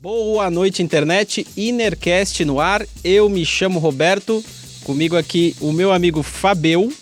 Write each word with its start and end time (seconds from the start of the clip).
Boa 0.00 0.50
noite, 0.50 0.82
internet. 0.82 1.46
Inercast 1.56 2.44
no 2.44 2.60
ar. 2.60 2.84
Eu 3.04 3.28
me 3.28 3.44
chamo 3.44 3.78
Roberto. 3.78 4.42
Comigo 4.84 5.16
aqui 5.16 5.54
o 5.60 5.72
meu 5.72 5.92
amigo 5.92 6.22
Fabeu. 6.22 6.92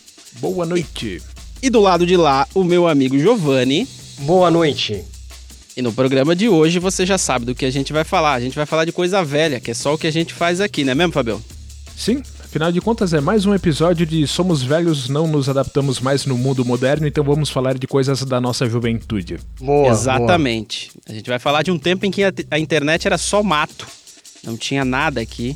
Boa 0.40 0.66
noite. 0.66 1.22
E 1.62 1.70
do 1.70 1.80
lado 1.80 2.06
de 2.06 2.16
lá, 2.16 2.46
o 2.54 2.64
meu 2.64 2.88
amigo 2.88 3.18
Giovanni. 3.18 3.86
Boa 4.19 4.50
noite. 4.50 5.05
E 5.77 5.82
no 5.82 5.93
programa 5.93 6.35
de 6.35 6.48
hoje 6.48 6.79
você 6.79 7.07
já 7.07 7.16
sabe 7.16 7.46
do 7.46 7.55
que 7.55 7.64
a 7.64 7.71
gente 7.71 7.93
vai 7.93 8.03
falar. 8.03 8.35
A 8.35 8.41
gente 8.41 8.57
vai 8.57 8.66
falar 8.66 8.85
de 8.85 8.93
coisa 8.93 9.23
velha, 9.23 9.61
que 9.61 9.71
é 9.71 9.75
só 9.75 9.95
o 9.95 9.98
que 9.98 10.09
a 10.09 10.12
gente 10.12 10.35
faz 10.35 10.61
aqui, 10.61 10.82
não 10.82 10.91
é 10.91 10.95
mesmo, 10.95 11.12
Fabio? 11.12 11.43
Sim, 11.96 12.23
afinal 12.48 12.72
de 12.72 12.80
contas 12.80 13.12
é 13.12 13.20
mais 13.20 13.44
um 13.44 13.54
episódio 13.54 14.06
de 14.06 14.26
Somos 14.26 14.62
Velhos, 14.62 15.10
não 15.10 15.26
nos 15.26 15.50
adaptamos 15.50 16.00
mais 16.00 16.24
no 16.24 16.36
mundo 16.36 16.64
moderno, 16.64 17.06
então 17.06 17.22
vamos 17.22 17.50
falar 17.50 17.76
de 17.76 17.86
coisas 17.86 18.24
da 18.24 18.40
nossa 18.40 18.66
juventude. 18.66 19.38
Boa. 19.60 19.92
Exatamente. 19.92 20.90
Boa. 20.94 21.03
A 21.11 21.12
gente 21.12 21.29
vai 21.29 21.39
falar 21.39 21.62
de 21.62 21.70
um 21.70 21.79
tempo 21.79 22.06
em 22.06 22.11
que 22.11 22.25
a, 22.25 22.32
a 22.50 22.58
internet 22.58 23.06
era 23.06 23.18
só 23.18 23.42
mato, 23.42 23.86
não 24.42 24.56
tinha 24.56 24.82
nada 24.82 25.20
aqui. 25.20 25.54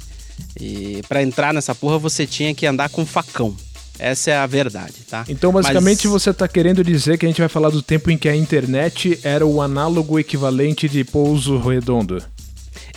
E 0.61 1.01
para 1.09 1.23
entrar 1.23 1.55
nessa 1.55 1.75
porra 1.75 1.97
você 1.99 2.27
tinha 2.27 2.55
que 2.55 2.67
andar 2.67 2.91
com 2.91 3.07
facão. 3.07 3.57
Essa 3.99 4.33
é 4.33 4.37
a 4.37 4.47
verdade, 4.47 4.95
tá? 5.09 5.25
Então, 5.29 5.51
basicamente, 5.51 6.07
Mas... 6.07 6.13
você 6.13 6.31
está 6.31 6.47
querendo 6.47 6.85
dizer 6.85 7.17
que 7.17 7.25
a 7.25 7.29
gente 7.29 7.41
vai 7.41 7.49
falar 7.49 7.71
do 7.71 7.81
tempo 7.81 8.11
em 8.11 8.19
que 8.19 8.29
a 8.29 8.37
internet 8.37 9.19
era 9.23 9.47
o 9.47 9.63
análogo 9.63 10.19
equivalente 10.19 10.91
de 10.91 11.05
pouso 11.05 11.57
redondo. 11.59 12.23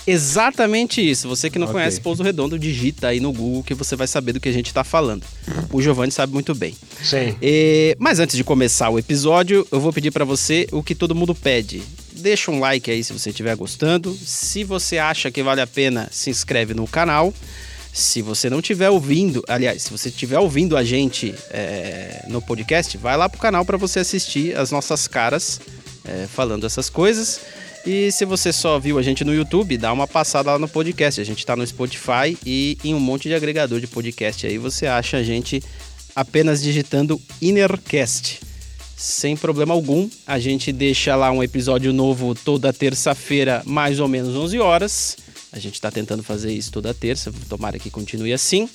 Exatamente 0.08 1.02
isso. 1.02 1.28
Você 1.28 1.50
que 1.50 1.58
não 1.58 1.66
okay. 1.66 1.80
conhece 1.80 2.00
Pouso 2.00 2.22
Redondo, 2.22 2.60
digita 2.60 3.08
aí 3.08 3.20
no 3.20 3.32
Google 3.32 3.64
que 3.64 3.74
você 3.74 3.96
vai 3.96 4.08
saber 4.08 4.34
do 4.34 4.40
que 4.40 4.50
a 4.50 4.52
gente 4.52 4.68
está 4.68 4.84
falando. 4.84 5.24
O 5.72 5.82
Giovanni 5.82 6.12
sabe 6.12 6.34
muito 6.34 6.54
bem. 6.54 6.76
Sim. 7.04 7.36
E... 7.42 7.96
Mas 8.00 8.20
antes 8.20 8.36
de 8.36 8.44
começar 8.44 8.90
o 8.90 9.00
episódio, 9.00 9.68
eu 9.72 9.80
vou 9.80 9.92
pedir 9.92 10.12
para 10.12 10.26
você 10.26 10.68
o 10.72 10.84
que 10.84 10.94
todo 10.94 11.16
mundo 11.16 11.34
pede. 11.34 11.82
Deixa 12.12 12.52
um 12.52 12.60
like 12.60 12.90
aí 12.90 13.04
se 13.04 13.14
você 13.14 13.30
estiver 13.30 13.56
gostando. 13.56 14.14
Se 14.14 14.64
você 14.64 14.98
acha 14.98 15.32
que 15.32 15.42
vale 15.42 15.62
a 15.62 15.68
pena, 15.68 16.08
se 16.12 16.30
inscreve 16.30 16.74
no 16.74 16.88
canal. 16.88 17.34
Se 17.92 18.22
você 18.22 18.50
não 18.50 18.60
estiver 18.60 18.90
ouvindo, 18.90 19.42
aliás, 19.48 19.84
se 19.84 19.92
você 19.92 20.10
estiver 20.10 20.38
ouvindo 20.38 20.76
a 20.76 20.84
gente 20.84 21.34
é, 21.50 22.26
no 22.28 22.42
podcast, 22.42 22.98
vai 22.98 23.16
lá 23.16 23.30
pro 23.30 23.40
canal 23.40 23.64
para 23.64 23.78
você 23.78 24.00
assistir 24.00 24.56
as 24.58 24.70
nossas 24.70 25.08
caras 25.08 25.62
é, 26.04 26.28
falando 26.28 26.66
essas 26.66 26.90
coisas. 26.90 27.40
E 27.86 28.12
se 28.12 28.26
você 28.26 28.52
só 28.52 28.80
viu 28.80 28.98
a 28.98 29.04
gente 29.04 29.24
no 29.24 29.34
YouTube, 29.34 29.78
dá 29.78 29.94
uma 29.94 30.08
passada 30.08 30.52
lá 30.52 30.58
no 30.58 30.68
podcast. 30.68 31.22
A 31.22 31.24
gente 31.24 31.40
está 31.40 31.56
no 31.56 31.66
Spotify 31.66 32.36
e 32.44 32.80
em 32.84 32.96
um 32.96 33.00
monte 33.00 33.28
de 33.28 33.36
agregador 33.36 33.80
de 33.80 33.86
podcast 33.86 34.48
aí 34.48 34.58
você 34.58 34.88
acha 34.88 35.18
a 35.18 35.24
gente 35.24 35.62
apenas 36.16 36.64
digitando 36.64 37.22
Innercast. 37.40 38.40
Sem 38.98 39.38
problema 39.38 39.74
algum, 39.74 40.10
a 40.26 40.40
gente 40.40 40.72
deixa 40.72 41.16
lá 41.16 41.30
um 41.30 41.44
episódio 41.44 41.94
novo 41.94 42.34
toda 42.34 42.74
terça-feira, 42.74 43.62
mais 43.66 44.00
ou 44.00 44.08
menos 44.08 44.36
11 44.36 44.58
horas. 44.58 45.18
A 45.52 45.60
gente 45.60 45.76
está 45.76 45.92
tentando 45.92 46.24
fazer 46.24 46.54
isso 46.54 46.72
toda 46.72 46.94
terça, 46.94 47.32
tomara 47.48 47.78
que 47.78 47.92
continue 47.92 48.34
assim. 48.34 48.68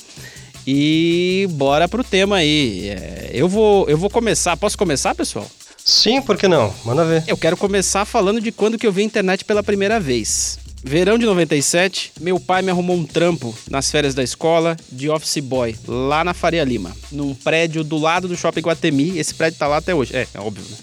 E 0.67 1.49
bora 1.53 1.89
pro 1.89 2.05
tema 2.05 2.37
aí. 2.37 2.91
É, 2.91 3.31
eu, 3.33 3.49
vou, 3.49 3.89
eu 3.89 3.99
vou 3.99 4.11
começar. 4.11 4.57
Posso 4.57 4.79
começar, 4.79 5.15
pessoal? 5.15 5.51
Sim, 5.91 6.23
por 6.23 6.37
que 6.37 6.47
não? 6.47 6.73
Manda 6.85 7.05
ver. 7.05 7.25
Eu 7.27 7.37
quero 7.37 7.57
começar 7.57 8.05
falando 8.05 8.41
de 8.41 8.53
quando 8.53 8.79
que 8.79 8.87
eu 8.87 8.93
vi 8.93 9.03
a 9.03 9.05
internet 9.05 9.45
pela 9.45 9.61
primeira 9.61 9.99
vez. 9.99 10.57
Verão 10.85 11.19
de 11.19 11.27
97, 11.27 12.13
meu 12.21 12.39
pai 12.39 12.63
me 12.63 12.71
arrumou 12.71 12.97
um 12.97 13.05
trampo 13.05 13.53
nas 13.69 13.91
férias 13.91 14.15
da 14.15 14.23
escola 14.23 14.77
de 14.91 15.11
office 15.11 15.39
boy, 15.39 15.75
lá 15.89 16.23
na 16.23 16.33
Faria 16.33 16.63
Lima, 16.63 16.97
num 17.11 17.35
prédio 17.35 17.83
do 17.83 17.99
lado 17.99 18.29
do 18.29 18.37
Shopping 18.37 18.61
Guatemi. 18.61 19.19
Esse 19.19 19.35
prédio 19.35 19.59
tá 19.59 19.67
lá 19.67 19.79
até 19.79 19.93
hoje. 19.93 20.15
É, 20.15 20.29
é 20.33 20.39
óbvio, 20.39 20.65
né? 20.71 20.77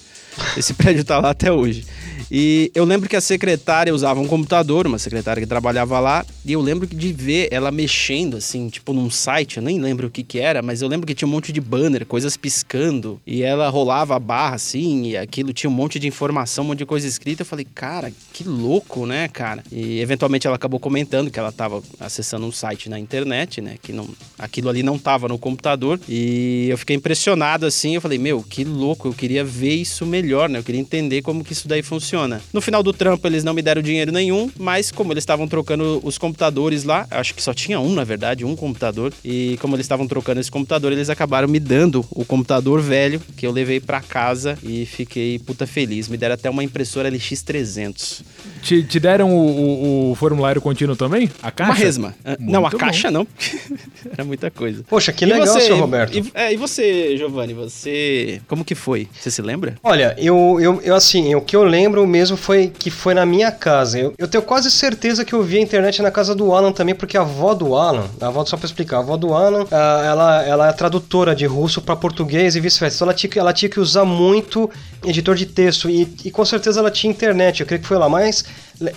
Esse 0.57 0.73
prédio 0.75 1.05
tá 1.05 1.19
lá 1.19 1.29
até 1.29 1.53
hoje. 1.53 1.85
E 2.29 2.71
eu 2.75 2.83
lembro 2.83 3.07
que 3.07 3.15
a 3.15 3.21
secretária 3.21 3.93
usava 3.93 4.19
um 4.19 4.27
computador, 4.27 4.85
uma 4.85 4.99
secretária 4.99 5.41
que 5.41 5.47
trabalhava 5.47 5.99
lá, 5.99 6.25
e 6.45 6.53
eu 6.53 6.61
lembro 6.61 6.85
de 6.85 7.13
ver 7.13 7.47
ela 7.51 7.71
mexendo, 7.71 8.37
assim, 8.37 8.67
tipo 8.67 8.91
num 8.91 9.09
site, 9.09 9.57
eu 9.57 9.63
nem 9.63 9.79
lembro 9.79 10.07
o 10.07 10.09
que 10.09 10.23
que 10.23 10.39
era, 10.39 10.61
mas 10.61 10.81
eu 10.81 10.89
lembro 10.89 11.07
que 11.07 11.15
tinha 11.15 11.27
um 11.27 11.31
monte 11.31 11.53
de 11.53 11.61
banner, 11.61 12.05
coisas 12.05 12.35
piscando, 12.35 13.19
e 13.25 13.43
ela 13.43 13.69
rolava 13.69 14.15
a 14.15 14.19
barra, 14.19 14.55
assim, 14.55 15.07
e 15.07 15.17
aquilo 15.17 15.53
tinha 15.53 15.69
um 15.69 15.73
monte 15.73 15.99
de 15.99 16.07
informação, 16.07 16.65
um 16.65 16.67
monte 16.67 16.79
de 16.79 16.85
coisa 16.85 17.07
escrita. 17.07 17.43
Eu 17.43 17.45
falei, 17.45 17.65
cara, 17.73 18.11
que 18.33 18.43
louco, 18.43 19.05
né, 19.05 19.29
cara? 19.29 19.63
E 19.71 19.99
eventualmente 20.01 20.47
ela 20.47 20.57
acabou 20.57 20.79
comentando 20.79 21.31
que 21.31 21.39
ela 21.39 21.49
estava 21.49 21.81
acessando 21.99 22.45
um 22.45 22.51
site 22.51 22.89
na 22.89 22.99
internet, 22.99 23.61
né, 23.61 23.75
que 23.81 23.93
não, 23.93 24.07
aquilo 24.37 24.69
ali 24.69 24.83
não 24.83 24.97
estava 24.97 25.29
no 25.29 25.37
computador, 25.37 25.99
e 26.09 26.67
eu 26.69 26.77
fiquei 26.77 26.95
impressionado, 26.95 27.65
assim, 27.65 27.95
eu 27.95 28.01
falei, 28.01 28.17
meu, 28.17 28.43
que 28.43 28.65
louco, 28.65 29.07
eu 29.07 29.13
queria 29.13 29.45
ver 29.45 29.75
isso 29.75 30.05
melhor, 30.05 30.49
né, 30.49 30.59
eu 30.59 30.63
queria 30.63 30.81
entender 30.81 31.21
como 31.21 31.43
que 31.43 31.53
isso 31.53 31.67
daí 31.67 31.81
funciona 31.81 32.16
funciona. 32.17 32.41
No 32.51 32.61
final 32.61 32.81
do 32.81 32.91
trampo, 32.91 33.27
eles 33.27 33.43
não 33.43 33.53
me 33.53 33.61
deram 33.61 33.81
dinheiro 33.81 34.11
nenhum, 34.11 34.49
mas 34.57 34.91
como 34.91 35.13
eles 35.13 35.21
estavam 35.21 35.47
trocando 35.47 36.01
os 36.03 36.17
computadores 36.17 36.83
lá, 36.83 37.05
acho 37.11 37.35
que 37.35 37.41
só 37.41 37.53
tinha 37.53 37.79
um, 37.79 37.93
na 37.93 38.03
verdade, 38.03 38.43
um 38.43 38.55
computador, 38.55 39.13
e 39.23 39.57
como 39.61 39.75
eles 39.75 39.85
estavam 39.85 40.07
trocando 40.07 40.39
esse 40.39 40.49
computador, 40.49 40.91
eles 40.91 41.09
acabaram 41.09 41.47
me 41.47 41.59
dando 41.59 42.03
o 42.09 42.25
computador 42.25 42.81
velho 42.81 43.21
que 43.35 43.45
eu 43.45 43.51
levei 43.51 43.79
para 43.79 44.01
casa 44.01 44.57
e 44.63 44.85
fiquei 44.85 45.37
puta 45.39 45.67
feliz. 45.67 46.07
Me 46.07 46.17
deram 46.17 46.33
até 46.33 46.49
uma 46.49 46.63
impressora 46.63 47.11
LX300. 47.11 48.21
Te, 48.61 48.83
te 48.83 48.99
deram 48.99 49.31
o, 49.31 50.09
o, 50.09 50.11
o, 50.11 50.15
formulário 50.15 50.61
contínuo 50.61 50.95
também? 50.95 51.29
A 51.41 51.51
caixa? 51.51 51.71
Uma 51.71 51.77
resma. 51.77 52.15
Ah, 52.23 52.35
Muito 52.39 52.51
não, 52.51 52.65
a 52.65 52.69
bom. 52.69 52.77
caixa 52.77 53.11
não. 53.11 53.27
Era 54.11 54.23
muita 54.23 54.49
coisa. 54.49 54.83
Poxa, 54.87 55.13
que 55.13 55.25
legal, 55.25 55.45
você, 55.45 55.61
seu 55.61 55.77
Roberto. 55.77 56.17
E, 56.17 56.31
é, 56.33 56.53
e 56.53 56.57
você, 56.57 57.17
Giovanni, 57.17 57.53
você. 57.53 58.41
Como 58.47 58.65
que 58.65 58.75
foi? 58.75 59.07
Você 59.13 59.29
se 59.29 59.41
lembra? 59.41 59.75
Olha, 59.83 60.15
eu, 60.17 60.57
eu, 60.59 60.81
eu 60.81 60.95
assim, 60.95 61.35
o 61.35 61.41
que 61.41 61.55
eu 61.55 61.63
lembro 61.63 62.06
mesmo 62.07 62.37
foi 62.37 62.67
que 62.67 62.89
foi 62.89 63.13
na 63.13 63.25
minha 63.25 63.51
casa. 63.51 63.99
Eu, 63.99 64.13
eu 64.17 64.27
tenho 64.27 64.43
quase 64.43 64.71
certeza 64.71 65.25
que 65.25 65.33
eu 65.33 65.43
vi 65.43 65.57
a 65.57 65.61
internet 65.61 66.01
na 66.01 66.09
casa 66.09 66.33
do 66.33 66.53
Alan 66.53 66.71
também, 66.71 66.95
porque 66.95 67.17
a 67.17 67.21
avó 67.21 67.53
do 67.53 67.75
Alan, 67.75 68.05
a 68.19 68.27
avó, 68.27 68.45
só 68.45 68.57
pra 68.57 68.65
explicar, 68.65 68.97
a 68.97 68.99
avó 69.01 69.17
do 69.17 69.33
Alan, 69.33 69.65
ah, 69.71 70.03
ela, 70.05 70.43
ela 70.43 70.67
é 70.69 70.71
tradutora 70.71 71.35
de 71.35 71.45
russo 71.45 71.81
para 71.81 71.95
português 71.95 72.55
e 72.55 72.59
vice-versa. 72.59 72.95
Então 72.95 73.07
ela 73.07 73.13
tinha, 73.13 73.31
ela 73.35 73.53
tinha 73.53 73.69
que 73.69 73.79
usar 73.79 74.05
muito 74.05 74.69
editor 75.05 75.35
de 75.35 75.45
texto 75.45 75.89
e, 75.89 76.07
e 76.25 76.31
com 76.31 76.43
certeza 76.45 76.79
ela 76.79 76.91
tinha 76.91 77.11
internet. 77.11 77.59
Eu 77.59 77.67
creio 77.67 77.81
que 77.81 77.87
foi 77.87 77.97
lá, 77.97 78.09
mas 78.09 78.45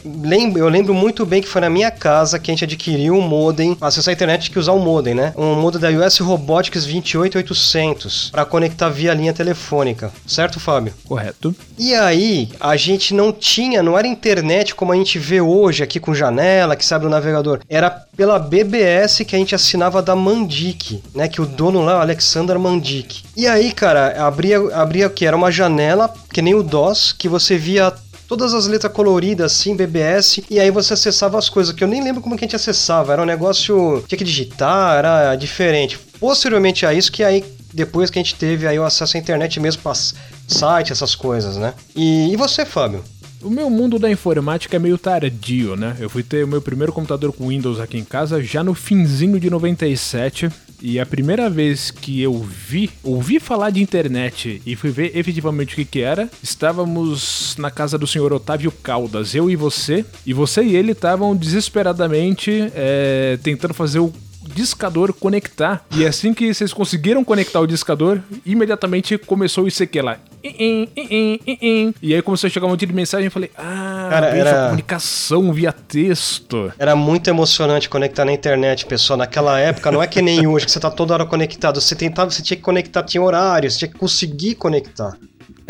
Lembro, 0.05 0.59
eu 0.59 0.69
lembro 0.69 0.95
muito 0.95 1.25
bem 1.25 1.41
que 1.41 1.49
foi 1.49 1.61
na 1.61 1.71
minha 1.71 1.91
casa 1.91 2.39
que 2.39 2.51
a 2.51 2.55
gente 2.55 2.65
adquiriu 2.65 3.15
um 3.15 3.21
modem, 3.21 3.77
acessar 3.81 4.13
a 4.13 4.15
internet 4.15 4.51
que 4.51 4.59
usar 4.59 4.73
um 4.73 4.79
modem, 4.79 5.15
né? 5.15 5.33
Um 5.37 5.55
modem 5.55 5.81
da 5.81 5.89
US 5.91 6.19
Robotics 6.19 6.85
28800 6.85 8.31
para 8.31 8.45
conectar 8.45 8.89
via 8.89 9.15
linha 9.15 9.33
telefônica, 9.33 10.13
certo, 10.27 10.61
Fábio? 10.61 10.93
Correto. 11.05 11.55
E 11.79 11.95
aí, 11.95 12.51
a 12.61 12.77
gente 12.77 13.15
não 13.15 13.33
tinha, 13.33 13.83
não 13.83 13.99
era 13.99 14.07
internet 14.07 14.75
como 14.75 14.93
a 14.93 14.97
gente 14.97 15.19
vê 15.19 15.41
hoje 15.41 15.83
aqui 15.83 15.99
com 15.99 16.15
janela, 16.15 16.77
que 16.77 16.85
sabe 16.85 17.07
o 17.07 17.11
navegador. 17.11 17.61
Era 17.69 17.91
pela 17.91 18.39
BBS 18.39 19.25
que 19.27 19.35
a 19.35 19.39
gente 19.39 19.55
assinava 19.55 20.03
da 20.03 20.15
Mandic, 20.15 21.03
né? 21.15 21.29
Que 21.29 21.41
o 21.41 21.47
dono 21.47 21.83
lá, 21.83 21.99
o 21.99 22.01
Alexander 22.01 22.59
Mandic. 22.59 23.23
E 23.37 23.47
aí, 23.47 23.73
cara, 23.73 24.27
abria, 24.27 24.59
abria 24.75 25.07
o 25.07 25.11
que? 25.11 25.25
Era 25.25 25.37
uma 25.37 25.51
janela, 25.51 26.13
que 26.33 26.43
nem 26.43 26.55
o 26.55 26.63
DOS, 26.63 27.13
que 27.13 27.29
você 27.29 27.57
via 27.57 27.93
todas 28.31 28.55
as 28.55 28.69
letras 28.69 28.93
coloridas 28.93 29.51
assim, 29.51 29.75
BBS, 29.75 30.41
e 30.49 30.61
aí 30.61 30.71
você 30.71 30.95
acessava 30.95 31.37
as 31.37 31.49
coisas, 31.49 31.75
que 31.75 31.83
eu 31.83 31.89
nem 31.89 32.01
lembro 32.01 32.23
como 32.23 32.37
que 32.37 32.45
a 32.45 32.47
gente 32.47 32.55
acessava, 32.55 33.13
era 33.13 33.21
um 33.21 33.25
negócio, 33.25 34.05
tinha 34.07 34.17
que 34.17 34.23
digitar, 34.23 34.99
era 34.99 35.35
diferente. 35.35 35.99
Posteriormente 36.21 36.87
a 36.87 36.95
isso, 36.95 37.11
que 37.11 37.25
aí 37.25 37.45
depois 37.75 38.09
que 38.09 38.21
a 38.21 38.23
gente 38.23 38.37
teve 38.37 38.69
aí 38.69 38.79
o 38.79 38.85
acesso 38.85 39.17
à 39.17 39.21
internet 39.21 39.59
mesmo 39.59 39.83
para 39.83 39.95
site, 40.47 40.93
essas 40.93 41.17
coisas, 41.17 41.57
né? 41.57 41.75
E, 41.97 42.33
e 42.33 42.37
você, 42.37 42.65
Fábio? 42.65 43.03
O 43.43 43.51
meu 43.51 43.69
mundo 43.69 43.99
da 43.99 44.09
informática 44.09 44.77
é 44.77 44.79
meio 44.79 44.97
tardio, 44.97 45.75
né? 45.75 45.97
Eu 45.99 46.09
fui 46.09 46.23
ter 46.23 46.45
o 46.45 46.49
meu 46.49 46.63
primeiro 46.63 46.93
computador 46.93 47.33
com 47.33 47.49
Windows 47.49 47.81
aqui 47.81 47.99
em 47.99 48.05
casa 48.05 48.41
já 48.41 48.63
no 48.63 48.75
finzinho 48.75 49.41
de 49.41 49.51
97. 49.51 50.49
E 50.83 50.99
a 50.99 51.05
primeira 51.05 51.51
vez 51.51 51.91
que 51.91 52.23
eu 52.23 52.35
vi, 52.35 52.91
ouvi 53.03 53.39
falar 53.39 53.71
de 53.71 53.83
internet 53.83 54.63
e 54.65 54.75
fui 54.75 54.91
ver 54.91 55.17
efetivamente 55.17 55.75
o 55.75 55.77
que, 55.77 55.85
que 55.85 56.01
era, 56.01 56.31
estávamos 56.43 57.55
na 57.59 57.71
casa 57.71 57.99
do 57.99 58.07
senhor 58.07 58.33
Otávio 58.33 58.73
Caldas, 58.73 59.35
eu 59.35 59.51
e 59.51 59.57
você, 59.57 60.05
e 60.25 60.33
você 60.33 60.63
e 60.63 60.75
ele 60.75 60.93
estavam 60.93 61.37
desesperadamente 61.37 62.71
é, 62.75 63.39
tentando 63.43 63.75
fazer 63.75 63.99
o 63.99 64.13
discador 64.55 65.13
conectar. 65.13 65.85
E 65.91 66.07
assim 66.07 66.35
que 66.35 66.53
vocês 66.53 66.73
conseguiram 66.73 67.25
conectar 67.25 67.61
o 67.61 67.67
discador, 67.67 68.21
imediatamente 68.45 69.17
começou 69.19 69.67
isso 69.67 69.83
aqui 69.83 70.01
lá. 70.01 70.19
E 70.43 72.15
aí 72.15 72.23
começou 72.23 72.49
a 72.49 72.51
chegar 72.51 72.67
um 72.67 72.71
monte 72.71 72.87
de 72.87 72.93
mensagem 72.93 73.27
e 73.27 73.31
falei, 73.31 73.51
ah, 73.57 74.09
Cara, 74.11 74.27
era 74.29 74.65
comunicação 74.65 75.53
via 75.53 75.73
texto. 75.73 76.73
Era 76.79 76.97
muito 76.97 77.29
emocionante 77.29 77.89
conectar 77.89 78.25
na 78.25 78.33
internet, 78.33 78.87
pessoal. 78.87 79.17
Naquela 79.17 79.59
época, 79.59 79.93
não 79.93 80.03
é 80.03 80.07
que 80.07 80.23
nem 80.23 80.47
hoje, 80.47 80.65
que 80.67 80.73
você 80.73 80.81
tá 80.81 80.91
toda 80.91 81.15
hora 81.15 81.27
conectado. 81.27 81.81
Você 81.81 81.95
tentava, 81.95 82.31
você 82.31 82.43
tinha 82.43 82.57
que 82.57 82.63
conectar, 82.63 83.03
tinha 83.03 83.23
horário, 83.23 83.71
você 83.71 83.79
tinha 83.79 83.91
que 83.91 83.99
conseguir 83.99 84.55
conectar. 84.55 85.17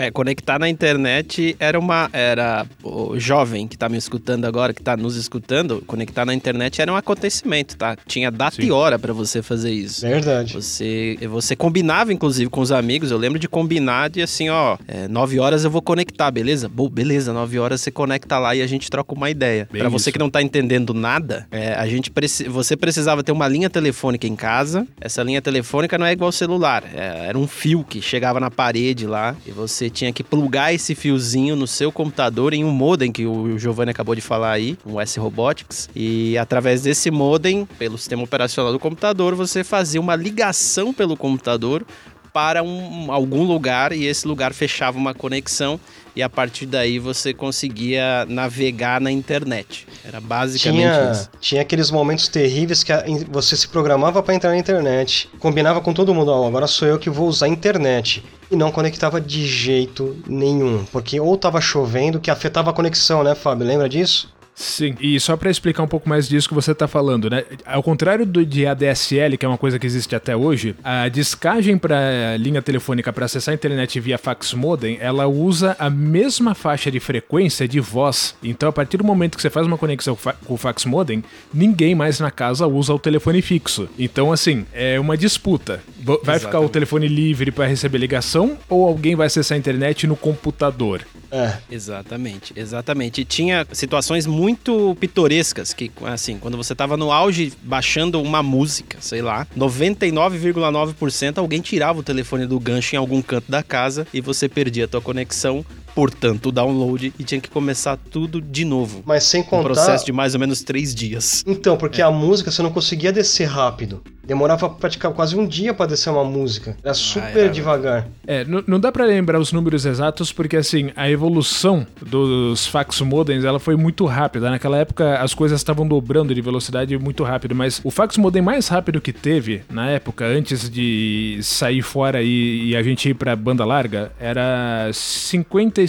É, 0.00 0.10
conectar 0.10 0.58
na 0.58 0.66
internet 0.66 1.54
era 1.60 1.78
uma. 1.78 2.08
Era. 2.10 2.66
O 2.82 3.18
jovem 3.18 3.68
que 3.68 3.76
tá 3.76 3.86
me 3.86 3.98
escutando 3.98 4.46
agora, 4.46 4.72
que 4.72 4.82
tá 4.82 4.96
nos 4.96 5.14
escutando, 5.14 5.84
conectar 5.86 6.24
na 6.24 6.32
internet 6.32 6.80
era 6.80 6.90
um 6.90 6.96
acontecimento, 6.96 7.76
tá? 7.76 7.98
Tinha 8.06 8.30
data 8.30 8.56
Sim. 8.56 8.68
e 8.68 8.72
hora 8.72 8.98
pra 8.98 9.12
você 9.12 9.42
fazer 9.42 9.70
isso. 9.70 10.00
Verdade. 10.00 10.54
Você, 10.54 11.18
você 11.28 11.54
combinava, 11.54 12.14
inclusive, 12.14 12.48
com 12.48 12.62
os 12.62 12.72
amigos. 12.72 13.10
Eu 13.10 13.18
lembro 13.18 13.38
de 13.38 13.46
combinar 13.46 14.08
de 14.08 14.22
assim, 14.22 14.48
ó, 14.48 14.78
é, 14.88 15.06
9 15.06 15.38
horas 15.38 15.64
eu 15.64 15.70
vou 15.70 15.82
conectar, 15.82 16.30
beleza? 16.30 16.66
Bom, 16.66 16.88
beleza, 16.88 17.34
9 17.34 17.58
horas 17.58 17.82
você 17.82 17.90
conecta 17.90 18.38
lá 18.38 18.56
e 18.56 18.62
a 18.62 18.66
gente 18.66 18.88
troca 18.90 19.12
uma 19.12 19.28
ideia. 19.28 19.68
Pra 19.70 19.90
você 19.90 20.10
que 20.10 20.18
não 20.18 20.30
tá 20.30 20.40
entendendo 20.40 20.94
nada, 20.94 21.46
é, 21.50 21.74
a 21.74 21.86
gente 21.86 22.10
preci 22.10 22.48
você 22.48 22.74
precisava 22.74 23.22
ter 23.22 23.32
uma 23.32 23.46
linha 23.46 23.68
telefônica 23.68 24.26
em 24.26 24.34
casa. 24.34 24.86
Essa 24.98 25.22
linha 25.22 25.42
telefônica 25.42 25.98
não 25.98 26.06
é 26.06 26.12
igual 26.12 26.32
celular. 26.32 26.84
é, 26.94 27.26
era 27.26 27.38
um 27.38 27.46
fio 27.46 27.84
que 27.84 28.00
chegava 28.00 28.40
na 28.40 28.50
parede 28.50 29.06
lá 29.06 29.36
e 29.46 29.50
você 29.50 29.89
tinha 29.90 30.12
que 30.12 30.22
plugar 30.22 30.72
esse 30.72 30.94
fiozinho 30.94 31.56
no 31.56 31.66
seu 31.66 31.90
computador 31.92 32.54
em 32.54 32.64
um 32.64 32.70
modem 32.70 33.12
que 33.12 33.26
o 33.26 33.58
Giovanni 33.58 33.90
acabou 33.90 34.14
de 34.14 34.20
falar 34.20 34.52
aí, 34.52 34.78
um 34.86 35.00
S-Robotics. 35.00 35.88
E 35.94 36.38
através 36.38 36.82
desse 36.82 37.10
modem, 37.10 37.66
pelo 37.78 37.98
sistema 37.98 38.22
operacional 38.22 38.72
do 38.72 38.78
computador, 38.78 39.34
você 39.34 39.64
fazia 39.64 40.00
uma 40.00 40.16
ligação 40.16 40.94
pelo 40.94 41.16
computador 41.16 41.84
para 42.32 42.62
um, 42.62 43.10
algum 43.10 43.42
lugar 43.44 43.92
e 43.92 44.06
esse 44.06 44.26
lugar 44.26 44.54
fechava 44.54 44.96
uma 44.96 45.12
conexão 45.12 45.80
e 46.20 46.22
a 46.22 46.28
partir 46.28 46.66
daí 46.66 46.98
você 46.98 47.32
conseguia 47.32 48.26
navegar 48.28 49.00
na 49.00 49.10
internet. 49.10 49.86
Era 50.04 50.20
basicamente 50.20 50.82
Tinha, 50.82 51.12
isso. 51.12 51.30
tinha 51.40 51.62
aqueles 51.62 51.90
momentos 51.90 52.28
terríveis 52.28 52.82
que 52.84 52.92
a- 52.92 53.02
você 53.30 53.56
se 53.56 53.66
programava 53.66 54.22
pra 54.22 54.34
entrar 54.34 54.50
na 54.50 54.58
internet, 54.58 55.30
combinava 55.38 55.80
com 55.80 55.94
todo 55.94 56.14
mundo, 56.14 56.30
ó, 56.30 56.46
agora 56.46 56.66
sou 56.66 56.86
eu 56.86 56.98
que 56.98 57.08
vou 57.08 57.26
usar 57.26 57.46
a 57.46 57.48
internet. 57.48 58.22
E 58.50 58.56
não 58.56 58.70
conectava 58.70 59.20
de 59.20 59.46
jeito 59.46 60.16
nenhum, 60.26 60.84
porque 60.92 61.18
ou 61.20 61.36
tava 61.38 61.60
chovendo, 61.60 62.20
que 62.20 62.30
afetava 62.30 62.68
a 62.70 62.72
conexão, 62.72 63.22
né, 63.22 63.34
Fábio? 63.34 63.66
Lembra 63.66 63.88
disso? 63.88 64.28
Sim, 64.54 64.94
e 65.00 65.18
só 65.18 65.36
pra 65.36 65.50
explicar 65.50 65.82
um 65.82 65.88
pouco 65.88 66.08
mais 66.08 66.28
disso 66.28 66.48
que 66.48 66.54
você 66.54 66.74
tá 66.74 66.86
falando, 66.86 67.30
né? 67.30 67.44
Ao 67.64 67.82
contrário 67.82 68.26
do 68.26 68.44
de 68.44 68.66
ADSL, 68.66 69.38
que 69.38 69.46
é 69.46 69.48
uma 69.48 69.56
coisa 69.56 69.78
que 69.78 69.86
existe 69.86 70.14
até 70.14 70.36
hoje, 70.36 70.74
a 70.84 71.08
discagem 71.08 71.78
para 71.78 72.36
linha 72.38 72.60
telefônica 72.60 73.12
para 73.12 73.24
acessar 73.24 73.52
a 73.52 73.54
internet 73.54 73.98
via 74.00 74.18
fax 74.18 74.52
modem, 74.52 74.98
ela 75.00 75.26
usa 75.26 75.74
a 75.78 75.88
mesma 75.88 76.54
faixa 76.54 76.90
de 76.90 77.00
frequência 77.00 77.66
de 77.66 77.80
voz. 77.80 78.34
Então, 78.42 78.68
a 78.68 78.72
partir 78.72 78.96
do 78.98 79.04
momento 79.04 79.36
que 79.36 79.42
você 79.42 79.50
faz 79.50 79.66
uma 79.66 79.78
conexão 79.78 80.16
com 80.44 80.54
o 80.54 80.56
fax 80.56 80.84
modem, 80.84 81.24
ninguém 81.52 81.94
mais 81.94 82.20
na 82.20 82.30
casa 82.30 82.66
usa 82.66 82.92
o 82.92 82.98
telefone 82.98 83.40
fixo. 83.40 83.88
Então, 83.98 84.32
assim, 84.32 84.66
é 84.72 85.00
uma 85.00 85.16
disputa. 85.16 85.82
Vai 86.02 86.38
ficar 86.38 86.58
o 86.58 86.64
Exatamente. 86.64 86.72
telefone 86.72 87.08
livre 87.08 87.50
para 87.50 87.66
receber 87.66 87.98
ligação 87.98 88.58
ou 88.68 88.86
alguém 88.86 89.14
vai 89.14 89.26
acessar 89.26 89.56
a 89.56 89.58
internet 89.58 90.06
no 90.06 90.16
computador? 90.16 91.06
É. 91.30 91.54
Exatamente, 91.70 92.52
exatamente. 92.56 93.20
E 93.20 93.24
tinha 93.24 93.66
situações 93.72 94.26
muito 94.26 94.49
pitorescas 94.98 95.72
que, 95.72 95.90
assim, 96.04 96.38
quando 96.38 96.56
você 96.56 96.74
tava 96.74 96.96
no 96.96 97.12
auge 97.12 97.52
baixando 97.62 98.20
uma 98.20 98.42
música, 98.42 98.98
sei 99.00 99.22
lá, 99.22 99.46
99,9% 99.56 101.38
alguém 101.38 101.60
tirava 101.60 101.98
o 101.98 102.02
telefone 102.02 102.46
do 102.46 102.58
gancho 102.58 102.94
em 102.94 102.98
algum 102.98 103.22
canto 103.22 103.50
da 103.50 103.62
casa 103.62 104.06
e 104.12 104.20
você 104.20 104.48
perdia 104.48 104.84
a 104.84 104.88
tua 104.88 105.00
conexão, 105.00 105.64
portanto, 106.04 106.46
o 106.46 106.52
download 106.52 107.12
e 107.18 107.24
tinha 107.24 107.38
que 107.38 107.50
começar 107.50 107.98
tudo 108.10 108.40
de 108.40 108.64
novo. 108.64 109.02
Mas 109.04 109.24
sem 109.24 109.42
Um 109.42 109.44
contar. 109.44 109.64
processo 109.64 110.06
de 110.06 110.12
mais 110.12 110.32
ou 110.32 110.40
menos 110.40 110.62
três 110.62 110.94
dias. 110.94 111.44
Então, 111.46 111.76
porque 111.76 112.00
a 112.00 112.10
música 112.10 112.50
você 112.50 112.62
não 112.62 112.70
conseguia 112.72 113.12
descer 113.12 113.44
rápido. 113.44 114.02
Demorava 114.24 114.68
praticamente 114.70 115.16
quase 115.16 115.36
um 115.36 115.46
dia 115.46 115.74
pra 115.74 115.86
descer 115.86 116.08
uma 116.08 116.22
música. 116.24 116.76
Era 116.84 116.94
super 116.94 117.36
era- 117.36 117.48
devagar. 117.48 118.08
É, 118.26 118.44
não 118.44 118.78
dá 118.78 118.92
pra 118.92 119.04
lembrar 119.04 119.40
os 119.40 119.52
números 119.52 119.84
exatos 119.84 120.32
porque 120.32 120.56
assim, 120.56 120.90
a 120.94 121.10
evolução 121.10 121.84
dos 122.00 122.66
fax 122.66 123.00
modems, 123.00 123.44
ela 123.44 123.58
foi 123.58 123.74
muito 123.76 124.04
rápida. 124.06 124.48
Naquela 124.48 124.78
época 124.78 125.18
as 125.18 125.34
coisas 125.34 125.58
estavam 125.60 125.86
dobrando 125.86 126.34
de 126.34 126.40
velocidade 126.40 126.96
muito 126.96 127.24
rápido, 127.24 127.54
mas 127.56 127.80
o 127.82 127.90
fax 127.90 128.16
modem 128.16 128.40
mais 128.40 128.68
rápido 128.68 129.00
que 129.00 129.12
teve 129.12 129.62
na 129.68 129.90
época 129.90 130.24
antes 130.24 130.70
de 130.70 131.40
sair 131.42 131.82
fora 131.82 132.22
e, 132.22 132.68
e 132.70 132.76
a 132.76 132.82
gente 132.84 133.08
ir 133.08 133.14
pra 133.14 133.34
banda 133.34 133.64
larga 133.64 134.12
era 134.20 134.90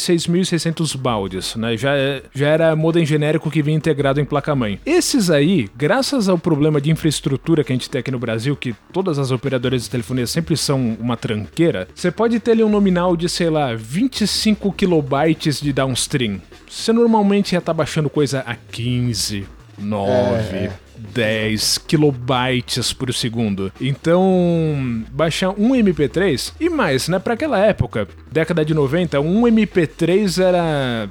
56.600 0.02 0.98
baldes, 0.98 1.56
né? 1.56 1.78
Já, 1.78 1.96
é- 1.96 2.24
já 2.34 2.48
era 2.48 2.76
modem 2.76 3.06
genérico 3.06 3.50
que 3.52 3.62
vinha 3.62 3.78
integrado 3.78 4.20
em 4.20 4.26
placa-mãe. 4.26 4.80
Esses 4.86 5.30
aí, 5.30 5.70
graças 5.76 6.28
ao 6.28 6.38
problema 6.38 6.82
de 6.82 6.92
infraestrutura 6.92 7.64
que 7.64 7.72
a 7.72 7.76
gente 7.76 7.90
tem 7.90 8.00
aqui 8.00 8.12
no 8.12 8.20
Brasil, 8.20 8.56
que 8.56 8.76
todas 8.92 9.20
as 9.20 9.32
operadoras 9.32 9.84
de 9.84 9.90
telefonia 9.90 10.28
sempre 10.28 10.58
são 10.58 10.98
uma 11.00 11.16
tranqueira, 11.18 11.88
você 11.94 12.12
pode 12.12 12.40
ter 12.40 12.52
ali 12.52 12.64
um 12.64 12.70
nominal 12.70 13.16
de, 13.16 13.30
sei 13.30 13.50
lá, 13.50 13.74
25 13.76 14.72
kilobytes 14.74 15.62
de 15.62 15.72
downstream. 15.74 16.42
Você 16.70 16.92
normalmente 16.94 17.54
ia 17.54 17.60
estar 17.60 17.74
baixando 17.74 18.10
coisa 18.10 18.40
a 18.46 18.56
15, 18.56 19.46
9, 19.78 20.70
10 21.14 21.80
kilobytes 21.80 22.94
por 22.94 23.14
segundo. 23.14 23.72
Então, 23.80 25.04
baixar 25.12 25.50
um 25.50 25.72
MP3 25.72 26.54
e 26.60 26.70
mais, 26.70 27.08
né? 27.08 27.20
Pra 27.20 27.34
aquela 27.34 27.60
época, 27.60 28.08
década 28.32 28.64
de 28.64 28.74
90, 28.74 29.20
um 29.20 29.42
MP3 29.44 30.44
era 30.44 31.10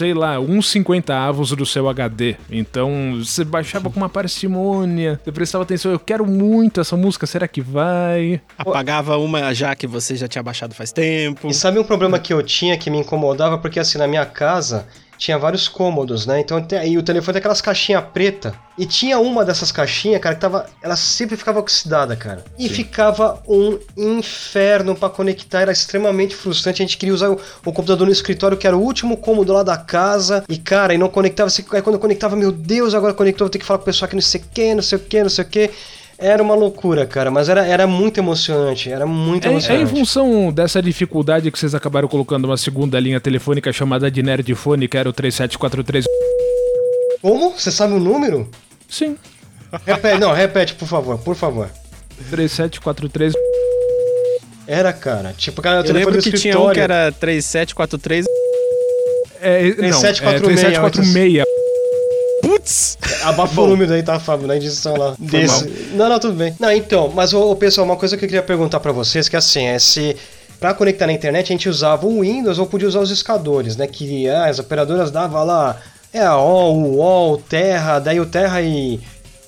sei 0.00 0.14
lá, 0.14 0.40
uns 0.40 0.70
50 0.70 1.14
avos 1.14 1.50
do 1.50 1.66
seu 1.66 1.86
HD. 1.86 2.34
Então, 2.50 3.16
você 3.18 3.44
baixava 3.44 3.90
com 3.90 3.98
uma 3.98 4.08
parcimônia, 4.08 5.20
você 5.22 5.30
prestava 5.30 5.64
atenção, 5.64 5.92
eu 5.92 5.98
quero 5.98 6.26
muito 6.26 6.80
essa 6.80 6.96
música, 6.96 7.26
será 7.26 7.46
que 7.46 7.60
vai? 7.60 8.40
Apagava 8.56 9.18
uma 9.18 9.52
já 9.52 9.74
que 9.74 9.86
você 9.86 10.16
já 10.16 10.26
tinha 10.26 10.42
baixado 10.42 10.74
faz 10.74 10.90
tempo. 10.90 11.46
E 11.46 11.52
sabe 11.52 11.78
um 11.78 11.84
problema 11.84 12.18
que 12.18 12.32
eu 12.32 12.42
tinha 12.42 12.78
que 12.78 12.88
me 12.88 12.98
incomodava? 12.98 13.58
Porque 13.58 13.78
assim, 13.78 13.98
na 13.98 14.06
minha 14.06 14.24
casa 14.24 14.86
tinha 15.20 15.38
vários 15.38 15.68
cômodos, 15.68 16.24
né? 16.24 16.40
Então 16.40 16.66
e 16.82 16.96
o 16.96 17.02
telefone 17.02 17.34
tem 17.34 17.40
aquelas 17.40 17.60
caixinhas 17.60 18.02
preta. 18.10 18.54
E 18.78 18.86
tinha 18.86 19.18
uma 19.18 19.44
dessas 19.44 19.70
caixinhas, 19.70 20.18
cara, 20.18 20.34
que 20.34 20.40
tava. 20.40 20.66
Ela 20.82 20.96
sempre 20.96 21.36
ficava 21.36 21.60
oxidada, 21.60 22.16
cara. 22.16 22.42
E 22.58 22.70
ficava 22.70 23.42
um 23.46 23.78
inferno 23.94 24.96
pra 24.96 25.10
conectar, 25.10 25.60
era 25.60 25.72
extremamente 25.72 26.34
frustrante. 26.34 26.82
A 26.82 26.86
gente 26.86 26.96
queria 26.96 27.14
usar 27.14 27.28
o, 27.28 27.38
o 27.66 27.72
computador 27.72 28.06
no 28.06 28.12
escritório, 28.12 28.56
que 28.56 28.66
era 28.66 28.74
o 28.74 28.80
último 28.80 29.18
cômodo 29.18 29.52
lá 29.52 29.62
da 29.62 29.76
casa. 29.76 30.42
E, 30.48 30.56
cara, 30.56 30.94
e 30.94 30.98
não 30.98 31.10
conectava. 31.10 31.50
Aí 31.72 31.82
quando 31.82 31.96
eu 31.96 32.00
conectava, 32.00 32.34
meu 32.34 32.50
Deus, 32.50 32.94
agora 32.94 33.12
conectou, 33.12 33.44
vou 33.44 33.50
ter 33.50 33.58
que 33.58 33.66
falar 33.66 33.76
com 33.76 33.82
o 33.82 33.84
pessoal 33.84 34.08
que 34.08 34.16
não 34.16 34.22
sei 34.22 34.40
o 34.40 34.44
que, 34.54 34.74
não 34.74 34.82
sei 34.82 34.96
o 34.96 35.00
que, 35.02 35.22
não 35.22 35.30
sei 35.30 35.44
o 35.44 35.48
que. 35.48 35.70
Era 36.22 36.42
uma 36.42 36.54
loucura, 36.54 37.06
cara, 37.06 37.30
mas 37.30 37.48
era, 37.48 37.66
era 37.66 37.86
muito 37.86 38.18
emocionante, 38.18 38.90
era 38.92 39.06
muito 39.06 39.46
É, 39.46 39.48
é 39.48 39.50
em 39.50 39.54
emocionante. 39.54 39.90
função 39.90 40.52
dessa 40.52 40.82
dificuldade 40.82 41.50
que 41.50 41.58
vocês 41.58 41.74
acabaram 41.74 42.06
colocando 42.08 42.44
uma 42.44 42.58
segunda 42.58 43.00
linha 43.00 43.18
telefônica 43.18 43.72
chamada 43.72 44.10
de 44.10 44.22
Nerdfone, 44.22 44.86
que 44.86 44.98
era 44.98 45.08
o 45.08 45.12
3743. 45.14 46.04
Como? 47.22 47.50
Você 47.56 47.70
sabe 47.70 47.94
o 47.94 47.98
número? 47.98 48.48
Sim, 48.88 49.16
Repete, 49.86 50.18
não, 50.18 50.32
repete, 50.32 50.74
por 50.74 50.86
favor, 50.88 51.16
por 51.18 51.36
favor. 51.36 51.70
3743. 52.28 53.32
Era, 54.66 54.92
cara. 54.92 55.32
Tipo, 55.36 55.62
cara, 55.62 55.76
o 55.76 55.80
Eu 55.80 55.84
telefone 55.84 56.04
lembro 56.16 56.22
que 56.22 56.38
tinha 56.38 56.50
escritório. 56.52 56.70
um 56.70 56.74
que 56.74 56.80
era 56.80 57.12
3743. 57.12 58.26
É, 59.40 59.62
não, 59.62 59.68
é 59.68 59.72
3746, 59.72 60.60
3746. 60.60 61.44
Putz! 62.50 62.98
Abafa 63.22 63.60
o 63.60 63.66
número 63.68 63.92
aí, 63.92 64.02
tá, 64.02 64.18
Fábio, 64.18 64.48
na 64.48 64.56
edição 64.56 64.96
lá. 64.96 65.14
Desse. 65.16 65.68
Não, 65.94 66.08
não, 66.08 66.18
tudo 66.18 66.34
bem. 66.34 66.52
Não, 66.58 66.72
então, 66.72 67.08
mas, 67.14 67.32
ô, 67.32 67.48
ô, 67.52 67.54
pessoal, 67.54 67.84
uma 67.84 67.96
coisa 67.96 68.16
que 68.16 68.24
eu 68.24 68.28
queria 68.28 68.42
perguntar 68.42 68.80
pra 68.80 68.90
vocês, 68.90 69.28
que 69.28 69.36
assim, 69.36 69.66
é 69.66 69.78
se... 69.78 70.16
Pra 70.58 70.74
conectar 70.74 71.06
na 71.06 71.12
internet, 71.12 71.46
a 71.46 71.54
gente 71.54 71.68
usava 71.68 72.06
o 72.06 72.20
Windows 72.20 72.58
ou 72.58 72.66
podia 72.66 72.88
usar 72.88 72.98
os 73.00 73.08
discadores, 73.08 73.76
né? 73.76 73.86
Que 73.86 74.28
ah, 74.28 74.46
as 74.46 74.58
operadoras 74.58 75.12
davam 75.12 75.44
lá... 75.44 75.80
É 76.12 76.22
a 76.22 76.36
OL, 76.36 76.74
o 76.74 76.96
UOL, 76.96 77.34
o 77.34 77.38
Terra, 77.38 78.00
daí 78.00 78.18
o 78.18 78.26
Terra 78.26 78.60
e... 78.60 78.98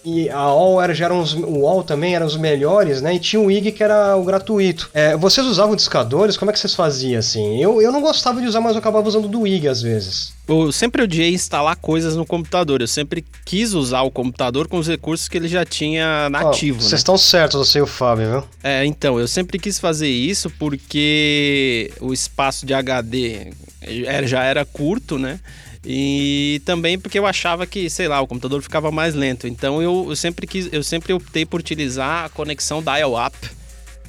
E 0.04 0.28
a 0.30 0.52
OL 0.52 0.80
era, 0.82 0.92
já 0.94 1.04
eram 1.04 1.20
os, 1.20 1.32
o 1.34 1.58
UOL 1.60 1.82
também 1.84 2.14
eram 2.14 2.26
os 2.26 2.36
melhores, 2.36 3.00
né? 3.00 3.14
E 3.14 3.20
tinha 3.20 3.40
o 3.40 3.50
IG 3.50 3.70
que 3.72 3.84
era 3.84 4.16
o 4.16 4.24
gratuito. 4.24 4.90
É, 4.92 5.16
vocês 5.16 5.46
usavam 5.46 5.76
discadores? 5.76 6.36
Como 6.36 6.50
é 6.50 6.52
que 6.54 6.58
vocês 6.58 6.74
faziam 6.74 7.18
assim? 7.20 7.62
Eu, 7.62 7.80
eu 7.80 7.92
não 7.92 8.00
gostava 8.00 8.40
de 8.40 8.46
usar, 8.46 8.60
mas 8.60 8.72
eu 8.72 8.78
acabava 8.78 9.06
usando 9.08 9.28
do 9.28 9.46
IG 9.46 9.68
às 9.68 9.80
vezes. 9.80 10.32
Eu 10.48 10.72
sempre 10.72 11.02
odiei 11.02 11.32
instalar 11.32 11.76
coisas 11.76 12.16
no 12.16 12.26
computador. 12.26 12.80
Eu 12.80 12.88
sempre 12.88 13.24
quis 13.44 13.74
usar 13.74 14.02
o 14.02 14.10
computador 14.10 14.66
com 14.66 14.78
os 14.78 14.88
recursos 14.88 15.28
que 15.28 15.36
ele 15.36 15.46
já 15.48 15.64
tinha 15.64 16.28
nativo, 16.30 16.80
Vocês 16.80 16.92
né? 16.92 16.96
estão 16.98 17.16
certos, 17.16 17.68
você 17.68 17.78
e 17.78 17.82
o 17.82 17.86
Fábio, 17.86 18.28
viu? 18.28 18.44
É, 18.62 18.84
então, 18.84 19.20
eu 19.20 19.28
sempre 19.28 19.56
quis 19.58 19.78
fazer 19.78 20.08
isso 20.08 20.50
porque 20.58 21.92
o 22.00 22.12
espaço 22.12 22.66
de 22.66 22.74
HD 22.74 23.52
era- 24.06 24.26
já 24.26 24.42
era 24.44 24.64
curto, 24.64 25.18
né? 25.18 25.38
E 25.84 26.62
também 26.64 26.98
porque 26.98 27.18
eu 27.18 27.26
achava 27.26 27.66
que, 27.66 27.90
sei 27.90 28.06
lá, 28.06 28.20
o 28.20 28.26
computador 28.26 28.62
ficava 28.62 28.90
mais 28.90 29.14
lento. 29.14 29.48
Então 29.48 29.82
eu, 29.82 30.06
eu 30.08 30.16
sempre 30.16 30.46
quis, 30.46 30.68
eu 30.72 30.82
sempre 30.82 31.12
optei 31.12 31.44
por 31.44 31.60
utilizar 31.60 32.26
a 32.26 32.28
conexão 32.28 32.82
dial-up 32.82 33.36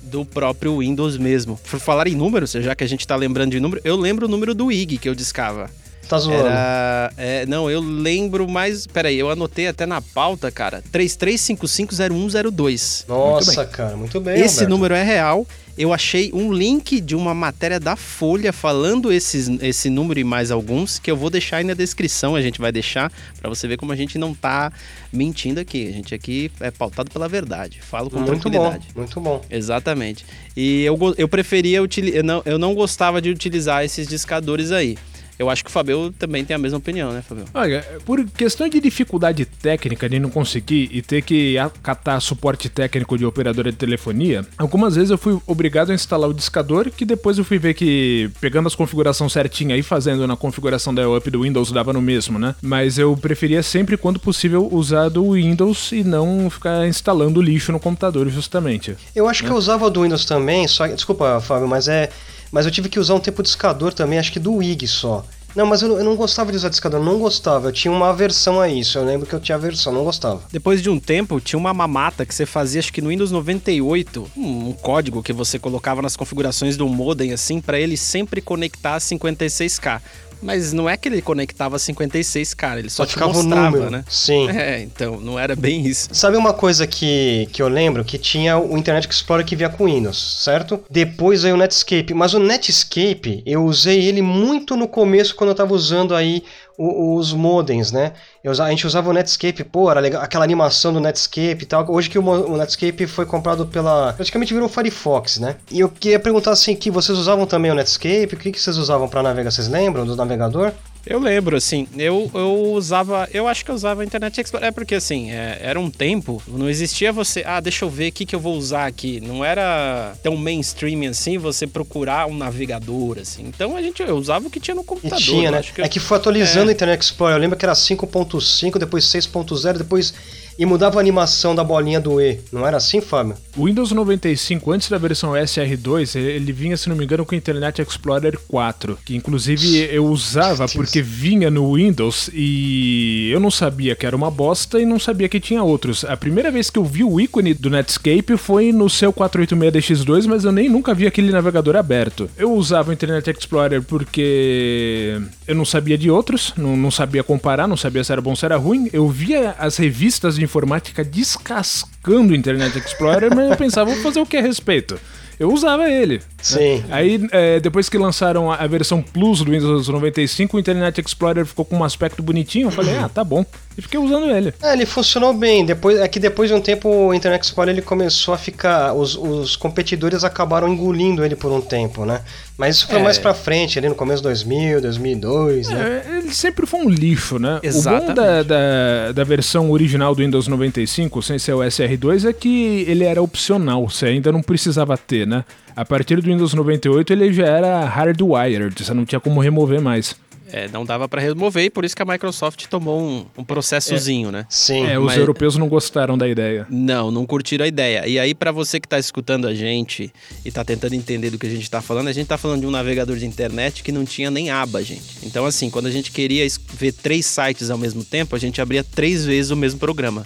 do 0.03 0.23
próprio 0.23 0.79
Windows 0.79 1.17
mesmo. 1.17 1.59
Por 1.69 1.79
falar 1.79 2.07
em 2.07 2.15
números, 2.15 2.51
já 2.51 2.75
que 2.75 2.83
a 2.83 2.87
gente 2.87 3.07
tá 3.07 3.15
lembrando 3.15 3.51
de 3.51 3.59
número, 3.59 3.81
eu 3.83 3.95
lembro 3.95 4.27
o 4.27 4.29
número 4.29 4.53
do 4.53 4.71
IG 4.71 4.97
que 4.97 5.09
eu 5.09 5.15
discava. 5.15 5.69
Tá 6.07 6.19
zoando. 6.19 6.47
Era, 6.47 7.11
é, 7.17 7.45
não, 7.45 7.71
eu 7.71 7.79
lembro 7.79 8.45
mais. 8.47 8.85
Peraí, 8.85 9.17
eu 9.17 9.29
anotei 9.29 9.67
até 9.67 9.85
na 9.85 10.01
pauta, 10.01 10.51
cara. 10.51 10.83
33550102. 10.91 13.05
Nossa, 13.07 13.63
cara, 13.65 13.95
muito 13.95 14.19
bem. 14.19 14.41
Esse 14.41 14.67
número 14.67 14.93
é 14.93 15.01
real. 15.01 15.47
Eu 15.75 15.91
achei 15.91 16.29
um 16.33 16.53
link 16.53 17.01
de 17.01 17.15
uma 17.15 17.33
matéria 17.33 17.79
da 17.79 17.95
Folha 17.95 18.53
falando 18.53 19.11
esses, 19.11 19.47
esse 19.59 19.89
número 19.89 20.19
e 20.19 20.23
mais 20.23 20.51
alguns, 20.51 20.99
que 20.99 21.09
eu 21.09 21.17
vou 21.17 21.31
deixar 21.31 21.57
aí 21.57 21.63
na 21.63 21.73
descrição, 21.73 22.35
a 22.35 22.41
gente 22.43 22.61
vai 22.61 22.71
deixar, 22.71 23.11
para 23.41 23.49
você 23.49 23.67
ver 23.67 23.77
como 23.77 23.91
a 23.91 23.95
gente 23.95 24.19
não 24.19 24.35
tá 24.35 24.71
mentindo 25.11 25.59
aqui. 25.59 25.87
A 25.87 25.91
gente 25.91 26.13
aqui 26.13 26.51
é 26.59 26.69
pautado 26.69 27.09
pela 27.09 27.27
verdade. 27.27 27.79
Falo 27.81 28.09
com 28.11 28.17
Muito 28.17 28.29
bom, 28.29 28.39
tranquilidade. 28.39 28.87
muito 28.95 29.19
bom. 29.19 29.41
Exatamente. 29.49 30.25
E 30.55 30.83
eu, 30.83 30.97
eu 31.17 31.27
preferia 31.27 31.81
utilizar. 31.81 32.17
Eu 32.19 32.23
não, 32.23 32.41
eu 32.45 32.59
não 32.59 32.75
gostava 32.75 33.19
de 33.19 33.31
utilizar 33.31 33.83
esses 33.83 34.07
discadores 34.07 34.71
aí. 34.71 34.95
Eu 35.37 35.49
acho 35.49 35.63
que 35.63 35.69
o 35.69 35.73
Fabio 35.73 36.13
também 36.17 36.45
tem 36.45 36.55
a 36.55 36.59
mesma 36.59 36.77
opinião, 36.77 37.11
né, 37.11 37.21
Fabio? 37.21 37.45
Olha, 37.53 37.85
por 38.05 38.23
questão 38.25 38.67
de 38.67 38.79
dificuldade 38.79 39.45
técnica 39.45 40.07
de 40.07 40.19
não 40.19 40.29
conseguir 40.29 40.89
e 40.91 41.01
ter 41.01 41.21
que 41.21 41.57
acatar 41.57 42.21
suporte 42.21 42.69
técnico 42.69 43.17
de 43.17 43.25
operadora 43.25 43.71
de 43.71 43.77
telefonia, 43.77 44.45
algumas 44.57 44.95
vezes 44.95 45.09
eu 45.09 45.17
fui 45.17 45.39
obrigado 45.47 45.91
a 45.91 45.93
instalar 45.93 46.29
o 46.29 46.33
discador, 46.33 46.89
que 46.89 47.05
depois 47.05 47.37
eu 47.37 47.43
fui 47.43 47.57
ver 47.57 47.73
que 47.73 48.29
pegando 48.39 48.67
as 48.67 48.75
configurações 48.75 49.31
certinha 49.33 49.75
e 49.75 49.83
fazendo 49.83 50.27
na 50.27 50.35
configuração 50.35 50.93
da 50.93 51.09
up 51.09 51.29
do 51.29 51.41
Windows 51.41 51.71
dava 51.71 51.91
no 51.91 52.01
mesmo, 52.01 52.37
né? 52.37 52.55
Mas 52.61 52.97
eu 52.97 53.15
preferia 53.17 53.63
sempre, 53.63 53.97
quando 53.97 54.19
possível, 54.19 54.67
usar 54.71 55.09
do 55.09 55.31
Windows 55.31 55.91
e 55.91 56.03
não 56.03 56.49
ficar 56.49 56.87
instalando 56.87 57.41
lixo 57.41 57.71
no 57.71 57.79
computador, 57.79 58.29
justamente. 58.29 58.95
Eu 59.15 59.27
acho 59.27 59.43
que 59.43 59.49
eu 59.49 59.55
usava 59.55 59.89
do 59.89 60.03
Windows 60.03 60.25
também, 60.25 60.67
só 60.67 60.87
desculpa, 60.87 61.39
Fábio, 61.41 61.67
mas 61.67 61.87
é, 61.87 62.09
mas 62.53 62.65
eu 62.65 62.71
tive 62.71 62.87
que 62.87 62.99
usar 62.99 63.15
um 63.15 63.19
tempo 63.19 63.41
discador 63.43 63.91
também, 63.93 64.17
acho 64.19 64.31
que 64.31 64.39
do 64.39 64.53
WIG 64.53 64.87
só. 64.87 65.25
Não, 65.55 65.65
mas 65.67 65.81
eu, 65.83 65.89
não- 65.89 65.97
eu 65.99 66.03
não 66.03 66.15
gostava 66.15 66.49
de 66.51 66.57
usar 66.57 66.69
discador, 66.69 66.99
não 67.03 67.19
gostava. 67.19 67.67
Eu 67.67 67.71
tinha 67.71 67.91
uma 67.91 68.09
aversão 68.09 68.59
a 68.59 68.67
isso. 68.67 68.97
Eu 68.97 69.05
lembro 69.05 69.27
que 69.27 69.33
eu 69.35 69.39
tinha 69.39 69.55
aversão, 69.55 69.93
não 69.93 70.03
gostava. 70.03 70.41
Depois 70.51 70.81
de 70.81 70.89
um 70.89 70.99
tempo, 70.99 71.39
tinha 71.39 71.59
uma 71.59 71.71
mamata 71.73 72.25
que 72.25 72.33
você 72.33 72.43
fazia, 72.45 72.79
acho 72.79 72.91
que 72.91 73.01
no 73.01 73.09
Windows 73.09 73.29
98, 73.31 74.31
um, 74.35 74.69
um 74.69 74.73
código 74.73 75.21
que 75.21 75.31
você 75.31 75.59
colocava 75.59 76.01
nas 76.01 76.15
configurações 76.15 76.75
do 76.75 76.87
modem, 76.87 77.33
assim, 77.33 77.61
para 77.61 77.79
ele 77.79 77.95
sempre 77.97 78.41
conectar 78.41 78.95
a 78.95 78.99
56K. 78.99 80.01
Mas 80.43 80.73
não 80.73 80.89
é 80.89 80.97
que 80.97 81.07
ele 81.07 81.21
conectava 81.21 81.75
a 81.77 81.79
56, 81.79 82.53
cara, 82.53 82.79
ele 82.79 82.89
só, 82.89 83.03
Só 83.03 83.09
ficava 83.09 83.31
o 83.31 83.35
mostrava, 83.35 83.69
número. 83.71 83.89
né? 83.91 84.05
Sim. 84.09 84.49
É, 84.53 84.81
então, 84.81 85.19
não 85.19 85.37
era 85.39 85.55
bem 85.55 85.85
isso. 85.85 86.09
Sabe 86.11 86.37
uma 86.37 86.53
coisa 86.53 86.85
que, 86.85 87.47
que 87.51 87.61
eu 87.61 87.67
lembro? 87.67 88.03
Que 88.05 88.17
tinha 88.17 88.57
o 88.57 88.77
Internet 88.77 89.09
Explorer 89.09 89.45
que 89.45 89.55
via 89.55 89.67
com 89.69 89.85
Windows, 89.85 90.43
certo? 90.43 90.83
Depois 90.89 91.43
veio 91.43 91.55
o 91.55 91.57
Netscape. 91.57 92.13
Mas 92.13 92.33
o 92.33 92.39
Netscape, 92.39 93.41
eu 93.45 93.63
usei 93.65 94.05
ele 94.05 94.21
muito 94.21 94.75
no 94.75 94.87
começo, 94.87 95.35
quando 95.35 95.49
eu 95.49 95.55
tava 95.55 95.73
usando 95.73 96.15
aí 96.15 96.43
os 96.77 97.33
modems, 97.33 97.91
né? 97.91 98.13
Eu 98.43 98.51
a 98.51 98.69
gente 98.69 98.85
usava 98.87 99.09
o 99.09 99.13
Netscape, 99.13 99.63
pô, 99.63 99.89
era 99.89 99.99
legal, 99.99 100.21
aquela 100.21 100.43
animação 100.43 100.91
do 100.93 100.99
Netscape 100.99 101.63
e 101.63 101.65
tal. 101.65 101.85
Hoje 101.89 102.09
que 102.09 102.17
o, 102.17 102.23
o 102.23 102.57
Netscape 102.57 103.07
foi 103.07 103.25
comprado 103.25 103.65
pela... 103.65 104.13
Praticamente 104.13 104.53
virou 104.53 104.69
Firefox, 104.69 105.39
né? 105.39 105.55
E 105.71 105.79
eu 105.79 105.89
queria 105.89 106.19
perguntar 106.19 106.51
assim, 106.51 106.75
que 106.75 106.89
vocês 106.89 107.17
usavam 107.17 107.45
também 107.45 107.71
o 107.71 107.75
Netscape? 107.75 108.33
O 108.35 108.37
que, 108.37 108.51
que 108.51 108.59
vocês 108.59 108.77
usavam 108.77 109.07
para 109.07 109.23
navegar? 109.23 109.51
Vocês 109.51 109.67
lembram 109.67 110.05
do 110.05 110.15
navegador? 110.15 110.71
Eu 111.05 111.19
lembro, 111.19 111.57
assim, 111.57 111.85
eu, 111.97 112.31
eu 112.33 112.61
usava, 112.71 113.27
eu 113.33 113.45
acho 113.45 113.65
que 113.65 113.69
eu 113.71 113.75
usava 113.75 114.05
Internet 114.05 114.39
Explorer, 114.39 114.69
é 114.69 114.71
porque 114.71 114.95
assim, 114.95 115.31
é, 115.31 115.59
era 115.61 115.77
um 115.77 115.89
tempo, 115.91 116.41
não 116.47 116.69
existia 116.69 117.11
você, 117.11 117.43
ah, 117.45 117.59
deixa 117.59 117.83
eu 117.83 117.89
ver 117.89 118.07
o 118.07 118.11
que, 118.13 118.25
que 118.25 118.33
eu 118.33 118.39
vou 118.39 118.55
usar 118.55 118.85
aqui, 118.85 119.19
não 119.19 119.43
era 119.43 120.13
tão 120.23 120.37
mainstream 120.37 121.09
assim, 121.09 121.37
você 121.37 121.67
procurar 121.67 122.25
um 122.27 122.33
navegador, 122.37 123.17
assim, 123.19 123.43
então 123.45 123.75
a 123.75 123.81
gente, 123.81 124.01
eu 124.01 124.15
usava 124.15 124.47
o 124.47 124.49
que 124.49 124.61
tinha 124.61 124.75
no 124.75 124.81
E 124.81 124.85
computador. 124.85 125.19
tinha, 125.19 125.49
eu 125.49 125.51
né? 125.51 125.61
que 125.61 125.81
É 125.81 125.85
eu- 125.85 125.89
que 125.89 125.99
foi 125.99 126.15
atualizando 126.17 126.69
o 126.69 126.71
Internet 126.71 127.01
Explorer. 127.01 127.35
Eu 127.35 127.41
lembro 127.41 127.57
que 127.57 127.65
era 127.65 127.75
5.5, 127.75 128.79
depois 128.79 129.03
6.0, 129.03 129.77
depois. 129.79 130.13
E 130.57 130.65
mudava 130.65 130.99
a 130.99 131.01
animação 131.01 131.55
da 131.55 131.63
bolinha 131.63 131.99
do 131.99 132.21
E. 132.21 132.39
Não 132.51 132.65
era 132.65 132.77
assim, 132.77 133.01
Fábio? 133.01 133.35
O 133.55 133.65
Windows 133.65 133.91
95, 133.91 134.71
antes 134.71 134.89
da 134.89 134.97
versão 134.97 135.31
SR2, 135.31 136.15
ele 136.15 136.51
vinha, 136.51 136.77
se 136.77 136.89
não 136.89 136.95
me 136.95 137.03
engano, 137.03 137.25
com 137.25 137.33
o 137.33 137.37
Internet 137.37 137.81
Explorer 137.81 138.39
4, 138.47 138.97
que 139.05 139.15
inclusive 139.15 139.87
eu 139.91 140.05
usava 140.05 140.67
porque 140.67 141.01
vinha 141.01 141.49
no 141.49 141.73
Windows 141.75 142.29
e 142.33 143.29
eu 143.31 143.39
não 143.39 143.51
sabia 143.51 143.95
que 143.95 144.05
era 144.05 144.15
uma 144.15 144.29
bosta 144.31 144.79
e 144.79 144.85
não 144.85 144.99
sabia 144.99 145.29
que 145.29 145.39
tinha 145.39 145.63
outros. 145.63 146.03
A 146.05 146.17
primeira 146.17 146.51
vez 146.51 146.69
que 146.69 146.79
eu 146.79 146.83
vi 146.83 147.03
o 147.03 147.19
ícone 147.19 147.53
do 147.53 147.69
Netscape 147.69 148.37
foi 148.37 148.71
no 148.71 148.89
seu 148.89 149.11
486DX2, 149.13 150.25
mas 150.27 150.43
eu 150.43 150.51
nem 150.51 150.69
nunca 150.69 150.93
vi 150.93 151.07
aquele 151.07 151.31
navegador 151.31 151.75
aberto. 151.75 152.29
Eu 152.37 152.53
usava 152.53 152.89
o 152.89 152.93
Internet 152.93 153.29
Explorer 153.29 153.81
porque 153.81 155.21
eu 155.47 155.55
não 155.55 155.65
sabia 155.65 155.97
de 155.97 156.09
outros, 156.09 156.53
não, 156.57 156.75
não 156.75 156.91
sabia 156.91 157.23
comparar, 157.23 157.67
não 157.67 157.77
sabia 157.77 158.03
se 158.03 158.11
era 158.11 158.21
bom 158.21 158.31
ou 158.31 158.35
se 158.35 158.45
era 158.45 158.57
ruim. 158.57 158.89
Eu 158.91 159.07
via 159.09 159.55
as 159.57 159.77
revistas 159.77 160.35
de 160.35 160.42
informática 160.43 161.03
descascando 161.03 162.33
o 162.33 162.35
Internet 162.35 162.77
Explorer, 162.77 163.33
mas 163.35 163.49
eu 163.49 163.57
pensava, 163.57 163.91
vou 163.91 164.01
fazer 164.03 164.19
o 164.19 164.25
que 164.25 164.37
a 164.37 164.41
respeito? 164.41 164.99
Eu 165.39 165.51
usava 165.51 165.89
ele. 165.89 166.21
Sim. 166.43 166.83
Aí, 166.91 167.25
é, 167.31 167.59
depois 167.59 167.87
que 167.89 167.97
lançaram 167.97 168.51
a 168.51 168.63
a 168.63 168.67
versão 168.67 169.01
Plus 169.01 169.41
do 169.41 169.51
Windows 169.51 169.89
95, 169.89 170.55
o 170.55 170.59
Internet 170.59 171.01
Explorer 171.01 171.45
ficou 171.45 171.65
com 171.65 171.77
um 171.77 171.83
aspecto 171.83 172.23
bonitinho. 172.23 172.67
Eu 172.67 172.71
falei, 172.71 172.95
ah, 172.97 173.09
tá 173.09 173.23
bom. 173.23 173.45
E 173.77 173.81
fiquei 173.81 173.99
usando 173.99 174.29
ele. 174.29 174.53
É, 174.61 174.73
ele 174.73 174.85
funcionou 174.85 175.33
bem. 175.33 175.65
Depois, 175.65 175.99
é 175.99 176.07
que 176.07 176.19
depois 176.19 176.49
de 176.49 176.55
um 176.55 176.61
tempo 176.61 176.87
o 177.07 177.13
Internet 177.13 177.43
Explorer 177.43 177.73
ele 177.73 177.81
começou 177.81 178.33
a 178.33 178.37
ficar. 178.37 178.93
Os, 178.93 179.15
os 179.15 179.55
competidores 179.55 180.23
acabaram 180.23 180.67
engolindo 180.69 181.25
ele 181.25 181.35
por 181.35 181.51
um 181.51 181.59
tempo, 181.59 182.05
né? 182.05 182.21
Mas 182.57 182.75
isso 182.77 182.87
foi 182.87 182.99
É. 182.99 183.03
mais 183.03 183.17
pra 183.17 183.33
frente, 183.33 183.79
ali 183.79 183.89
no 183.89 183.95
começo 183.95 184.21
de 184.21 184.27
2000, 184.29 184.79
2002, 184.79 185.69
né? 185.69 186.03
É, 186.07 186.17
ele 186.19 186.33
sempre 186.33 186.65
foi 186.67 186.81
um 186.81 186.89
lixo, 186.89 187.39
né? 187.39 187.57
O 187.57 187.61
bom 187.61 187.67
Exatamente. 187.67 188.13
da, 188.13 188.43
da, 188.43 189.11
da 189.13 189.23
versão 189.23 189.71
original 189.71 190.13
do 190.13 190.21
Windows 190.21 190.47
95, 190.47 191.21
sem 191.23 191.39
ser 191.39 191.53
o 191.53 191.59
SR2, 191.59 192.29
é 192.29 192.33
que 192.33 192.85
ele 192.87 193.03
era 193.03 193.21
opcional, 193.21 193.89
você 193.89 194.05
ainda 194.05 194.31
não 194.31 194.41
precisava 194.43 194.95
ter, 194.97 195.25
né? 195.25 195.43
A 195.75 195.83
partir 195.85 196.17
do 196.21 196.27
Windows 196.27 196.53
98 196.53 197.13
ele 197.13 197.33
já 197.33 197.45
era 197.45 197.85
hardwired, 197.85 198.83
você 198.83 198.93
não 198.93 199.05
tinha 199.05 199.19
como 199.19 199.39
remover 199.39 199.81
mais. 199.81 200.15
É, 200.51 200.67
não 200.67 200.85
dava 200.85 201.09
pra 201.09 201.19
remover 201.19 201.63
e 201.65 201.69
por 201.71 201.83
isso 201.83 201.95
que 201.95 202.01
a 202.03 202.05
Microsoft 202.05 202.67
tomou 202.67 203.01
um, 203.01 203.25
um 203.35 203.43
processozinho, 203.43 204.31
né? 204.31 204.45
Sim. 204.47 204.85
É, 204.85 204.99
os 204.99 205.05
mas- 205.05 205.17
europeus 205.17 205.57
não 205.57 205.67
gostaram 205.67 206.15
da 206.15 206.27
ideia. 206.27 206.67
Não, 206.69 207.09
não 207.09 207.25
curtiram 207.25 207.65
a 207.65 207.67
ideia. 207.67 208.07
E 208.07 208.19
aí, 208.19 208.35
pra 208.35 208.51
você 208.51 208.79
que 208.79 208.87
tá 208.87 208.99
escutando 208.99 209.47
a 209.47 209.53
gente 209.55 210.13
e 210.45 210.51
tá 210.51 210.63
tentando 210.63 210.93
entender 210.93 211.31
do 211.31 211.39
que 211.39 211.47
a 211.47 211.49
gente 211.49 211.67
tá 211.71 211.81
falando, 211.81 212.07
a 212.07 212.13
gente 212.13 212.27
tá 212.27 212.37
falando 212.37 212.61
de 212.61 212.67
um 212.67 212.71
navegador 212.71 213.17
de 213.17 213.25
internet 213.25 213.81
que 213.81 213.91
não 213.91 214.05
tinha 214.05 214.29
nem 214.29 214.51
aba, 214.51 214.83
gente. 214.83 215.17
Então, 215.23 215.43
assim, 215.43 215.71
quando 215.71 215.87
a 215.87 215.91
gente 215.91 216.11
queria 216.11 216.45
ver 216.75 216.91
três 216.91 217.25
sites 217.25 217.71
ao 217.71 217.77
mesmo 217.77 218.05
tempo, 218.05 218.35
a 218.35 218.39
gente 218.39 218.61
abria 218.61 218.83
três 218.83 219.25
vezes 219.25 219.49
o 219.49 219.55
mesmo 219.55 219.79
programa. 219.79 220.23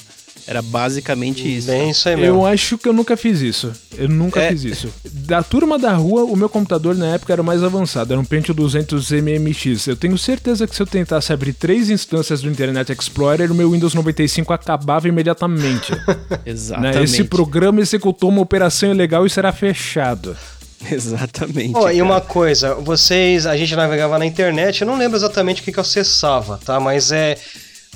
Era 0.47 0.61
basicamente 0.61 1.45
isso. 1.57 1.67
Bem 1.67 1.89
isso 1.89 2.07
aí 2.07 2.13
Eu 2.15 2.19
mesmo. 2.19 2.45
acho 2.45 2.77
que 2.77 2.87
eu 2.87 2.93
nunca 2.93 3.17
fiz 3.17 3.41
isso. 3.41 3.71
Eu 3.97 4.07
nunca 4.07 4.39
É. 4.41 4.49
fiz 4.49 4.63
isso. 4.63 4.89
Da 5.03 5.43
turma 5.43 5.77
da 5.77 5.91
rua, 5.93 6.23
o 6.23 6.35
meu 6.37 6.47
computador 6.47 6.95
na 6.95 7.07
época 7.15 7.33
era 7.33 7.41
o 7.41 7.45
mais 7.45 7.61
avançado, 7.63 8.13
era 8.13 8.19
um 8.21 8.23
Pentium 8.23 8.55
200 8.55 9.11
MMX. 9.11 9.87
Eu 9.87 9.95
tenho 9.97 10.17
certeza 10.17 10.65
que 10.65 10.73
se 10.73 10.81
eu 10.81 10.87
tentasse 10.87 11.33
abrir 11.33 11.51
três 11.53 11.89
instâncias 11.89 12.41
do 12.41 12.49
Internet 12.49 12.91
Explorer, 12.93 13.51
o 13.51 13.55
meu 13.55 13.69
Windows 13.71 13.93
95 13.93 14.53
acabava 14.53 15.07
imediatamente. 15.07 15.91
né? 16.29 16.39
Exatamente. 16.45 17.03
Esse 17.03 17.23
programa 17.25 17.81
executou 17.81 18.29
uma 18.29 18.41
operação 18.41 18.89
ilegal 18.89 19.25
e 19.25 19.29
será 19.29 19.51
fechado. 19.51 20.35
Exatamente. 20.89 21.73
Ó, 21.75 21.89
e 21.91 22.01
uma 22.01 22.21
coisa, 22.21 22.75
vocês, 22.75 23.45
a 23.45 23.57
gente 23.57 23.75
navegava 23.75 24.17
na 24.17 24.25
internet, 24.25 24.81
eu 24.81 24.87
não 24.87 24.97
lembro 24.97 25.17
exatamente 25.17 25.61
o 25.61 25.63
que, 25.65 25.71
que 25.71 25.79
eu 25.79 25.81
acessava, 25.81 26.59
tá? 26.63 26.79
Mas 26.79 27.11
é. 27.11 27.37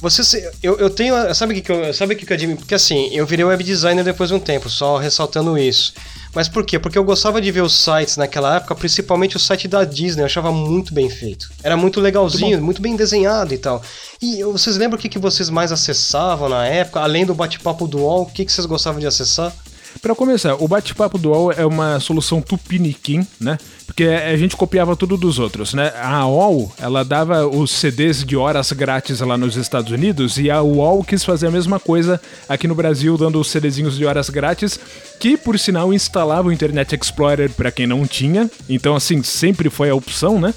Você, 0.02 0.52
eu, 0.64 0.80
eu 0.80 0.90
tenho. 0.90 1.14
Sabe 1.36 1.54
o 1.54 1.62
que, 1.62 1.72
eu. 1.72 1.94
Sabe 1.94 2.16
o 2.16 2.18
que, 2.18 2.26
que 2.26 2.34
eu 2.34 2.36
admiro? 2.36 2.58
Porque 2.58 2.74
assim, 2.74 3.10
eu 3.14 3.26
virei 3.26 3.46
web 3.46 3.64
designer 3.64 4.04
depois 4.04 4.32
de 4.32 4.36
um 4.36 4.40
tempo, 4.40 4.68
só 4.68 4.98
ressaltando 4.98 5.56
isso. 5.58 5.94
Mas 6.34 6.50
por 6.50 6.66
quê? 6.66 6.80
Porque 6.80 6.98
eu 6.98 7.04
gostava 7.04 7.42
de 7.42 7.52
ver 7.52 7.62
os 7.62 7.74
sites 7.74 8.18
naquela 8.18 8.56
época, 8.56 8.74
principalmente 8.74 9.36
o 9.36 9.40
site 9.40 9.68
da 9.68 9.84
Disney, 9.84 10.22
eu 10.22 10.26
achava 10.26 10.52
muito 10.52 10.94
bem 10.94 11.10
feito. 11.10 11.52
Era 11.62 11.78
muito 11.78 12.00
legalzinho, 12.00 12.62
muito, 12.62 12.82
bem 12.82 12.96
desenhado 12.96 13.54
e 13.54 13.58
tal. 13.58 13.82
E 14.22 14.42
vocês 14.44 14.78
lembram 14.78 14.98
o 14.98 15.02
que, 15.02 15.10
que 15.10 15.20
vocês 15.20 15.50
mais 15.50 15.72
acessavam 15.72 16.50
na 16.50 16.66
época? 16.66 17.02
Além 17.02 17.26
do 17.26 17.36
bate-papo 17.36 17.86
do 17.86 18.00
UOL, 18.00 18.24
o 18.24 18.26
que, 18.26 18.46
que 18.46 18.52
vocês 18.52 18.66
gostavam 18.66 19.00
de 19.00 19.08
acessar? 19.08 19.54
Pra 20.02 20.16
começar, 20.16 20.56
o 20.56 20.68
bate-papo 20.68 21.18
dual 21.18 21.52
é 21.52 21.66
uma 21.66 22.00
solução 22.00 22.42
tupiniquim, 22.42 23.26
né? 23.40 23.58
Porque 23.86 24.06
a 24.06 24.38
gente 24.38 24.56
copiava 24.56 24.96
tudo 24.96 25.18
dos 25.18 25.38
outros, 25.38 25.74
né? 25.74 25.92
A 25.98 26.16
AOL, 26.18 26.72
ela 26.80 27.04
dava 27.04 27.46
os 27.46 27.72
CDs 27.72 28.24
de 28.24 28.38
horas 28.38 28.72
grátis 28.72 29.20
lá 29.20 29.38
nos 29.38 29.58
Estados 29.58 29.92
Unidos 29.92 30.38
e 30.38 30.50
a 30.50 30.62
UOL 30.62 31.04
quis 31.04 31.26
fazer 31.26 31.48
a 31.48 31.52
mesma 31.52 31.80
coisa 31.80 32.20
aqui 32.48 32.68
no 32.68 32.76
Brasil, 32.76 33.18
dando 33.18 33.40
os 33.40 33.50
CDzinhos 33.50 33.98
de 33.98 34.06
horas 34.06 34.30
grátis, 34.30 34.80
que 35.20 35.36
por 35.36 35.60
sinal 35.60 35.94
instalava 35.94 36.48
o 36.48 36.52
Internet 36.52 36.96
Explorer 36.96 37.52
pra 37.52 37.72
quem 37.72 37.86
não 37.86 38.08
tinha. 38.08 38.50
Então, 38.70 38.96
assim, 38.96 39.22
sempre 39.24 39.70
foi 39.70 39.90
a 39.90 39.96
opção, 39.96 40.40
né? 40.40 40.54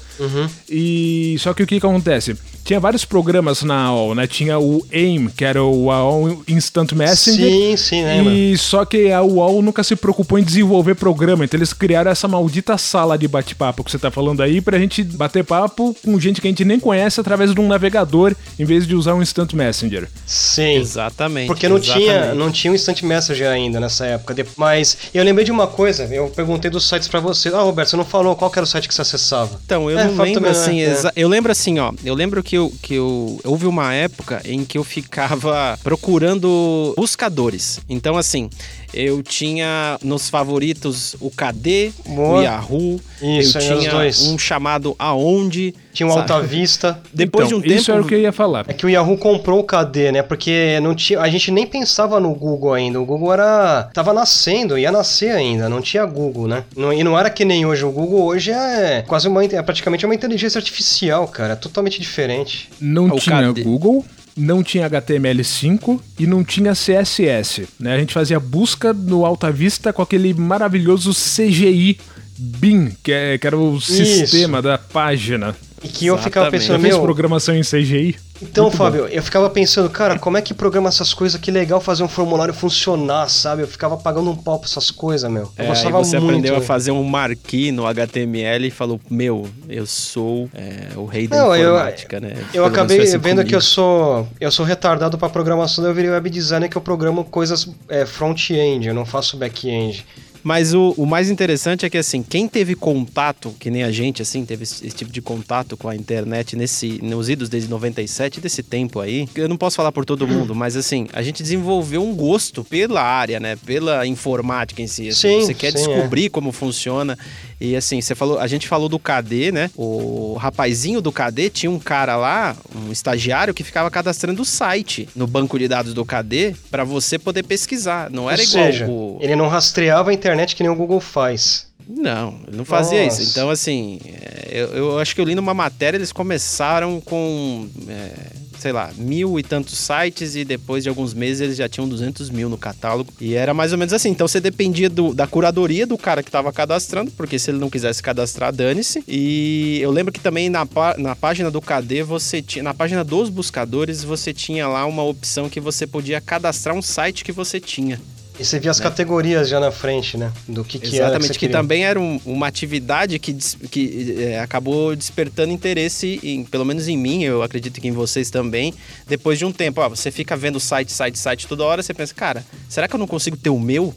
E 0.69 1.35
só 1.39 1.53
que 1.53 1.63
o 1.63 1.67
que 1.67 1.75
acontece? 1.77 2.37
Tinha 2.65 2.79
vários 2.79 3.05
programas 3.05 3.61
na 3.63 3.75
AOL, 3.85 4.15
né? 4.15 4.25
Tinha 4.27 4.59
o 4.59 4.85
AIM, 4.91 5.27
que 5.29 5.45
era 5.45 5.63
o 5.63 5.91
AOL 5.91 6.41
Instant 6.47 6.91
Messenger. 6.93 7.49
Sim, 7.49 7.77
sim, 7.77 8.03
lembra. 8.03 8.33
E 8.33 8.57
só 8.57 8.83
que 8.83 9.11
a 9.11 9.21
UOL 9.21 9.61
nunca 9.61 9.83
se 9.83 9.95
preocupou 9.95 10.39
em 10.39 10.43
desenvolver 10.43 10.95
programa, 10.95 11.45
então 11.45 11.57
eles 11.57 11.71
criaram 11.71 12.09
essa 12.11 12.27
maldita 12.27 12.77
sala 12.77 13.17
de 13.17 13.27
bate-papo 13.27 13.83
que 13.83 13.91
você 13.91 13.99
tá 13.99 14.09
falando 14.09 14.41
aí 14.41 14.59
pra 14.61 14.79
gente 14.79 15.03
bater 15.03 15.43
papo 15.45 15.95
com 16.03 16.19
gente 16.19 16.41
que 16.41 16.47
a 16.47 16.49
gente 16.49 16.65
nem 16.65 16.79
conhece 16.79 17.21
através 17.21 17.53
de 17.53 17.61
um 17.61 17.67
navegador, 17.67 18.35
em 18.57 18.65
vez 18.65 18.87
de 18.87 18.95
usar 18.95 19.13
um 19.13 19.21
Instant 19.21 19.53
Messenger. 19.53 20.09
Sim. 20.25 20.75
Exatamente. 20.77 21.47
Porque 21.47 21.69
não 21.69 21.79
tinha, 21.79 22.13
exatamente. 22.15 22.37
não 22.39 22.51
tinha 22.51 22.71
um 22.71 22.75
Instant 22.75 23.03
Messenger 23.03 23.47
ainda 23.47 23.79
nessa 23.79 24.05
época. 24.07 24.35
Mas 24.57 24.97
eu 25.13 25.23
lembrei 25.23 25.45
de 25.45 25.51
uma 25.51 25.67
coisa, 25.67 26.03
eu 26.05 26.29
perguntei 26.29 26.71
dos 26.71 26.89
sites 26.89 27.07
pra 27.07 27.19
você. 27.19 27.49
Ah, 27.49 27.61
Roberto, 27.61 27.89
você 27.89 27.95
não 27.97 28.03
falou 28.05 28.35
qual 28.35 28.51
era 28.55 28.63
o 28.63 28.67
site 28.67 28.87
que 28.87 28.93
você 28.95 29.03
acessava. 29.03 29.59
Então, 29.63 29.89
eu 29.91 29.99
É, 29.99 30.05
não 30.05 30.11
lembro 30.23 30.33
também, 30.33 30.41
né? 30.41 30.49
assim, 30.49 30.81
É. 30.81 30.91
exa- 30.91 31.13
eu 31.15 31.27
lembro 31.29 31.51
assim, 31.51 31.77
ó, 31.77 31.93
eu 32.03 32.15
lembro 32.15 32.41
que 32.41 32.54
eu, 32.55 32.73
que 32.81 32.95
eu 32.95 33.39
houve 33.43 33.67
uma 33.67 33.93
época 33.93 34.41
em 34.45 34.65
que 34.65 34.77
eu 34.77 34.83
ficava 34.83 35.77
procurando 35.83 36.93
buscadores. 36.97 37.79
Então, 37.87 38.17
assim, 38.17 38.49
eu 38.95 39.21
tinha 39.21 39.97
nos 40.01 40.29
favoritos 40.29 41.15
o 41.19 41.29
KD, 41.29 41.91
Boa. 42.07 42.39
o 42.39 42.41
Yahoo, 42.43 43.01
Isso, 43.21 43.57
eu 43.57 43.61
tinha 43.79 43.91
dois. 43.91 44.21
um 44.27 44.37
chamado 44.37 44.95
Aonde. 44.97 45.75
Tinha 45.93 46.07
um 46.07 46.11
sabe? 46.13 46.31
Alta 46.31 46.45
Vista. 46.45 46.99
Depois 47.13 47.47
Então, 47.47 47.59
de 47.59 47.65
um 47.65 47.67
tempo, 47.69 47.81
Isso 47.81 47.91
era 47.91 48.01
o 48.01 48.05
que 48.05 48.13
eu 48.15 48.19
ia 48.19 48.31
falar. 48.33 48.65
É 48.67 48.73
que 48.73 48.85
o 48.85 48.89
Yahoo 48.89 49.17
comprou 49.17 49.59
o 49.59 49.63
KD, 49.63 50.11
né? 50.11 50.21
Porque 50.23 50.77
não 50.81 50.93
tinha, 50.93 51.21
a 51.21 51.29
gente 51.29 51.51
nem 51.51 51.65
pensava 51.65 52.19
no 52.19 52.33
Google 52.35 52.73
ainda. 52.73 52.99
O 52.99 53.05
Google 53.05 53.31
era 53.31 53.89
tava 53.93 54.13
nascendo, 54.13 54.77
ia 54.77 54.91
nascer 54.91 55.31
ainda, 55.31 55.69
não 55.69 55.81
tinha 55.81 56.05
Google, 56.05 56.47
né? 56.47 56.63
Não- 56.75 56.91
e 56.91 57.03
não 57.03 57.17
era 57.17 57.29
que 57.29 57.45
nem 57.45 57.65
hoje. 57.65 57.85
O 57.85 57.91
Google 57.91 58.23
hoje 58.25 58.51
é 58.51 59.03
quase 59.07 59.27
uma 59.27 59.43
é 59.45 59.61
praticamente 59.61 60.05
uma 60.05 60.15
inteligência 60.15 60.57
artificial, 60.59 61.27
cara, 61.27 61.53
é 61.53 61.55
totalmente 61.55 61.99
diferente. 62.01 62.69
Não 62.81 63.05
O 63.07 63.19
tinha 63.19 63.41
KD. 63.53 63.63
Google, 63.63 64.05
não 64.35 64.61
tinha 64.63 64.89
HTML5 64.89 65.99
e 66.19 66.27
não 66.27 66.43
tinha 66.43 66.73
CSS. 66.73 67.67
Né? 67.79 67.93
A 67.95 67.99
gente 67.99 68.13
fazia 68.13 68.39
busca 68.39 68.91
no 68.93 69.25
Alta 69.25 69.51
Vista 69.51 69.93
com 69.93 70.01
aquele 70.01 70.33
maravilhoso 70.33 71.11
CGI 71.13 71.97
BIM, 72.37 72.91
que, 73.03 73.11
é- 73.11 73.37
que 73.37 73.47
era 73.47 73.57
o 73.57 73.79
sistema 73.79 74.61
da 74.61 74.77
página. 74.77 75.55
E 75.85 75.87
que 75.87 76.05
eu 76.07 76.17
ficava 76.17 76.49
pensando, 76.49 76.79
meu, 76.79 77.01
programação 77.01 77.55
em 77.55 77.61
CGI? 77.61 78.15
Então, 78.41 78.65
Muito 78.65 78.77
bom. 78.77 78.83
Fábio, 78.83 79.07
eu 79.07 79.23
ficava 79.23 79.49
pensando, 79.49 79.89
cara, 79.89 80.19
como 80.19 80.35
é 80.37 80.41
que 80.41 80.53
programa 80.53 80.89
essas 80.89 81.13
coisas? 81.13 81.39
Que 81.39 81.49
legal 81.51 81.79
fazer 81.79 82.03
um 82.03 82.07
formulário 82.07 82.53
funcionar, 82.53 83.29
sabe? 83.29 83.61
Eu 83.61 83.67
ficava 83.67 83.95
pagando 83.95 84.29
um 84.29 84.35
pau 84.35 84.59
pra 84.59 84.67
essas 84.67 84.91
coisas, 84.91 85.31
meu. 85.31 85.43
Eu 85.57 85.65
É, 85.65 85.67
gostava 85.67 85.97
você 86.03 86.19
muito. 86.19 86.31
aprendeu 86.39 86.55
a 86.57 86.61
fazer 86.61 86.91
um 86.91 87.03
marquee 87.03 87.71
no 87.71 87.85
HTML 87.87 88.67
e 88.67 88.71
falou, 88.71 88.99
meu, 89.09 89.47
eu 89.69 89.85
sou 89.85 90.49
é, 90.53 90.97
o 90.97 91.05
rei 91.05 91.27
da 91.29 91.37
Não, 91.37 91.55
eu- 91.55 91.71
informática, 91.75 92.19
né? 92.19 92.29
Eu 92.31 92.35
Pelo 92.35 92.63
menos 92.65 92.67
acabei 92.77 92.99
assim 93.01 93.17
vendo 93.19 93.37
que 93.45 93.55
eu 93.55 93.59
comigo. 93.59 93.61
sou 93.61 94.27
eu 94.41 94.51
sou 94.51 94.65
retardado 94.65 95.17
pra 95.17 95.29
programação, 95.29 95.85
eu 95.85 95.93
virei 95.93 96.11
web 96.11 96.29
designer 96.29 96.67
que 96.69 96.75
eu 96.77 96.81
programo 96.81 97.23
coisas 97.23 97.67
é, 97.87 98.05
front-end, 98.05 98.87
eu 98.87 98.93
não 98.93 99.05
faço 99.05 99.37
back-end. 99.37 100.05
Mas 100.45 100.75
o, 100.75 100.93
o 100.95 101.07
mais 101.07 101.31
interessante 101.31 101.87
é 101.87 101.89
que, 101.89 101.97
assim, 101.97 102.21
quem 102.21 102.47
teve 102.47 102.75
contato, 102.75 103.55
que 103.59 103.71
nem 103.71 103.81
a 103.81 103.89
gente, 103.91 104.21
assim, 104.21 104.45
teve 104.45 104.61
esse, 104.61 104.85
esse 104.85 104.95
tipo 104.95 105.11
de 105.11 105.19
contato 105.19 105.75
com 105.75 105.89
a 105.89 105.95
internet 105.95 106.55
nesse, 106.55 106.99
nos 107.01 107.29
idos 107.29 107.49
desde 107.49 107.67
97, 107.67 108.39
desse 108.39 108.61
tempo 108.61 108.99
aí, 108.99 109.27
eu 109.33 109.49
não 109.49 109.57
posso 109.57 109.75
falar 109.75 109.91
por 109.91 110.05
todo 110.05 110.27
mundo, 110.27 110.53
mas, 110.53 110.75
assim, 110.75 111.07
a 111.13 111.23
gente 111.23 111.41
desenvolveu 111.41 112.03
um 112.03 112.13
gosto 112.13 112.63
pela 112.63 113.01
área, 113.01 113.39
né? 113.39 113.55
Pela 113.65 114.05
informática 114.05 114.83
em 114.83 114.87
si. 114.87 115.09
assim. 115.09 115.39
Sim, 115.39 115.45
você 115.47 115.55
quer 115.55 115.71
sim, 115.71 115.77
descobrir 115.77 116.29
como 116.29 116.51
funciona. 116.51 117.17
E, 117.59 117.75
assim, 117.75 117.99
você 117.99 118.13
falou, 118.13 118.37
a 118.37 118.45
gente 118.45 118.67
falou 118.67 118.87
do 118.87 118.99
KD, 118.99 119.51
né? 119.51 119.71
O 119.75 120.37
rapazinho 120.39 121.01
do 121.01 121.11
KD 121.11 121.49
tinha 121.49 121.71
um 121.71 121.79
cara 121.79 122.15
lá, 122.17 122.55
um 122.75 122.91
estagiário, 122.91 123.51
que 123.51 123.63
ficava 123.63 123.89
cadastrando 123.89 124.43
o 124.43 124.45
site 124.45 125.09
no 125.15 125.25
banco 125.25 125.57
de 125.57 125.67
dados 125.67 125.95
do 125.95 126.05
KD 126.05 126.55
para 126.69 126.83
você 126.83 127.17
poder 127.17 127.41
pesquisar. 127.41 128.11
Não 128.11 128.29
era 128.29 128.39
Ou 128.39 128.47
igual 128.47 128.65
seja, 128.65 128.87
o... 128.87 129.17
ele 129.19 129.35
não 129.35 129.47
rastreava 129.47 130.11
a 130.11 130.13
internet 130.13 130.34
que 130.55 130.63
nem 130.63 130.71
o 130.71 130.75
Google 130.75 130.99
faz. 130.99 131.67
Não, 131.87 132.39
ele 132.47 132.57
não 132.57 132.65
fazia 132.65 133.03
Nossa. 133.05 133.21
isso. 133.21 133.31
Então, 133.31 133.47
assim, 133.49 133.99
é, 134.05 134.49
eu, 134.51 134.67
eu 134.75 134.99
acho 134.99 135.13
que 135.13 135.21
eu 135.21 135.25
li 135.25 135.35
numa 135.35 135.53
matéria, 135.53 135.97
eles 135.97 136.11
começaram 136.11 136.99
com, 136.99 137.67
é, 137.87 138.11
sei 138.57 138.71
lá, 138.71 138.89
mil 138.97 139.39
e 139.39 139.43
tantos 139.43 139.77
sites 139.77 140.35
e 140.35 140.43
depois 140.43 140.81
de 140.81 140.89
alguns 140.89 141.13
meses 141.13 141.41
eles 141.41 141.55
já 141.57 141.69
tinham 141.69 141.87
200 141.87 142.31
mil 142.31 142.49
no 142.49 142.57
catálogo. 142.57 143.13
E 143.21 143.35
era 143.35 143.53
mais 143.53 143.71
ou 143.71 143.77
menos 143.77 143.93
assim. 143.93 144.09
Então, 144.09 144.27
você 144.27 144.39
dependia 144.39 144.89
do- 144.89 145.13
da 145.13 145.27
curadoria 145.27 145.85
do 145.85 145.95
cara 145.95 146.23
que 146.23 146.29
estava 146.29 146.51
cadastrando, 146.51 147.11
porque 147.11 147.37
se 147.37 147.51
ele 147.51 147.59
não 147.59 147.69
quisesse 147.69 148.01
cadastrar, 148.01 148.51
dane-se. 148.51 149.03
E 149.07 149.77
eu 149.79 149.91
lembro 149.91 150.11
que 150.11 150.19
também 150.19 150.49
na, 150.49 150.67
na 150.97 151.15
página 151.15 151.51
do 151.51 151.61
KD, 151.61 152.01
você 152.01 152.41
tinha, 152.41 152.63
na 152.63 152.73
página 152.73 153.03
dos 153.03 153.29
buscadores, 153.29 154.03
você 154.03 154.33
tinha 154.33 154.67
lá 154.67 154.87
uma 154.87 155.03
opção 155.03 155.47
que 155.51 155.59
você 155.59 155.85
podia 155.85 156.19
cadastrar 156.19 156.75
um 156.75 156.81
site 156.81 157.23
que 157.23 157.31
você 157.31 157.59
tinha. 157.59 158.01
E 158.39 158.43
você 158.43 158.59
via 158.59 158.69
as 158.71 158.79
categorias 158.79 159.47
já 159.47 159.59
na 159.59 159.71
frente, 159.71 160.17
né? 160.17 160.31
Do 160.47 160.63
que, 160.63 160.77
que 160.77 160.87
era. 160.87 160.93
Né? 160.95 161.03
Exatamente, 161.05 161.33
que, 161.33 161.39
queria. 161.39 161.55
também 161.55 161.85
era 161.85 161.99
um- 161.99 162.19
uma 162.25 162.47
atividade 162.47 163.17
que, 163.17 163.33
que 163.69 164.15
é, 164.19 164.39
acabou 164.39 164.95
despertando 164.95 165.53
interesse, 165.53 166.19
em, 166.21 166.43
pelo 166.43 166.65
menos 166.65 166.87
em 166.87 166.97
mim, 166.97 167.23
eu 167.23 167.41
acredito 167.41 167.79
que 167.79 167.87
em 167.87 167.91
vocês 167.93 168.29
também. 168.29 168.73
Depois 169.07 169.39
de 169.39 169.45
um 169.45 169.51
tempo, 169.51 169.79
ó, 169.81 169.87
você 169.87 170.11
fica 170.11 170.35
vendo 170.35 170.59
site, 170.59 170.91
site, 170.91 171.17
site 171.17 171.47
toda 171.47 171.63
hora, 171.63 171.81
você 171.81 171.93
pensa, 171.93 172.13
cara, 172.13 172.45
será 172.67 172.87
que 172.87 172.95
eu 172.95 172.99
não 172.99 173.07
consigo 173.07 173.37
ter 173.37 173.49
o 173.49 173.59
meu? 173.59 173.93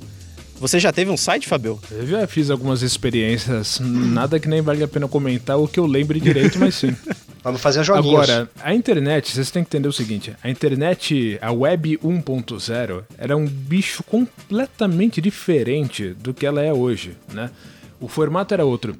Você 0.60 0.78
já 0.80 0.92
teve 0.92 1.10
um 1.10 1.16
site, 1.16 1.46
Fabio? 1.46 1.78
Eu 1.90 2.06
já 2.06 2.26
fiz 2.26 2.50
algumas 2.50 2.82
experiências, 2.82 3.78
nada 3.80 4.40
que 4.40 4.48
nem 4.48 4.60
vale 4.60 4.82
a 4.82 4.88
pena 4.88 5.06
comentar 5.06 5.56
o 5.58 5.68
que 5.68 5.78
eu 5.78 5.86
lembre 5.86 6.20
direito, 6.20 6.58
mas 6.58 6.74
sim. 6.74 6.94
Pra 7.52 7.58
fazer 7.58 7.84
joguinhos. 7.84 8.28
Agora, 8.28 8.50
a 8.62 8.74
internet, 8.74 9.32
vocês 9.32 9.50
têm 9.50 9.62
que 9.62 9.68
entender 9.68 9.88
o 9.88 9.92
seguinte: 9.92 10.34
a 10.42 10.50
internet, 10.50 11.38
a 11.40 11.52
web 11.52 11.98
1.0, 11.98 13.04
era 13.16 13.36
um 13.36 13.46
bicho 13.46 14.02
completamente 14.02 15.20
diferente 15.20 16.14
do 16.14 16.32
que 16.34 16.46
ela 16.46 16.62
é 16.62 16.72
hoje, 16.72 17.16
né? 17.32 17.50
O 18.00 18.08
formato 18.08 18.54
era 18.54 18.64
outro. 18.64 18.96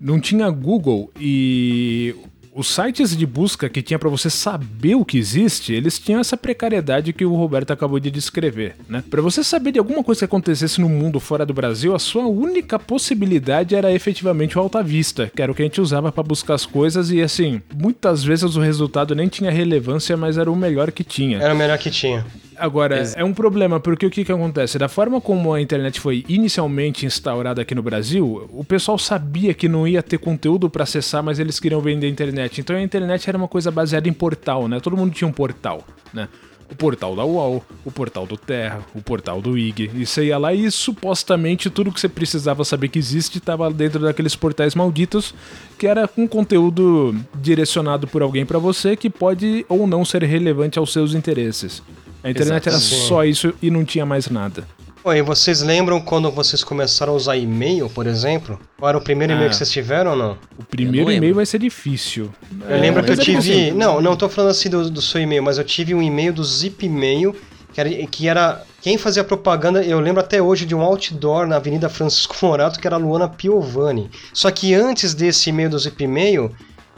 Não 0.00 0.18
tinha 0.18 0.48
Google 0.50 1.10
e 1.18 2.14
os 2.54 2.68
sites 2.68 3.16
de 3.16 3.26
busca 3.26 3.68
que 3.68 3.82
tinha 3.82 3.98
pra 3.98 4.08
você 4.08 4.28
saber 4.28 4.94
o 4.96 5.04
que 5.04 5.18
existe, 5.18 5.72
eles 5.72 5.98
tinham 5.98 6.20
essa 6.20 6.36
precariedade 6.36 7.12
que 7.12 7.24
o 7.24 7.34
Roberto 7.34 7.70
acabou 7.70 8.00
de 8.00 8.10
descrever, 8.10 8.76
né? 8.88 9.04
Para 9.08 9.22
você 9.22 9.44
saber 9.44 9.72
de 9.72 9.78
alguma 9.78 10.02
coisa 10.02 10.20
que 10.20 10.24
acontecesse 10.24 10.80
no 10.80 10.88
mundo 10.88 11.20
fora 11.20 11.46
do 11.46 11.54
Brasil, 11.54 11.94
a 11.94 11.98
sua 11.98 12.26
única 12.26 12.78
possibilidade 12.78 13.74
era 13.74 13.92
efetivamente 13.92 14.58
o 14.58 14.60
Alta 14.60 14.82
Vista, 14.82 15.30
que 15.34 15.40
era 15.40 15.50
o 15.50 15.54
que 15.54 15.62
a 15.62 15.64
gente 15.64 15.80
usava 15.80 16.10
pra 16.10 16.22
buscar 16.22 16.54
as 16.54 16.66
coisas 16.66 17.10
e 17.10 17.22
assim, 17.22 17.62
muitas 17.74 18.24
vezes 18.24 18.56
o 18.56 18.60
resultado 18.60 19.14
nem 19.14 19.28
tinha 19.28 19.50
relevância, 19.50 20.16
mas 20.16 20.36
era 20.36 20.50
o 20.50 20.56
melhor 20.56 20.90
que 20.90 21.04
tinha. 21.04 21.38
Era 21.38 21.54
o 21.54 21.56
melhor 21.56 21.78
que 21.78 21.90
tinha. 21.90 22.26
Agora, 22.60 23.02
é 23.16 23.24
um 23.24 23.32
problema, 23.32 23.80
porque 23.80 24.04
o 24.04 24.10
que, 24.10 24.22
que 24.22 24.30
acontece? 24.30 24.78
Da 24.78 24.86
forma 24.86 25.18
como 25.18 25.54
a 25.54 25.60
internet 25.62 25.98
foi 25.98 26.26
inicialmente 26.28 27.06
instaurada 27.06 27.62
aqui 27.62 27.74
no 27.74 27.82
Brasil, 27.82 28.46
o 28.52 28.62
pessoal 28.62 28.98
sabia 28.98 29.54
que 29.54 29.66
não 29.66 29.88
ia 29.88 30.02
ter 30.02 30.18
conteúdo 30.18 30.68
para 30.68 30.82
acessar, 30.82 31.22
mas 31.22 31.38
eles 31.38 31.58
queriam 31.58 31.80
vender 31.80 32.06
a 32.06 32.10
internet. 32.10 32.60
Então 32.60 32.76
a 32.76 32.82
internet 32.82 33.26
era 33.26 33.38
uma 33.38 33.48
coisa 33.48 33.70
baseada 33.70 34.10
em 34.10 34.12
portal, 34.12 34.68
né? 34.68 34.78
Todo 34.78 34.94
mundo 34.94 35.14
tinha 35.14 35.26
um 35.26 35.32
portal, 35.32 35.82
né? 36.12 36.28
O 36.70 36.76
portal 36.76 37.16
da 37.16 37.24
UOL, 37.24 37.64
o 37.82 37.90
portal 37.90 38.26
do 38.26 38.36
Terra, 38.36 38.80
o 38.94 39.00
portal 39.00 39.40
do 39.40 39.56
IG. 39.56 39.90
E 39.94 40.04
você 40.04 40.26
ia 40.26 40.36
lá 40.36 40.52
e 40.52 40.70
supostamente 40.70 41.70
tudo 41.70 41.90
que 41.90 41.98
você 41.98 42.10
precisava 42.10 42.62
saber 42.62 42.88
que 42.88 42.98
existe 42.98 43.38
estava 43.38 43.70
dentro 43.70 44.00
daqueles 44.00 44.36
portais 44.36 44.74
malditos, 44.74 45.34
que 45.78 45.86
era 45.86 46.06
com 46.06 46.28
conteúdo 46.28 47.16
direcionado 47.34 48.06
por 48.06 48.20
alguém 48.20 48.44
para 48.44 48.58
você 48.58 48.96
que 48.96 49.08
pode 49.08 49.64
ou 49.66 49.86
não 49.86 50.04
ser 50.04 50.22
relevante 50.24 50.78
aos 50.78 50.92
seus 50.92 51.14
interesses. 51.14 51.82
A 52.22 52.30
internet 52.30 52.68
era 52.68 52.78
só 52.78 53.24
isso 53.24 53.52
e 53.62 53.70
não 53.70 53.84
tinha 53.84 54.04
mais 54.04 54.28
nada. 54.28 54.66
Pô, 55.02 55.14
e 55.14 55.22
vocês 55.22 55.62
lembram 55.62 55.98
quando 55.98 56.30
vocês 56.30 56.62
começaram 56.62 57.14
a 57.14 57.16
usar 57.16 57.34
e-mail, 57.36 57.88
por 57.88 58.06
exemplo? 58.06 58.60
Qual 58.78 58.88
era 58.90 58.98
o 58.98 59.00
primeiro 59.00 59.32
e-mail 59.32 59.46
Ah. 59.46 59.50
que 59.50 59.56
vocês 59.56 59.70
tiveram 59.70 60.10
ou 60.10 60.16
não? 60.16 60.38
O 60.58 60.62
primeiro 60.64 61.10
e-mail 61.10 61.34
vai 61.34 61.46
ser 61.46 61.58
difícil. 61.58 62.30
Eu 62.68 62.76
É, 62.76 62.78
lembro 62.80 63.02
que 63.02 63.10
eu 63.10 63.14
é 63.14 63.16
tive. 63.16 63.70
Não, 63.70 64.00
não 64.02 64.14
tô 64.14 64.28
falando 64.28 64.50
assim 64.50 64.68
do, 64.68 64.90
do 64.90 65.00
seu 65.00 65.18
e-mail, 65.20 65.42
mas 65.42 65.56
eu 65.56 65.64
tive 65.64 65.94
um 65.94 66.02
e-mail 66.02 66.34
do 66.34 66.44
Zip 66.44 66.86
Mail, 66.86 67.34
que 67.72 67.80
era, 67.80 67.88
que 68.06 68.28
era. 68.28 68.62
Quem 68.82 68.98
fazia 68.98 69.24
propaganda, 69.24 69.82
eu 69.82 69.98
lembro 70.00 70.20
até 70.20 70.40
hoje 70.42 70.66
de 70.66 70.74
um 70.74 70.80
outdoor 70.82 71.46
na 71.46 71.56
Avenida 71.56 71.88
Francisco 71.88 72.36
Morato, 72.42 72.78
que 72.78 72.86
era 72.86 72.96
a 72.96 72.98
Luana 72.98 73.26
Piovani. 73.28 74.10
Só 74.34 74.50
que 74.50 74.74
antes 74.74 75.14
desse 75.14 75.48
e-mail 75.48 75.70
do 75.70 75.78
Zip 75.78 76.06
Mail, 76.06 76.50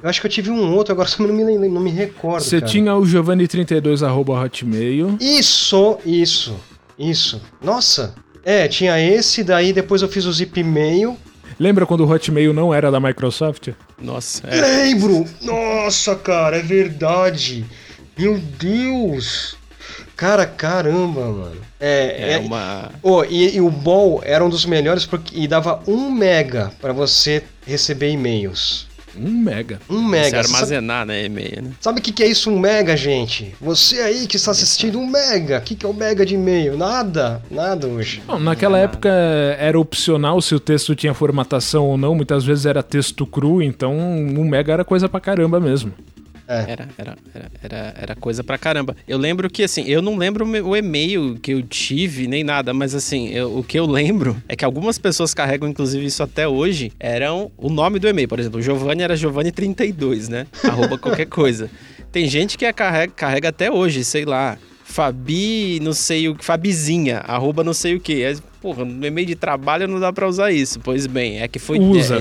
eu 0.03 0.09
acho 0.09 0.21
que 0.21 0.27
eu 0.27 0.31
tive 0.31 0.51
um 0.51 0.75
outro, 0.75 0.93
agora 0.93 1.09
só 1.09 1.23
não 1.25 1.33
me, 1.33 1.69
não 1.69 1.81
me 1.81 1.91
recordo. 1.91 2.43
Você 2.43 2.61
tinha 2.61 2.95
o 2.95 3.03
Giovanni32 3.03 4.03
Isso, 5.21 5.99
isso, 6.05 6.57
isso. 6.99 7.41
Nossa! 7.62 8.15
É, 8.45 8.67
tinha 8.67 8.99
esse, 9.01 9.45
daí 9.45 9.73
depois 9.73 10.03
eu 10.03 10.09
fiz 10.09 10.25
o 10.25 10.33
Zip 10.33 10.62
Mail. 10.62 11.17
Lembra 11.59 11.87
quando 11.87 12.01
o 12.01 12.11
Hotmail 12.11 12.53
não 12.53 12.75
era 12.75 12.91
da 12.91 12.99
Microsoft? 12.99 13.69
Nossa, 14.01 14.47
é. 14.49 14.61
Lembro! 14.61 15.25
Nossa, 15.41 16.17
cara, 16.17 16.57
é 16.57 16.62
verdade! 16.62 17.65
Meu 18.19 18.38
Deus! 18.38 19.57
Cara, 20.17 20.47
caramba, 20.47 21.21
mano. 21.27 21.57
É, 21.81 22.31
É 22.31 22.33
é, 22.35 22.38
uma. 22.38 22.93
Oh, 23.03 23.25
e, 23.25 23.57
e 23.57 23.61
o 23.61 23.71
Ball 23.71 24.21
era 24.25 24.45
um 24.45 24.49
dos 24.49 24.65
melhores 24.65 25.05
porque 25.05 25.37
e 25.37 25.49
dava 25.49 25.83
um 25.87 26.11
mega 26.11 26.73
pra 26.81 26.93
você 26.93 27.43
receber 27.67 28.11
e-mails. 28.11 28.87
Um 29.16 29.31
mega. 29.31 29.81
Um 29.88 30.03
mega. 30.03 30.42
Você 30.42 30.55
armazenar, 30.55 31.07
né, 31.07 31.25
e-mail, 31.25 31.62
né? 31.62 31.70
Sabe 31.81 32.01
o 32.01 32.03
que, 32.03 32.12
que 32.12 32.22
é 32.22 32.27
isso, 32.27 32.51
um 32.51 32.59
mega, 32.59 32.96
gente? 32.96 33.55
Você 33.61 34.01
aí 34.01 34.27
que 34.27 34.37
está 34.37 34.51
assistindo 34.51 34.98
um 34.98 35.07
mega. 35.07 35.59
O 35.59 35.62
que, 35.62 35.75
que 35.75 35.85
é 35.85 35.88
o 35.88 35.92
um 35.92 35.96
mega 35.96 36.25
de 36.25 36.35
e-mail? 36.35 36.77
Nada. 36.77 37.42
Nada 37.51 37.87
hoje. 37.87 38.22
Bom, 38.27 38.38
naquela 38.38 38.79
época 38.79 39.11
era 39.59 39.79
opcional 39.79 40.40
se 40.40 40.55
o 40.55 40.61
texto 40.61 40.94
tinha 40.94 41.14
formatação 41.14 41.87
ou 41.87 41.96
não. 41.96 42.14
Muitas 42.14 42.44
vezes 42.44 42.66
era 42.66 42.83
texto 42.83 43.27
cru, 43.27 43.62
então 43.62 43.96
um 43.98 44.44
mega 44.44 44.72
era 44.72 44.85
coisa 44.85 45.09
pra 45.09 45.20
caramba 45.20 45.61
mesmo. 45.61 45.92
É. 46.47 46.71
Era, 46.71 46.89
era, 46.99 47.17
era, 47.35 47.51
era, 47.63 47.95
era 47.97 48.17
coisa 48.17 48.43
pra 48.43 48.59
caramba. 48.59 48.97
Eu 49.07 49.19
lembro 49.19 49.49
que, 49.49 49.63
assim, 49.63 49.85
eu 49.87 50.03
não 50.03 50.17
lembro 50.17 50.47
o 50.47 50.77
e-mail 50.77 51.39
que 51.41 51.53
eu 51.53 51.63
tive, 51.63 52.27
nem 52.27 52.45
nada, 52.45 52.75
mas, 52.75 52.95
assim, 52.95 53.29
eu, 53.29 53.59
o 53.59 53.63
que 53.63 53.79
eu 53.79 53.87
lembro 53.87 54.37
é 54.49 54.57
que 54.57 54.65
algumas 54.65 54.99
pessoas 54.99 55.35
carregam, 55.35 55.69
inclusive, 55.69 56.05
isso 56.05 56.23
até 56.23 56.47
hoje, 56.47 56.93
eram 56.99 57.51
o 57.57 57.69
nome 57.69 57.99
do 57.99 58.09
e-mail. 58.09 58.29
Por 58.29 58.41
exemplo, 58.41 58.59
o 58.59 58.63
Giovanni 58.63 59.03
era 59.03 59.15
Giovanni32, 59.15 60.29
né? 60.29 60.47
Arroba 60.65 60.99
qualquer 60.99 61.27
coisa. 61.27 61.71
Tem 62.11 62.29
gente 62.29 62.59
que 62.59 62.71
carrega, 62.73 63.13
carrega 63.15 63.49
até 63.49 63.71
hoje, 63.71 64.05
sei 64.05 64.25
lá, 64.25 64.59
Fabi, 64.85 65.81
não 65.81 65.95
sei 65.95 66.29
o 66.29 66.35
que, 66.35 66.45
Fabizinha, 66.45 67.19
arroba 67.21 67.65
não 67.65 67.73
sei 67.73 67.95
o 67.95 68.01
que. 68.01 68.23
É, 68.23 68.37
porra, 68.61 68.85
no 68.85 69.07
e-mail 69.07 69.27
de 69.27 69.35
trabalho 69.35 69.89
não 69.89 69.99
dá 69.99 70.13
pra 70.13 70.29
usar 70.29 70.53
isso. 70.53 70.79
Pois 70.81 71.07
bem, 71.07 71.41
é 71.41 71.49
que 71.49 71.59
foi. 71.59 71.79
Usa. 71.79 72.19
É, 72.19 72.21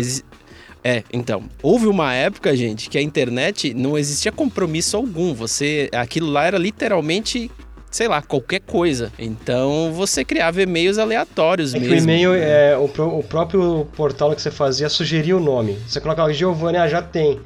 é, 0.84 1.04
então, 1.14 1.44
houve 1.62 1.88
uma 1.88 2.14
época, 2.14 2.56
gente, 2.56 2.90
que 2.90 2.98
a 2.98 3.02
internet 3.02 3.74
não 3.74 3.98
existia 3.98 4.32
compromisso 4.32 4.98
algum. 4.98 5.34
Você, 5.34 5.90
aquilo 5.94 6.30
lá 6.32 6.46
era 6.46 6.58
literalmente 6.58 7.52
sei 7.92 8.08
lá, 8.08 8.22
qualquer 8.22 8.62
coisa. 8.62 9.12
Então 9.20 9.92
você 9.94 10.24
criava 10.24 10.62
e-mails 10.62 10.98
aleatórios 10.98 11.76
é 11.76 11.80
mesmo. 11.80 11.94
Que 11.94 12.02
o 12.02 12.04
e-mail, 12.04 12.34
é, 12.34 12.78
o, 12.78 12.86
o, 12.86 13.24
próprio 13.24 13.86
portal 13.98 14.34
que 14.34 14.42
você 14.42 14.50
fazia 14.50 14.88
sugeria 14.88 15.36
o 15.36 15.42
nome. 15.42 15.78
Você 15.86 16.00
colocava 16.00 16.32
Giovanni, 16.34 16.78
ah, 16.78 16.88
já 16.88 17.02
tem. 17.02 17.40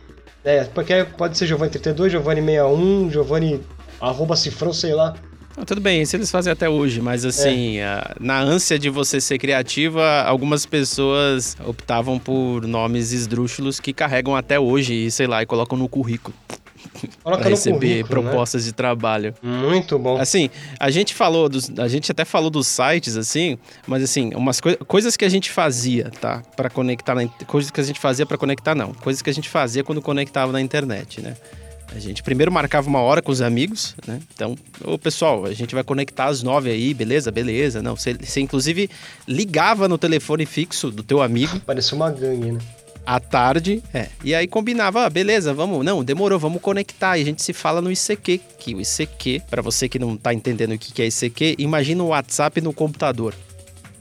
É, 0.44 0.66
porque 0.66 1.04
pode 1.18 1.36
ser 1.36 1.48
Giovanni 1.48 1.72
32, 1.72 2.12
Giovanni 2.12 2.42
61, 2.42 3.10
Giovanni 3.10 3.60
arroba 4.00 4.36
cifrão, 4.36 4.72
sei 4.72 4.94
lá. 4.94 5.16
Ah, 5.58 5.64
tudo 5.66 5.80
bem, 5.80 6.02
isso 6.02 6.16
eles 6.16 6.30
fazem 6.30 6.52
até 6.52 6.70
hoje, 6.70 7.02
mas 7.02 7.24
assim, 7.24 7.78
é. 7.78 7.86
a, 7.86 8.16
na 8.20 8.40
ânsia 8.40 8.78
de 8.78 8.90
você 8.90 9.22
ser 9.22 9.38
criativa, 9.38 10.24
algumas 10.24 10.66
pessoas 10.66 11.56
optavam 11.66 12.20
por 12.20 12.68
nomes 12.68 13.14
esdrúxulos 13.14 13.80
que 13.80 13.94
carregam 13.94 14.36
até 14.36 14.60
hoje 14.60 14.94
e 14.94 15.12
sei 15.12 15.28
lá, 15.28 15.42
e 15.42 15.46
colocam 15.46 15.78
no 15.78 15.88
currículo. 15.88 16.36
Coloca 17.24 17.42
pra 17.42 17.50
receber 17.50 18.04
né? 18.04 18.10
propostas 18.10 18.64
né? 18.64 18.70
de 18.70 18.74
trabalho. 18.74 19.34
Muito 19.42 19.98
bom. 19.98 20.18
Assim, 20.20 20.50
a 20.80 20.90
gente 20.90 21.14
falou 21.14 21.50
dos, 21.50 21.72
a 21.80 21.88
gente 21.88 22.12
até 22.12 22.26
falou 22.26 22.50
dos 22.50 22.68
sites 22.68 23.18
assim, 23.18 23.58
mas 23.88 24.04
assim, 24.04 24.32
umas 24.36 24.62
coi 24.62 24.76
coisas 24.76 25.16
que 25.16 25.26
a 25.26 25.30
gente 25.30 25.52
fazia, 25.52 26.12
tá, 26.22 26.42
para 26.56 26.70
conectar 26.70 27.16
na 27.16 27.28
coisas 27.48 27.72
que 27.72 27.80
a 27.80 27.84
gente 27.84 28.00
fazia 28.00 28.26
para 28.26 28.38
conectar 28.38 28.76
não, 28.76 28.94
coisas 28.94 29.22
que 29.22 29.30
a 29.30 29.34
gente 29.34 29.50
fazia 29.50 29.84
quando 29.84 30.02
conectava 30.02 30.52
na 30.52 30.62
internet, 30.62 31.22
né? 31.22 31.36
A 31.94 32.00
gente 32.00 32.24
primeiro 32.24 32.52
marcava 32.52 32.88
uma 32.88 33.00
hora 33.00 33.22
com 33.22 33.32
os 33.32 33.42
amigos, 33.42 33.96
né? 34.06 34.20
Então, 34.34 34.56
ô 34.84 34.98
pessoal, 34.98 35.46
a 35.46 35.54
gente 35.54 35.74
vai 35.74 35.84
conectar 35.84 36.26
às 36.26 36.44
nove 36.44 36.70
aí, 36.70 36.94
beleza? 36.94 37.32
Beleza. 37.32 37.82
Não, 37.82 37.96
você, 37.96 38.14
você 38.14 38.42
inclusive 38.42 38.90
ligava 39.28 39.88
no 39.88 39.98
telefone 39.98 40.46
fixo 40.46 40.92
do 40.92 41.04
teu 41.04 41.22
amigo. 41.22 41.60
Parecia 41.66 41.96
uma 41.96 42.12
gangue, 42.12 42.52
né? 42.54 42.60
À 43.06 43.20
tarde, 43.20 43.84
é. 43.94 44.08
E 44.24 44.34
aí 44.34 44.48
combinava, 44.48 45.06
ah, 45.06 45.10
beleza, 45.10 45.54
vamos. 45.54 45.86
Não, 45.86 46.04
demorou, 46.04 46.40
vamos 46.40 46.60
conectar. 46.60 47.18
E 47.18 47.22
a 47.22 47.26
gente 47.26 47.42
se 47.44 47.54
fala 47.54 47.80
no 47.80 47.92
ICQ. 47.92 48.42
Que 48.58 48.74
o 48.74 48.82
ICQ, 48.82 49.44
para 49.48 49.62
você 49.62 49.88
que 49.88 50.00
não 50.00 50.18
tá 50.18 50.34
entendendo 50.34 50.74
o 50.74 50.78
que 50.78 51.02
é 51.04 51.08
ICQ, 51.08 51.56
imagina 51.60 52.04
o 52.04 52.08
WhatsApp 52.08 52.60
no 52.62 52.74
computador. 52.74 53.36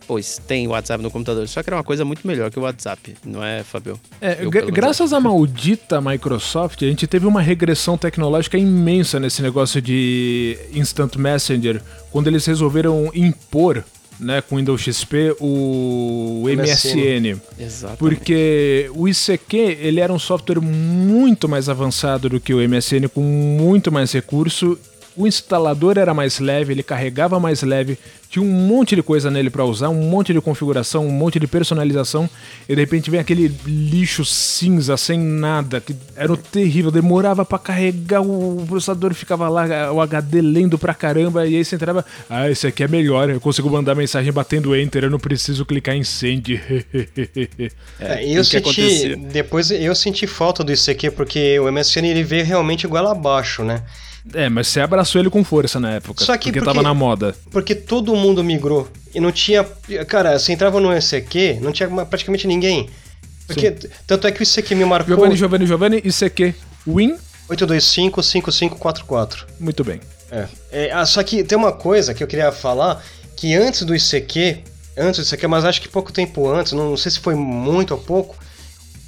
Pois, 0.07 0.40
tem 0.47 0.69
WhatsApp 0.69 1.03
no 1.03 1.11
computador. 1.11 1.49
Só 1.49 1.62
que 1.62 1.71
era 1.71 1.77
uma 1.77 1.85
coisa 1.85 2.05
muito 2.05 2.27
melhor 2.27 2.51
que 2.51 2.59
o 2.59 2.62
WhatsApp, 2.62 3.14
não 3.25 3.43
é, 3.43 3.62
Fabio? 3.62 3.99
É, 4.21 4.38
Eu, 4.40 4.51
graças 4.51 5.12
à 5.12 5.21
maldita 5.21 6.01
Microsoft, 6.01 6.83
a 6.83 6.87
gente 6.87 7.07
teve 7.07 7.27
uma 7.27 7.40
regressão 7.40 7.97
tecnológica 7.97 8.59
imensa 8.59 9.19
nesse 9.19 9.43
negócio 9.43 9.81
de 9.81 10.59
Instant 10.73 11.17
Messenger, 11.17 11.81
quando 12.11 12.29
eles 12.29 12.45
resolveram 12.45 13.11
impor 13.14 13.85
né, 14.19 14.40
com 14.40 14.57
Windows 14.57 14.81
XP, 14.81 15.37
o 15.40 16.45
MSN. 16.47 17.40
Exatamente. 17.59 17.99
Porque 17.99 18.90
o 18.95 19.09
ICQ, 19.09 19.57
ele 19.57 20.01
era 20.01 20.12
um 20.12 20.19
software 20.19 20.61
muito 20.61 21.49
mais 21.49 21.69
avançado 21.69 22.29
do 22.29 22.40
que 22.40 22.55
o 22.55 22.69
MSN, 22.69 23.09
com 23.12 23.21
muito 23.21 23.90
mais 23.90 24.12
recurso 24.12 24.79
o 25.16 25.27
instalador 25.27 25.98
era 25.98 26.12
mais 26.12 26.38
leve, 26.38 26.72
ele 26.72 26.83
carregava 26.83 27.38
mais 27.38 27.62
leve, 27.62 27.98
tinha 28.29 28.44
um 28.44 28.50
monte 28.50 28.96
de 28.96 29.03
coisa 29.03 29.31
nele 29.31 29.48
para 29.48 29.64
usar, 29.64 29.88
um 29.90 30.09
monte 30.09 30.33
de 30.33 30.40
configuração, 30.40 31.07
um 31.07 31.11
monte 31.11 31.38
de 31.38 31.46
personalização, 31.46 32.29
e 32.68 32.74
de 32.74 32.81
repente 32.81 33.11
vem 33.11 33.20
aquele 33.20 33.55
lixo 33.64 34.24
cinza 34.24 34.96
sem 34.96 35.18
nada, 35.20 35.81
que 35.81 35.94
era 36.16 36.37
terrível, 36.37 36.90
demorava 36.90 37.44
para 37.44 37.59
carregar, 37.61 38.22
o 38.22 38.64
processador 38.66 39.14
ficava 39.14 39.48
lá, 39.48 39.92
o 39.92 40.00
HD 40.00 40.40
lendo 40.40 40.77
pra 40.77 40.94
caramba, 40.94 41.46
e 41.46 41.57
aí 41.57 41.64
você 41.64 41.77
entrava, 41.77 42.05
ah, 42.29 42.50
esse 42.50 42.66
aqui 42.66 42.83
é 42.83 42.88
melhor, 42.88 43.31
eu 43.31 43.40
consigo 43.40 43.70
mandar 43.70 43.94
mensagem 43.94 44.33
batendo 44.33 44.74
enter, 44.74 45.05
eu 45.05 45.11
não 45.11 45.20
preciso 45.20 45.64
clicar 45.64 45.94
em 45.94 46.03
send. 46.03 46.61
é, 48.00 48.29
eu 48.29 48.42
senti, 48.42 49.14
depois 49.14 49.70
eu 49.70 49.94
senti 49.94 50.27
falta 50.27 50.64
do 50.64 50.72
ICQ, 50.72 51.12
porque 51.12 51.61
o 51.61 51.70
MSN 51.70 52.05
ele 52.05 52.24
veio 52.24 52.44
realmente 52.44 52.85
igual 52.85 53.07
abaixo, 53.07 53.62
né? 53.62 53.85
É, 54.33 54.49
mas 54.49 54.69
você 54.69 54.81
abraçou 54.81 55.21
ele 55.21 55.29
com 55.29 55.45
força 55.45 55.79
na 55.79 55.93
época. 55.93 56.25
Só 56.25 56.37
que 56.37 56.45
porque, 56.45 56.61
porque 56.61 56.73
tava 56.73 56.83
na 56.83 56.95
moda. 56.95 57.35
Porque 57.51 57.75
todo 57.75 58.15
mundo 58.17 58.43
migrou. 58.43 58.89
E 59.15 59.21
não 59.21 59.31
tinha. 59.31 59.65
Cara, 60.09 60.39
você 60.39 60.53
entrava 60.53 60.81
no 60.81 60.97
ICQ, 60.97 61.59
não 61.61 61.73
tinha 61.73 61.89
praticamente 62.07 62.47
ninguém. 62.47 62.89
Porque, 63.47 63.77
Sim. 63.79 63.89
tanto 64.07 64.27
é 64.27 64.33
que 64.33 64.41
o 64.41 64.43
ICQ 64.43 64.75
me 64.75 64.85
marcou. 64.85 65.15
Giovanni, 65.15 65.37
Giovanni, 65.37 65.67
Giovanni, 65.67 66.03
ICQ 66.05 66.55
Win 66.87 67.17
825-5544. 67.51 69.45
Muito 69.61 69.85
bem. 69.85 70.01
É. 70.31 70.47
é. 70.73 70.91
ah, 70.93 71.05
só 71.05 71.23
que 71.23 71.45
tem 71.45 71.57
uma 71.57 71.73
coisa 71.73 72.15
que 72.15 72.23
eu 72.23 72.27
queria 72.27 72.51
falar: 72.51 73.05
que 73.37 73.55
antes 73.55 73.83
do 73.83 73.95
ICQ, 73.95 74.59
antes 74.97 75.21
do 75.21 75.27
ICQ, 75.27 75.47
mas 75.47 75.65
acho 75.65 75.83
que 75.83 75.89
pouco 75.89 76.13
tempo 76.13 76.49
antes, 76.49 76.73
não, 76.73 76.91
não 76.91 76.97
sei 76.97 77.13
se 77.13 77.21
foi 77.21 77.35
muito 77.35 77.93
ou 77.93 78.01
pouco, 78.01 78.37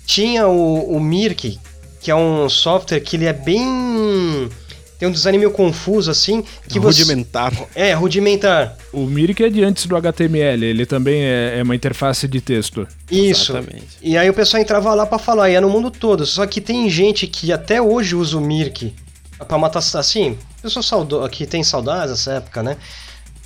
tinha 0.05 0.47
o, 0.47 0.97
o 0.97 1.01
Mirk, 1.01 1.59
que 2.01 2.11
é 2.11 2.15
um 2.15 2.49
software 2.49 3.01
que 3.01 3.17
ele 3.17 3.25
é 3.25 3.33
bem 3.33 4.51
tem 4.99 5.09
um 5.09 5.13
design 5.13 5.39
meio 5.39 5.51
confuso 5.51 6.11
assim. 6.11 6.43
Que 6.69 6.79
rudimentar. 6.79 7.55
Você... 7.55 7.67
É, 7.75 7.93
rudimentar. 7.93 8.77
O 8.93 9.07
Mirik 9.07 9.45
é 9.45 9.49
de 9.49 9.63
antes 9.63 9.87
do 9.87 9.97
HTML, 9.97 10.65
ele 10.65 10.87
também 10.87 11.23
é, 11.23 11.59
é 11.59 11.63
uma 11.63 11.75
interface 11.75 12.27
de 12.27 12.41
texto. 12.41 12.87
Isso. 13.11 13.53
Exatamente. 13.53 13.87
E 14.03 14.17
aí 14.17 14.29
o 14.29 14.35
pessoal 14.35 14.63
entrava 14.63 14.95
lá 14.95 15.05
para 15.05 15.19
falar, 15.19 15.51
e 15.51 15.55
é 15.55 15.61
no 15.61 15.69
mundo 15.69 15.91
todo. 15.91 16.25
Só 16.25 16.47
que 16.47 16.61
tem 16.61 16.89
gente 16.89 17.27
que 17.27 17.53
até 17.53 17.81
hoje 17.81 18.15
usa 18.15 18.39
o 18.39 18.41
Mirk 18.41 18.95
pra 19.47 19.59
matar 19.59 19.81
assim. 19.81 20.39
Eu 20.63 20.71
sou 20.71 20.83
saudo... 20.83 21.29
que 21.29 21.47
tem 21.47 21.63
saudades 21.63 22.11
dessa 22.11 22.33
época, 22.33 22.63
né? 22.63 22.77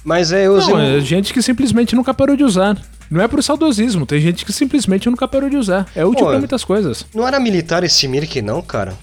Mas 0.05 0.33
é, 0.33 0.47
eu 0.47 0.55
usei. 0.55 0.73
Não, 0.73 0.81
é 0.81 1.01
gente 1.01 1.33
que 1.33 1.43
simplesmente 1.43 1.95
nunca 1.95 2.15
parou 2.15 2.37
de 2.37 2.45
usar. 2.45 2.81
Não 3.11 3.21
é 3.21 3.27
por 3.27 3.43
saudosismo, 3.43 4.07
tem 4.07 4.21
gente 4.21 4.45
que 4.45 4.53
simplesmente 4.53 5.11
nunca 5.11 5.27
parou 5.27 5.51
de 5.51 5.57
usar. 5.57 5.85
É 5.97 6.05
útil 6.05 6.25
Pô, 6.25 6.31
pra 6.31 6.39
muitas 6.39 6.63
coisas. 6.63 7.05
Não 7.13 7.27
era 7.27 7.41
militar 7.41 7.83
esse 7.83 8.07
Mirk, 8.07 8.41
não, 8.41 8.63
cara? 8.63 8.97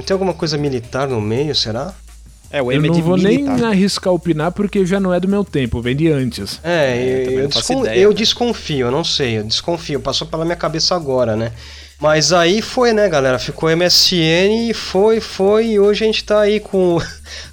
Não 0.00 0.06
tem 0.06 0.14
alguma 0.14 0.32
coisa 0.32 0.56
militar 0.56 1.06
no 1.06 1.20
meio, 1.20 1.54
será? 1.54 1.92
É, 2.50 2.62
o 2.62 2.72
M 2.72 2.88
eu 2.88 2.94
não 2.94 3.02
vou 3.02 3.18
militar. 3.18 3.54
nem 3.54 3.66
arriscar 3.66 4.14
opinar 4.14 4.50
porque 4.50 4.86
já 4.86 4.98
não 4.98 5.12
é 5.12 5.20
do 5.20 5.28
meu 5.28 5.44
tempo, 5.44 5.82
vem 5.82 5.94
de 5.94 6.10
antes. 6.10 6.58
É, 6.64 6.96
é 6.96 7.26
eu, 7.26 7.40
eu, 7.40 7.48
descon 7.48 7.80
ideia, 7.84 8.00
eu 8.00 8.14
desconfio, 8.14 8.86
eu 8.86 8.90
não 8.90 9.04
sei, 9.04 9.38
eu 9.38 9.44
desconfio, 9.44 10.00
passou 10.00 10.26
pela 10.26 10.42
minha 10.42 10.56
cabeça 10.56 10.96
agora, 10.96 11.36
né? 11.36 11.52
Mas 12.00 12.32
aí 12.32 12.62
foi, 12.62 12.94
né, 12.94 13.06
galera? 13.10 13.38
Ficou 13.38 13.68
MSN 13.68 14.70
e 14.70 14.72
foi, 14.72 15.20
foi, 15.20 15.72
e 15.72 15.78
hoje 15.78 16.02
a 16.02 16.06
gente 16.06 16.24
tá 16.24 16.40
aí 16.40 16.60
com 16.60 16.98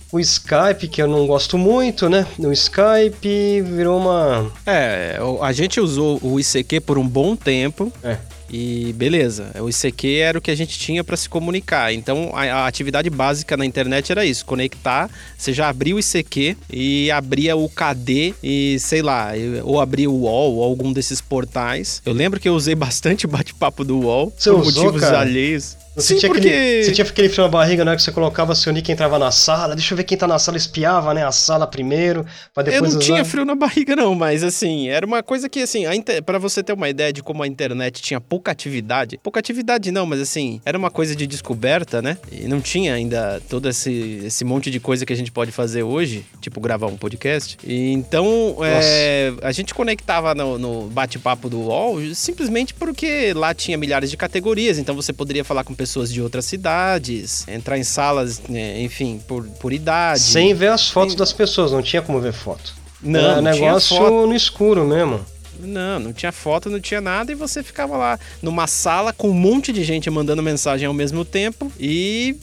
o 0.09 0.19
Skype, 0.21 0.87
que 0.87 1.01
eu 1.01 1.07
não 1.07 1.27
gosto 1.27 1.57
muito, 1.57 2.07
né? 2.09 2.25
O 2.39 2.53
Skype 2.53 3.61
virou 3.61 3.99
uma. 3.99 4.49
É, 4.65 5.19
a 5.41 5.51
gente 5.51 5.81
usou 5.81 6.17
o 6.23 6.39
ICQ 6.39 6.79
por 6.79 6.97
um 6.97 7.05
bom 7.05 7.35
tempo. 7.35 7.91
É. 8.01 8.17
E 8.49 8.93
beleza, 8.93 9.51
o 9.59 9.69
ICQ 9.69 10.15
era 10.19 10.37
o 10.37 10.41
que 10.41 10.51
a 10.51 10.55
gente 10.55 10.77
tinha 10.77 11.03
para 11.03 11.17
se 11.17 11.27
comunicar. 11.27 11.93
Então 11.93 12.31
a, 12.33 12.43
a, 12.43 12.67
atividade 12.67 13.09
básica 13.09 13.57
na 13.57 13.65
internet 13.65 14.11
era 14.11 14.25
isso: 14.25 14.45
conectar. 14.45 15.09
Você 15.37 15.53
já 15.53 15.69
abria 15.69 15.95
o 15.95 15.99
ICQ 15.99 16.57
e 16.71 17.11
abria 17.11 17.55
o 17.55 17.69
KD 17.69 18.33
e 18.43 18.77
sei 18.79 19.01
lá, 19.01 19.31
ou 19.63 19.81
abria 19.81 20.09
o 20.09 20.21
UOL 20.21 20.55
ou 20.55 20.63
algum 20.63 20.93
desses 20.93 21.21
portais. 21.21 22.01
Eu 22.05 22.13
lembro 22.13 22.39
que 22.39 22.47
eu 22.47 22.53
usei 22.53 22.75
bastante 22.75 23.25
o 23.25 23.29
bate-papo 23.29 23.83
do 23.83 23.99
UOL 23.99 24.33
Você 24.37 24.49
por 24.49 24.61
usou, 24.61 24.83
motivos 24.85 25.01
cara? 25.01 25.19
alheios. 25.19 25.77
Você, 25.97 26.13
Sim, 26.13 26.19
tinha 26.19 26.31
porque- 26.31 26.47
aquele, 26.47 26.83
você 26.83 26.91
tinha 26.91 27.07
aquele 27.07 27.27
frio 27.27 27.43
na 27.45 27.49
barriga 27.49 27.81
hora 27.83 27.95
que 27.95 28.03
você 28.03 28.11
colocava 28.11 28.53
seu 28.53 28.71
nick 28.71 28.87
e 28.87 28.93
entrava 28.93 29.17
na 29.17 29.31
sala. 29.31 29.75
Deixa 29.75 29.95
eu 29.95 29.97
ver 29.97 30.03
quem 30.03 30.15
tá 30.15 30.27
na 30.27 30.37
sala, 30.37 30.55
espiava, 30.55 31.11
né? 31.11 31.25
A 31.25 31.31
sala 31.31 31.65
primeiro, 31.65 32.23
pra 32.53 32.61
Eu 32.61 32.65
depois 32.71 32.93
não 32.93 32.99
usar. 32.99 33.05
tinha 33.13 33.25
frio 33.25 33.43
na 33.43 33.55
barriga, 33.55 33.95
não, 33.95 34.13
mas 34.13 34.43
assim, 34.43 34.89
era 34.89 35.03
uma 35.03 35.23
coisa 35.23 35.49
que, 35.49 35.59
assim, 35.59 35.91
inter... 35.91 36.21
para 36.21 36.37
você 36.37 36.61
ter 36.61 36.73
uma 36.73 36.87
ideia 36.87 37.11
de 37.11 37.23
como 37.23 37.41
a 37.41 37.47
internet 37.47 37.99
tinha 37.99 38.21
pouca 38.21 38.51
atividade. 38.51 39.17
Pouca 39.23 39.39
atividade 39.39 39.89
não, 39.91 40.05
mas 40.05 40.21
assim, 40.21 40.61
era 40.63 40.77
uma 40.77 40.91
coisa 40.91 41.15
de 41.15 41.25
descoberta, 41.25 41.99
né? 41.99 42.19
E 42.31 42.47
não 42.47 42.61
tinha 42.61 42.93
ainda 42.93 43.41
todo 43.49 43.67
esse, 43.67 44.21
esse 44.23 44.45
monte 44.45 44.69
de 44.69 44.79
coisa 44.79 45.03
que 45.03 45.13
a 45.13 45.17
gente 45.17 45.31
pode 45.31 45.51
fazer 45.51 45.81
hoje, 45.81 46.23
tipo 46.39 46.61
gravar 46.61 46.85
um 46.85 46.95
podcast. 46.95 47.57
E 47.65 47.91
então, 47.91 48.57
é, 48.63 49.33
a 49.41 49.51
gente 49.51 49.73
conectava 49.73 50.35
no, 50.35 50.59
no 50.59 50.83
bate-papo 50.89 51.49
do 51.49 51.59
UOL 51.61 51.97
simplesmente 52.13 52.71
porque 52.75 53.33
lá 53.33 53.51
tinha 53.51 53.75
milhares 53.79 54.11
de 54.11 54.15
categorias, 54.17 54.77
então 54.77 54.93
você 54.95 55.11
poderia 55.11 55.43
falar 55.43 55.63
com 55.63 55.73
pessoas 55.73 55.86
de 56.11 56.21
outras 56.21 56.45
cidades, 56.45 57.47
entrar 57.47 57.77
em 57.77 57.83
salas, 57.83 58.41
né, 58.49 58.81
enfim, 58.81 59.19
por, 59.27 59.43
por 59.59 59.71
idade. 59.73 60.19
Sem 60.19 60.53
ver 60.53 60.69
as 60.69 60.89
fotos 60.89 61.13
Sem- 61.13 61.19
das 61.19 61.33
pessoas, 61.33 61.71
não 61.71 61.81
tinha 61.81 62.01
como 62.01 62.19
ver 62.19 62.33
foto. 62.33 62.73
Não, 63.01 63.19
Era 63.19 63.41
não 63.41 63.51
tinha 63.51 63.65
negócio 63.67 63.95
foto. 63.97 64.27
no 64.27 64.35
escuro 64.35 64.85
mesmo. 64.85 65.19
Não, 65.59 65.97
não 65.99 66.13
tinha 66.13 66.31
foto, 66.31 66.69
não 66.69 66.79
tinha 66.79 67.01
nada, 67.01 67.31
e 67.31 67.35
você 67.35 67.63
ficava 67.63 67.97
lá 67.97 68.19
numa 68.43 68.67
sala 68.67 69.11
com 69.11 69.29
um 69.31 69.33
monte 69.33 69.73
de 69.73 69.83
gente 69.83 70.07
mandando 70.07 70.43
mensagem 70.43 70.85
ao 70.87 70.93
mesmo 70.93 71.25
tempo 71.25 71.71
e 71.79 72.35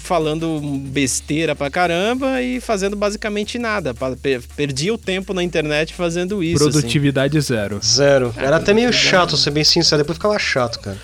falando 0.00 0.60
besteira 0.90 1.54
pra 1.54 1.70
caramba 1.70 2.42
e 2.42 2.60
fazendo 2.60 2.96
basicamente 2.96 3.56
nada. 3.58 3.94
Perdia 4.56 4.92
o 4.92 4.98
tempo 4.98 5.32
na 5.32 5.42
internet 5.44 5.94
fazendo 5.94 6.42
isso. 6.42 6.62
assim. 6.64 6.72
Produtividade 6.72 7.40
zero. 7.40 7.78
Zero. 7.84 8.34
Ah, 8.36 8.42
Era 8.44 8.56
até 8.56 8.74
meio 8.74 8.92
chato, 8.92 9.36
ser 9.36 9.50
bem 9.50 9.62
sincero. 9.64 10.02
Depois 10.02 10.16
ficava 10.18 10.36
chato, 10.38 10.80
cara. 10.80 10.96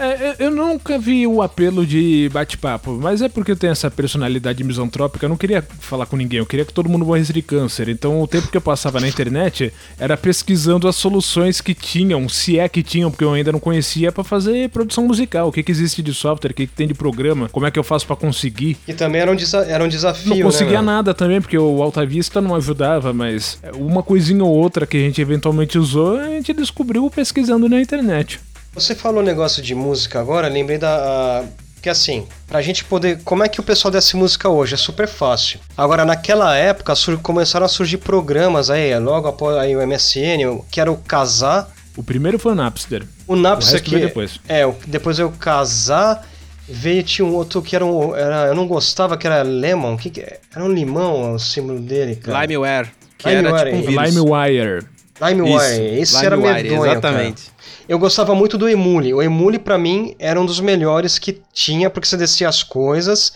É, 0.00 0.36
eu- 0.38 0.50
nunca 0.50 0.98
vi 0.98 1.26
o 1.26 1.42
apelo 1.42 1.84
de 1.86 2.28
bate-papo, 2.32 2.98
mas 3.00 3.22
é 3.22 3.28
porque 3.28 3.52
eu 3.52 3.56
tenho 3.56 3.70
essa 3.72 3.90
personalidade 3.90 4.62
misantrópica, 4.64 5.24
eu 5.24 5.28
não 5.28 5.36
queria 5.36 5.62
falar 5.80 6.06
com 6.06 6.16
ninguém, 6.16 6.38
eu 6.38 6.46
queria 6.46 6.64
que 6.64 6.72
todo 6.72 6.88
mundo 6.88 7.04
morresse 7.04 7.32
de 7.32 7.42
câncer. 7.42 7.88
Então 7.88 8.20
o 8.20 8.26
tempo 8.26 8.48
que 8.48 8.56
eu 8.56 8.60
passava 8.60 8.98
na 9.00 9.06
internet 9.08 9.72
era 9.98 10.16
pesquisando 10.16 10.88
as 10.88 10.96
soluções 10.96 11.60
que 11.60 11.74
tinham, 11.74 12.28
se 12.28 12.58
é 12.58 12.68
que 12.68 12.82
tinham, 12.82 13.10
porque 13.10 13.24
eu 13.24 13.32
ainda 13.32 13.52
não 13.52 13.60
conhecia, 13.60 14.10
pra 14.10 14.24
fazer 14.24 14.68
produção 14.70 15.06
musical. 15.06 15.48
O 15.48 15.52
que, 15.52 15.62
que 15.62 15.70
existe 15.72 16.02
de 16.02 16.12
software, 16.14 16.50
o 16.50 16.54
que, 16.54 16.66
que 16.66 16.72
tem 16.74 16.86
de 16.88 16.94
programa, 16.94 17.48
como 17.50 17.66
é 17.66 17.70
que 17.70 17.78
eu 17.78 17.84
faço 17.84 18.06
pra 18.06 18.16
conseguir. 18.16 18.76
E 18.88 18.92
também 18.94 19.20
era 19.20 19.30
um, 19.30 19.36
desa- 19.36 19.64
era 19.66 19.84
um 19.84 19.88
desafio, 19.88 20.30
Não 20.30 20.36
né, 20.38 20.42
conseguia 20.42 20.82
meu? 20.82 20.82
nada 20.82 21.12
também, 21.14 21.40
porque 21.40 21.58
o 21.58 21.82
Alta 21.82 22.04
Vista 22.06 22.40
não 22.40 22.54
ajudava, 22.54 23.12
mas 23.12 23.58
uma 23.76 24.02
coisinha 24.02 24.44
ou 24.44 24.50
outra 24.56 24.86
que 24.86 24.96
a 24.96 25.00
gente 25.00 25.20
eventualmente 25.20 25.78
usou, 25.78 26.16
a 26.18 26.26
gente 26.28 26.52
descobriu 26.52 27.08
pesquisando 27.10 27.68
na 27.68 27.80
internet. 27.80 28.40
Você 28.72 28.94
falou 28.94 29.22
negócio 29.22 29.62
de 29.62 29.74
música 29.74 30.20
agora, 30.20 30.48
lembrei 30.48 30.78
da. 30.78 31.40
a- 31.40 31.44
Que 31.82 31.88
assim, 31.88 32.26
pra 32.46 32.60
gente 32.60 32.84
poder. 32.84 33.20
Como 33.24 33.42
é 33.42 33.48
que 33.48 33.58
o 33.58 33.62
pessoal 33.62 33.90
desse 33.90 34.14
música 34.14 34.50
hoje? 34.50 34.74
É 34.74 34.76
super 34.76 35.08
fácil. 35.08 35.58
Agora, 35.74 36.04
naquela 36.04 36.54
época, 36.54 36.94
sur- 36.94 37.18
começaram 37.20 37.64
a 37.64 37.68
surgir 37.70 37.96
programas 37.96 38.68
aí, 38.68 38.96
logo 38.98 39.26
após 39.26 39.56
aí, 39.56 39.74
o 39.74 39.80
MSN, 39.80 40.60
que 40.70 40.78
era 40.78 40.92
o 40.92 40.98
Casar. 40.98 41.70
O 41.96 42.02
primeiro 42.02 42.38
foi 42.38 42.52
o 42.52 42.54
Napster. 42.54 43.02
O 43.26 43.34
Napster 43.34 43.70
O 43.70 43.72
resto 43.76 43.84
que. 43.86 43.90
veio 43.94 44.06
depois. 44.08 44.38
É, 44.46 44.70
depois 44.86 45.16
veio 45.16 45.30
o 45.30 45.32
Casar. 45.32 46.22
Veio, 46.68 47.02
tinha 47.02 47.26
um 47.26 47.34
outro 47.34 47.62
que 47.62 47.74
era 47.74 47.84
um. 47.86 48.14
Era, 48.14 48.48
eu 48.48 48.54
não 48.54 48.66
gostava, 48.68 49.16
que 49.16 49.26
era 49.26 49.40
Lemon. 49.42 49.96
Que 49.96 50.10
que- 50.10 50.20
era 50.54 50.62
um 50.62 50.68
limão 50.70 51.32
o 51.32 51.38
símbolo 51.38 51.80
dele, 51.80 52.14
cara. 52.16 52.42
Limeware, 52.42 52.90
que 53.16 53.26
Limeware, 53.26 53.68
era 53.68 53.70
tipo 53.70 53.76
um 53.82 53.86
vírus. 53.90 54.14
LimeWire. 54.14 54.86
LimeWire. 55.22 55.98
Esse 56.00 56.24
era 56.26 56.36
Limewire, 56.36 56.62
medonho, 56.62 56.90
exatamente. 56.92 57.42
cara. 57.44 57.59
Eu 57.90 57.98
gostava 57.98 58.36
muito 58.36 58.56
do 58.56 58.68
Emule. 58.68 59.12
O 59.12 59.20
Emule, 59.20 59.58
pra 59.58 59.76
mim, 59.76 60.14
era 60.16 60.40
um 60.40 60.46
dos 60.46 60.60
melhores 60.60 61.18
que 61.18 61.40
tinha, 61.52 61.90
porque 61.90 62.06
você 62.06 62.16
descia 62.16 62.48
as 62.48 62.62
coisas 62.62 63.32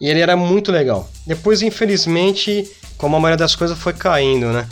e 0.00 0.08
ele 0.08 0.20
era 0.20 0.36
muito 0.36 0.70
legal. 0.70 1.10
Depois, 1.26 1.60
infelizmente, 1.60 2.70
como 2.96 3.16
a 3.16 3.18
maioria 3.18 3.36
das 3.36 3.56
coisas 3.56 3.76
foi 3.76 3.92
caindo, 3.92 4.46
né? 4.52 4.68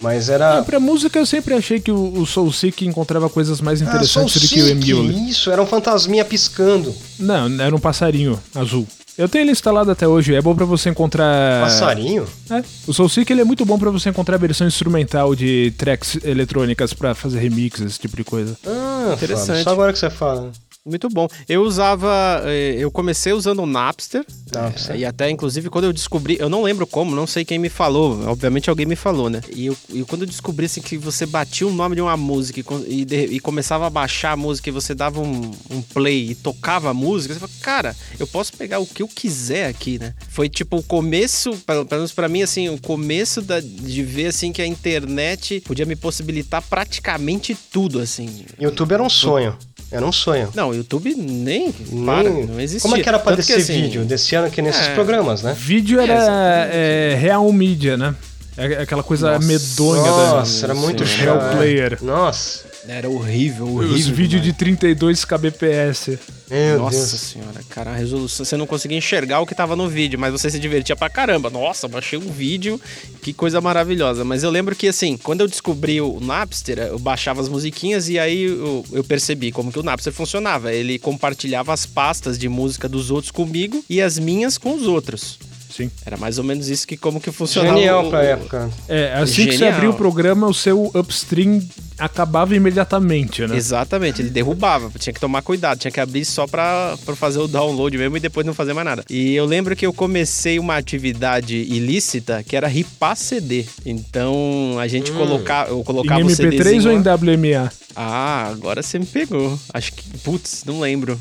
Mas 0.00 0.30
era. 0.30 0.60
Ah, 0.60 0.62
pra 0.62 0.80
música 0.80 1.18
eu 1.18 1.26
sempre 1.26 1.52
achei 1.52 1.80
que 1.80 1.90
o, 1.90 2.14
o 2.18 2.24
Soul 2.24 2.50
Seek 2.50 2.86
encontrava 2.86 3.28
coisas 3.28 3.60
mais 3.60 3.82
Ah, 3.82 3.84
interessantes 3.84 4.40
do 4.40 4.48
Soul 4.48 4.78
que 4.78 4.94
o 4.94 5.00
Emule. 5.02 5.28
Isso, 5.28 5.50
era 5.50 5.60
um 5.60 5.66
fantasminha 5.66 6.24
piscando. 6.24 6.94
Não, 7.18 7.60
era 7.60 7.76
um 7.76 7.80
passarinho 7.80 8.40
azul. 8.54 8.86
Eu 9.18 9.28
tenho 9.28 9.42
ele 9.42 9.50
instalado 9.50 9.90
até 9.90 10.06
hoje, 10.06 10.32
é 10.32 10.40
bom 10.40 10.54
pra 10.54 10.64
você 10.64 10.88
encontrar... 10.90 11.62
Passarinho? 11.64 12.24
É, 12.48 12.62
o 12.86 12.92
Soul 12.94 13.08
Seek 13.08 13.32
ele 13.32 13.40
é 13.40 13.44
muito 13.44 13.66
bom 13.66 13.76
pra 13.76 13.90
você 13.90 14.08
encontrar 14.08 14.36
a 14.36 14.38
versão 14.38 14.64
instrumental 14.64 15.34
de 15.34 15.72
tracks 15.76 16.18
eletrônicas 16.22 16.92
pra 16.94 17.16
fazer 17.16 17.40
remixes, 17.40 17.84
esse 17.84 17.98
tipo 17.98 18.16
de 18.16 18.22
coisa. 18.22 18.56
Ah, 18.64 19.14
Interessante. 19.14 19.46
Fábio, 19.48 19.64
só 19.64 19.70
agora 19.70 19.92
que 19.92 19.98
você 19.98 20.08
fala. 20.08 20.52
Muito 20.88 21.08
bom. 21.08 21.28
Eu 21.48 21.62
usava. 21.62 22.42
eh, 22.46 22.76
Eu 22.78 22.90
comecei 22.90 23.32
usando 23.32 23.62
o 23.62 23.66
Napster. 23.66 24.24
Napster. 24.52 24.96
eh, 24.96 24.98
E 25.00 25.04
até, 25.04 25.28
inclusive, 25.30 25.68
quando 25.68 25.84
eu 25.84 25.92
descobri. 25.92 26.36
Eu 26.40 26.48
não 26.48 26.62
lembro 26.62 26.86
como, 26.86 27.14
não 27.14 27.26
sei 27.26 27.44
quem 27.44 27.58
me 27.58 27.68
falou. 27.68 28.22
Obviamente 28.26 28.70
alguém 28.70 28.86
me 28.86 28.96
falou, 28.96 29.28
né? 29.28 29.40
E, 29.54 29.66
eu, 29.66 29.76
e 29.92 30.02
quando 30.04 30.22
eu 30.22 30.26
descobri 30.28 30.66
assim, 30.66 30.80
que 30.80 30.96
você 30.96 31.26
batia 31.26 31.66
o 31.66 31.72
nome 31.72 31.94
de 31.96 32.00
uma 32.00 32.16
música 32.16 32.60
e, 32.86 33.04
de- 33.04 33.26
e 33.26 33.40
começava 33.40 33.86
a 33.86 33.90
baixar 33.90 34.32
a 34.32 34.36
música 34.36 34.68
e 34.68 34.72
você 34.72 34.94
dava 34.94 35.20
um, 35.20 35.50
um 35.70 35.82
play 35.82 36.30
e 36.30 36.34
tocava 36.34 36.90
a 36.90 36.94
música, 36.94 37.34
você 37.34 37.40
fala, 37.40 37.52
cara, 37.60 37.96
eu 38.18 38.26
posso 38.26 38.52
pegar 38.56 38.78
o 38.78 38.86
que 38.86 39.02
eu 39.02 39.08
quiser 39.08 39.66
aqui, 39.68 39.98
né? 39.98 40.14
Foi 40.30 40.48
tipo 40.48 40.76
o 40.78 40.82
começo, 40.82 41.50
pelo 41.66 41.84
pelo 41.84 42.00
menos 42.00 42.12
pra 42.12 42.28
mim, 42.28 42.42
assim, 42.42 42.68
o 42.68 42.78
começo 42.80 43.40
da- 43.42 43.60
de 43.60 44.02
ver 44.02 44.26
assim 44.26 44.52
que 44.52 44.62
a 44.62 44.66
internet 44.66 45.60
podia 45.66 45.84
me 45.86 45.96
possibilitar 45.96 46.62
praticamente 46.62 47.56
tudo, 47.72 47.98
assim. 48.00 48.44
YouTube 48.58 48.92
era 48.92 49.02
um 49.02 49.10
sonho. 49.10 49.56
Era 49.90 50.04
um 50.04 50.12
sonho. 50.12 50.50
Não, 50.54 50.68
o 50.70 50.74
YouTube 50.74 51.14
nem. 51.14 51.72
Para, 51.72 52.28
Nem- 52.28 52.46
não 52.46 52.60
existia. 52.60 52.80
Como 52.82 52.96
é 52.96 53.02
que 53.02 53.08
era 53.08 53.18
pra 53.18 53.32
Tanto 53.32 53.46
descer 53.46 53.56
assim, 53.62 53.82
vídeo? 53.82 54.04
Descia 54.04 54.48
que 54.50 54.60
nesses 54.60 54.86
É. 54.88 54.94
programas, 54.94 55.42
né? 55.42 55.56
Vídeo 55.58 55.98
era 56.00 56.68
é, 56.70 57.16
real 57.18 57.50
mídia, 57.52 57.96
né? 57.96 58.14
É 58.56 58.82
aquela 58.82 59.02
coisa 59.04 59.34
Nossa. 59.34 59.46
medonha 59.46 60.02
Nossa, 60.10 60.66
era 60.66 60.74
Sim, 60.74 60.80
muito 60.80 61.06
sim. 61.06 61.16
Real 61.22 61.38
player. 61.52 61.98
Nossa. 62.02 62.67
Era 62.88 63.06
horrível, 63.06 63.68
horrível. 63.68 63.94
Os 63.94 64.06
vídeos 64.06 64.40
de 64.40 64.50
demais. 64.52 64.80
32 64.80 65.24
kbps. 65.26 66.18
Meu 66.50 66.78
Nossa 66.78 66.96
Deus. 66.96 67.20
senhora, 67.20 67.60
cara, 67.68 67.90
a 67.90 67.94
resolução. 67.94 68.46
Você 68.46 68.56
não 68.56 68.66
conseguia 68.66 68.96
enxergar 68.96 69.40
o 69.40 69.46
que 69.46 69.54
tava 69.54 69.76
no 69.76 69.86
vídeo, 69.86 70.18
mas 70.18 70.32
você 70.32 70.48
se 70.48 70.58
divertia 70.58 70.96
pra 70.96 71.10
caramba. 71.10 71.50
Nossa, 71.50 71.86
baixei 71.86 72.18
um 72.18 72.30
vídeo, 72.30 72.80
que 73.20 73.34
coisa 73.34 73.60
maravilhosa. 73.60 74.24
Mas 74.24 74.42
eu 74.42 74.50
lembro 74.50 74.74
que, 74.74 74.88
assim, 74.88 75.18
quando 75.18 75.42
eu 75.42 75.48
descobri 75.48 76.00
o 76.00 76.18
Napster, 76.18 76.78
eu 76.78 76.98
baixava 76.98 77.42
as 77.42 77.48
musiquinhas 77.50 78.08
e 78.08 78.18
aí 78.18 78.44
eu, 78.44 78.82
eu 78.90 79.04
percebi 79.04 79.52
como 79.52 79.70
que 79.70 79.78
o 79.78 79.82
Napster 79.82 80.12
funcionava. 80.12 80.72
Ele 80.72 80.98
compartilhava 80.98 81.74
as 81.74 81.84
pastas 81.84 82.38
de 82.38 82.48
música 82.48 82.88
dos 82.88 83.10
outros 83.10 83.30
comigo 83.30 83.84
e 83.86 84.00
as 84.00 84.18
minhas 84.18 84.56
com 84.56 84.74
os 84.74 84.84
outros. 84.86 85.38
Sim. 85.78 85.90
Era 86.04 86.16
mais 86.16 86.38
ou 86.38 86.44
menos 86.44 86.68
isso 86.68 86.86
que 86.86 86.96
como 86.96 87.20
que 87.20 87.30
funcionava. 87.30 87.76
Genial 87.76 88.06
o- 88.06 88.10
pra 88.10 88.22
época. 88.24 88.68
É, 88.88 89.12
assim 89.14 89.46
que 89.46 89.52
você 89.52 89.58
Genial. 89.58 89.74
abria 89.74 89.90
o 89.90 89.94
programa, 89.94 90.48
o 90.48 90.52
seu 90.54 90.90
upstream 90.92 91.62
acabava 91.96 92.54
imediatamente, 92.54 93.46
né? 93.46 93.56
Exatamente, 93.56 94.20
ele 94.22 94.30
derrubava, 94.30 94.90
tinha 94.98 95.12
que 95.12 95.20
tomar 95.20 95.42
cuidado, 95.42 95.78
tinha 95.78 95.90
que 95.90 96.00
abrir 96.00 96.24
só 96.24 96.46
pra, 96.46 96.96
pra 97.04 97.14
fazer 97.16 97.38
o 97.38 97.48
download 97.48 97.96
mesmo 97.96 98.16
e 98.16 98.20
depois 98.20 98.44
não 98.46 98.54
fazer 98.54 98.72
mais 98.72 98.84
nada. 98.84 99.04
E 99.08 99.34
eu 99.34 99.44
lembro 99.44 99.74
que 99.76 99.86
eu 99.86 99.92
comecei 99.92 100.58
uma 100.58 100.76
atividade 100.76 101.56
ilícita 101.56 102.42
que 102.46 102.56
era 102.56 102.66
ripar 102.68 103.16
CD. 103.16 103.64
Então 103.84 104.76
a 104.80 104.86
gente 104.88 105.10
colocava, 105.12 105.70
eu 105.70 105.80
Em 105.80 105.84
colocava 105.84 106.20
o 106.20 106.24
MP3 106.26 106.36
CDzinho 106.36 106.90
ou 106.90 106.92
em. 106.92 107.02
WMA? 107.02 107.70
Ah, 107.96 108.48
agora 108.50 108.80
você 108.82 108.98
me 108.98 109.06
pegou. 109.06 109.58
Acho 109.74 109.92
que, 109.92 110.04
putz, 110.18 110.62
não 110.64 110.78
lembro. 110.80 111.18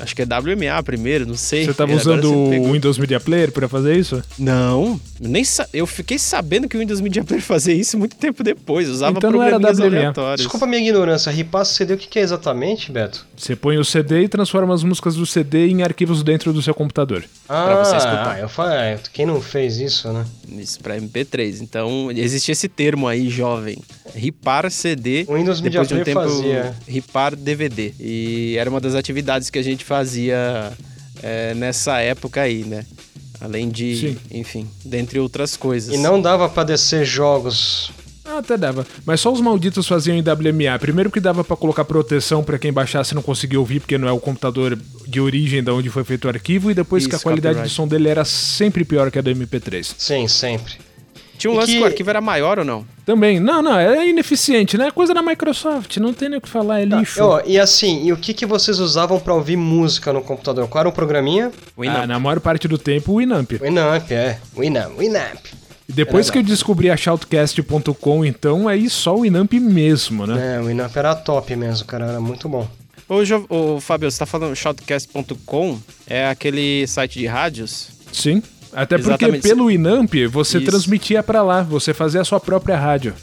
Acho 0.00 0.14
que 0.14 0.22
é 0.22 0.24
WMA 0.24 0.82
primeiro, 0.82 1.26
não 1.26 1.34
sei. 1.34 1.64
Você 1.64 1.74
tava 1.74 1.92
Agora 1.92 2.00
usando 2.20 2.46
o 2.46 2.50
pegou. 2.50 2.72
Windows 2.72 2.98
Media 2.98 3.18
Player 3.18 3.50
pra 3.52 3.68
fazer 3.68 3.96
isso? 3.96 4.22
Não, 4.38 5.00
nem 5.20 5.42
sa- 5.44 5.68
eu 5.72 5.86
fiquei 5.86 6.18
sabendo 6.18 6.68
que 6.68 6.76
o 6.76 6.80
Windows 6.80 7.00
Media 7.00 7.24
Player 7.24 7.42
fazia 7.44 7.74
isso 7.74 7.98
muito 7.98 8.16
tempo 8.16 8.42
depois. 8.44 8.88
Usava 8.88 9.18
Então 9.18 9.30
não 9.30 9.42
era 9.42 9.56
WMA. 9.58 9.86
aleatórios. 9.86 10.40
Desculpa 10.42 10.66
a 10.66 10.68
minha 10.68 10.80
ignorância. 10.80 11.30
Ripasso 11.30 11.74
CD, 11.74 11.94
o 11.94 11.98
que 11.98 12.06
que 12.08 12.18
é 12.18 12.22
exatamente, 12.22 12.90
Beto? 12.92 13.26
Você 13.36 13.56
põe 13.56 13.76
o 13.78 13.84
CD 13.84 14.22
e 14.22 14.28
transforma 14.28 14.72
as 14.74 14.82
músicas 14.82 15.16
do 15.16 15.26
CD 15.26 15.66
em 15.68 15.82
arquivos 15.82 16.22
dentro 16.22 16.52
do 16.52 16.62
seu 16.62 16.74
computador. 16.74 17.24
Ah, 17.48 17.82
você 17.82 17.96
escutar. 17.96 18.38
eu 18.40 18.48
falei, 18.48 18.94
ah, 18.94 18.98
quem 19.12 19.24
não 19.24 19.40
fez 19.40 19.78
isso, 19.78 20.12
né? 20.12 20.26
Isso 20.48 20.80
pra 20.80 20.98
MP3. 20.98 21.60
Então, 21.62 22.10
existe 22.10 22.52
esse 22.52 22.68
termo 22.68 23.08
aí, 23.08 23.30
jovem. 23.30 23.78
Ripar 24.14 24.70
CD. 24.70 25.24
O 25.28 25.34
Windows 25.34 25.60
Media 25.60 25.80
depois 25.80 25.88
de 25.88 25.94
um 25.94 26.04
tempo, 26.04 26.20
fazia. 26.20 26.74
ripar 26.86 27.34
DVD. 27.34 27.94
E 27.98 28.56
era 28.58 28.68
uma 28.68 28.80
das 28.80 28.94
atividades 28.94 29.48
que 29.48 29.58
a 29.58 29.62
gente 29.62 29.84
fazia 29.84 30.72
é, 31.22 31.54
nessa 31.54 31.98
época 32.00 32.42
aí, 32.42 32.64
né? 32.64 32.84
Além 33.40 33.68
de, 33.70 33.96
Sim. 33.96 34.16
enfim, 34.30 34.68
dentre 34.84 35.18
outras 35.18 35.56
coisas. 35.56 35.94
E 35.94 35.96
não 35.96 36.20
dava 36.20 36.48
pra 36.48 36.64
descer 36.64 37.04
jogos. 37.04 37.90
Ah, 38.30 38.38
até 38.38 38.56
dava. 38.56 38.86
Mas 39.06 39.20
só 39.20 39.32
os 39.32 39.40
malditos 39.40 39.86
faziam 39.88 40.16
em 40.16 40.20
WMA. 40.20 40.78
Primeiro 40.78 41.10
que 41.10 41.18
dava 41.20 41.42
pra 41.42 41.56
colocar 41.56 41.84
proteção 41.84 42.44
pra 42.44 42.58
quem 42.58 42.72
baixasse 42.72 43.12
e 43.12 43.14
não 43.14 43.22
conseguia 43.22 43.58
ouvir, 43.58 43.80
porque 43.80 43.96
não 43.96 44.06
é 44.08 44.12
o 44.12 44.20
computador 44.20 44.78
de 45.06 45.20
origem 45.20 45.62
da 45.62 45.72
onde 45.72 45.88
foi 45.88 46.04
feito 46.04 46.26
o 46.26 46.28
arquivo, 46.28 46.70
e 46.70 46.74
depois 46.74 47.06
que 47.06 47.14
a 47.14 47.16
Isso, 47.16 47.22
qualidade 47.24 47.54
copyright. 47.54 47.70
de 47.70 47.74
som 47.74 47.88
dele 47.88 48.08
era 48.08 48.24
sempre 48.24 48.84
pior 48.84 49.10
que 49.10 49.18
a 49.18 49.22
do 49.22 49.30
MP3. 49.30 49.94
Sim, 49.96 50.28
sempre. 50.28 50.74
Tinha 51.38 51.52
um 51.52 51.54
lance 51.56 51.70
que- 51.70 51.78
que 51.78 51.82
o 51.84 51.86
arquivo 51.86 52.10
era 52.10 52.20
maior 52.20 52.58
ou 52.58 52.64
não? 52.64 52.84
Também. 53.06 53.38
Não, 53.38 53.62
não, 53.62 53.78
é 53.78 54.08
ineficiente, 54.08 54.76
né? 54.76 54.88
É 54.88 54.90
coisa 54.90 55.14
da 55.14 55.22
Microsoft, 55.22 55.96
não 55.98 56.12
tem 56.12 56.28
nem 56.28 56.38
o 56.38 56.40
que 56.40 56.48
falar, 56.48 56.80
é 56.80 56.84
lixo. 56.84 57.22
Ó, 57.22 57.40
e 57.46 57.58
assim, 57.60 58.04
e 58.04 58.12
o 58.12 58.16
que, 58.16 58.34
que 58.34 58.44
vocês 58.44 58.80
usavam 58.80 59.20
pra 59.20 59.32
ouvir 59.32 59.56
música 59.56 60.12
no 60.12 60.20
computador? 60.20 60.66
Qual 60.68 60.80
era 60.80 60.88
o 60.88 60.92
programinha? 60.92 61.52
O 61.76 61.82
Winamp. 61.82 61.98
Ah, 62.02 62.06
na 62.08 62.18
maior 62.18 62.40
parte 62.40 62.66
do 62.66 62.76
tempo, 62.76 63.12
o 63.12 63.16
Winamp. 63.18 63.52
Winamp, 63.52 64.10
é. 64.10 64.38
Winamp, 64.56 64.98
Winamp. 64.98 65.38
E 65.88 65.92
depois 65.92 66.28
que 66.30 66.38
eu 66.38 66.42
descobri 66.42 66.90
a 66.90 66.96
shoutcast.com, 66.96 68.24
então, 68.24 68.68
aí 68.68 68.90
só 68.90 69.16
o 69.16 69.22
Winamp 69.22 69.52
mesmo, 69.54 70.26
né? 70.26 70.56
É, 70.56 70.60
o 70.60 70.66
Winamp 70.66 70.94
era 70.96 71.14
top 71.14 71.54
mesmo, 71.56 71.86
cara, 71.86 72.06
era 72.06 72.20
muito 72.20 72.48
bom. 72.48 72.68
Ô, 73.08 73.24
Jo- 73.24 73.46
ô, 73.48 73.80
Fábio, 73.80 74.10
você 74.10 74.18
tá 74.18 74.26
falando 74.26 74.54
shoutcast.com? 74.54 75.78
É 76.06 76.28
aquele 76.28 76.86
site 76.86 77.18
de 77.20 77.26
rádios? 77.26 77.88
Sim. 78.12 78.42
Até 78.70 78.98
porque 78.98 79.24
Exatamente. 79.24 79.42
pelo 79.42 79.68
Winamp 79.68 80.12
você 80.30 80.58
Isso. 80.58 80.66
transmitia 80.66 81.22
pra 81.22 81.42
lá, 81.42 81.62
você 81.62 81.94
fazia 81.94 82.20
a 82.20 82.24
sua 82.24 82.38
própria 82.38 82.76
rádio. 82.76 83.14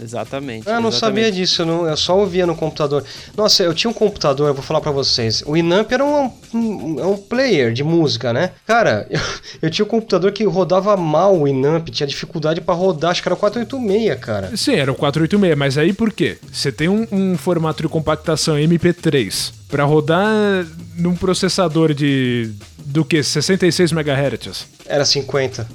Exatamente. 0.00 0.68
Ah, 0.68 0.74
eu 0.76 0.80
não 0.80 0.88
exatamente. 0.88 1.24
sabia 1.24 1.32
disso, 1.32 1.62
eu, 1.62 1.66
não- 1.66 1.86
eu 1.88 1.96
só 1.96 2.18
ouvia 2.18 2.46
no 2.46 2.54
computador. 2.56 3.04
Nossa, 3.36 3.62
eu 3.62 3.72
tinha 3.74 3.90
um 3.90 3.94
computador, 3.94 4.48
eu 4.48 4.54
vou 4.54 4.62
falar 4.62 4.80
pra 4.80 4.90
vocês. 4.90 5.42
O 5.46 5.56
Inamp 5.56 5.90
era 5.92 6.04
um, 6.04 6.30
um, 6.52 7.00
é 7.00 7.06
um 7.06 7.16
player 7.16 7.72
de 7.72 7.84
música, 7.84 8.32
né? 8.32 8.50
Cara, 8.66 9.06
eu, 9.10 9.20
eu 9.62 9.70
tinha 9.70 9.84
um 9.84 9.88
computador 9.88 10.32
que 10.32 10.44
rodava 10.44 10.96
mal 10.96 11.36
o 11.38 11.46
Inamp, 11.46 11.88
tinha 11.90 12.06
dificuldade 12.06 12.60
pra 12.60 12.74
rodar, 12.74 13.10
acho 13.12 13.22
que 13.22 13.28
era 13.28 13.34
o 13.34 13.38
486, 13.38 14.18
cara. 14.20 14.56
Sim, 14.56 14.74
era 14.74 14.90
o 14.90 14.94
486, 14.94 15.56
mas 15.56 15.78
aí 15.78 15.92
por 15.92 16.12
quê? 16.12 16.38
Você 16.52 16.72
tem 16.72 16.88
um, 16.88 17.06
um 17.12 17.36
formato 17.38 17.82
de 17.82 17.88
compactação 17.88 18.56
MP3 18.56 19.52
pra 19.68 19.84
rodar 19.84 20.66
num 20.96 21.14
processador 21.14 21.92
de 21.94 22.50
do 22.86 23.04
que 23.04 23.22
66 23.22 23.92
MHz, 23.92 24.66
Era 24.86 25.04
50. 25.04 25.66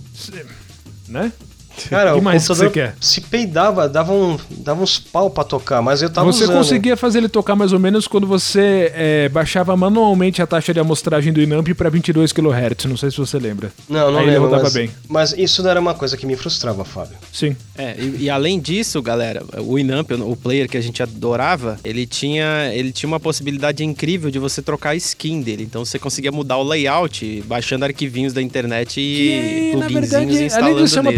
né? 1.07 1.31
Cara, 1.89 2.13
Que 2.13 2.19
o 2.19 2.21
mais 2.21 2.41
que 2.43 2.47
você 2.49 2.69
quer? 2.69 2.95
se 2.99 3.21
peidava, 3.21 3.87
dava, 3.87 4.11
um, 4.13 4.37
dava 4.49 4.81
uns 4.83 4.99
pau 4.99 5.29
pra 5.29 5.43
tocar, 5.43 5.81
mas 5.81 6.01
eu 6.01 6.09
tava 6.09 6.31
você 6.31 6.43
usando. 6.43 6.57
conseguia 6.57 6.97
fazer 6.97 7.19
ele 7.19 7.29
tocar 7.29 7.55
mais 7.55 7.71
ou 7.73 7.79
menos 7.79 8.07
quando 8.07 8.25
você 8.27 8.91
é, 8.95 9.29
baixava 9.29 9.75
manualmente 9.77 10.41
a 10.41 10.47
taxa 10.47 10.73
de 10.73 10.79
amostragem 10.79 11.31
do 11.31 11.41
Inamp 11.41 11.67
pra 11.75 11.89
22 11.89 12.31
kHz, 12.33 12.85
não 12.85 12.97
sei 12.97 13.11
se 13.11 13.17
você 13.17 13.37
lembra. 13.37 13.71
Não, 13.87 14.11
não 14.11 14.19
Aí 14.19 14.25
ele 14.25 14.31
lembro, 14.31 14.45
rodava 14.49 14.63
mas, 14.63 14.73
bem. 14.73 14.89
mas 15.07 15.33
isso 15.37 15.61
não 15.63 15.69
era 15.69 15.79
uma 15.79 15.93
coisa 15.93 16.17
que 16.17 16.25
me 16.25 16.35
frustrava, 16.35 16.83
Fábio. 16.83 17.15
Sim. 17.31 17.55
É, 17.77 17.95
e, 17.97 18.23
e 18.23 18.29
além 18.29 18.59
disso, 18.59 19.01
galera, 19.01 19.43
o 19.59 19.75
Winamp, 19.75 20.11
o 20.11 20.35
player 20.35 20.67
que 20.67 20.77
a 20.77 20.81
gente 20.81 21.01
adorava, 21.01 21.77
ele 21.83 22.05
tinha, 22.05 22.71
ele 22.73 22.91
tinha 22.91 23.07
uma 23.07 23.19
possibilidade 23.19 23.83
incrível 23.83 24.29
de 24.31 24.39
você 24.39 24.61
trocar 24.61 24.91
a 24.91 24.95
skin 24.95 25.41
dele. 25.41 25.63
Então 25.63 25.83
você 25.85 25.97
conseguia 25.99 26.31
mudar 26.31 26.57
o 26.57 26.63
layout, 26.63 27.43
baixando 27.47 27.85
arquivinhos 27.85 28.33
da 28.33 28.41
internet 28.41 28.99
e 28.99 29.71
Que, 29.71 29.77
na 29.77 29.85
pluginzinhos 29.87 30.09
verdade, 30.11 30.43
e 30.43 30.45
instalando 30.45 30.71
além 30.73 30.83
de 30.85 30.89
ser 30.89 30.99
uma 30.99 31.11
nele. 31.11 31.17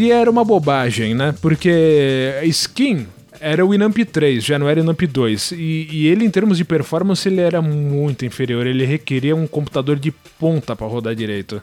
Perfumaria, 0.00 0.14
era 0.14 0.30
uma 0.30 0.44
bobagem, 0.44 1.14
né? 1.14 1.34
Porque 1.40 2.32
a 2.40 2.44
skin 2.46 3.06
era 3.42 3.64
o 3.64 3.74
Inamp 3.74 3.96
3, 3.96 4.44
já 4.44 4.58
não 4.58 4.68
era 4.68 4.78
o 4.80 4.82
Inamp 4.82 5.00
2. 5.00 5.52
E, 5.52 5.88
e 5.90 6.06
ele, 6.08 6.26
em 6.26 6.30
termos 6.30 6.58
de 6.58 6.64
performance, 6.64 7.26
ele 7.26 7.40
era 7.40 7.62
muito 7.62 8.26
inferior. 8.26 8.66
Ele 8.66 8.84
requeria 8.84 9.34
um 9.34 9.46
computador 9.46 9.98
de 9.98 10.10
ponta 10.38 10.76
pra 10.76 10.86
rodar 10.86 11.14
direito. 11.14 11.62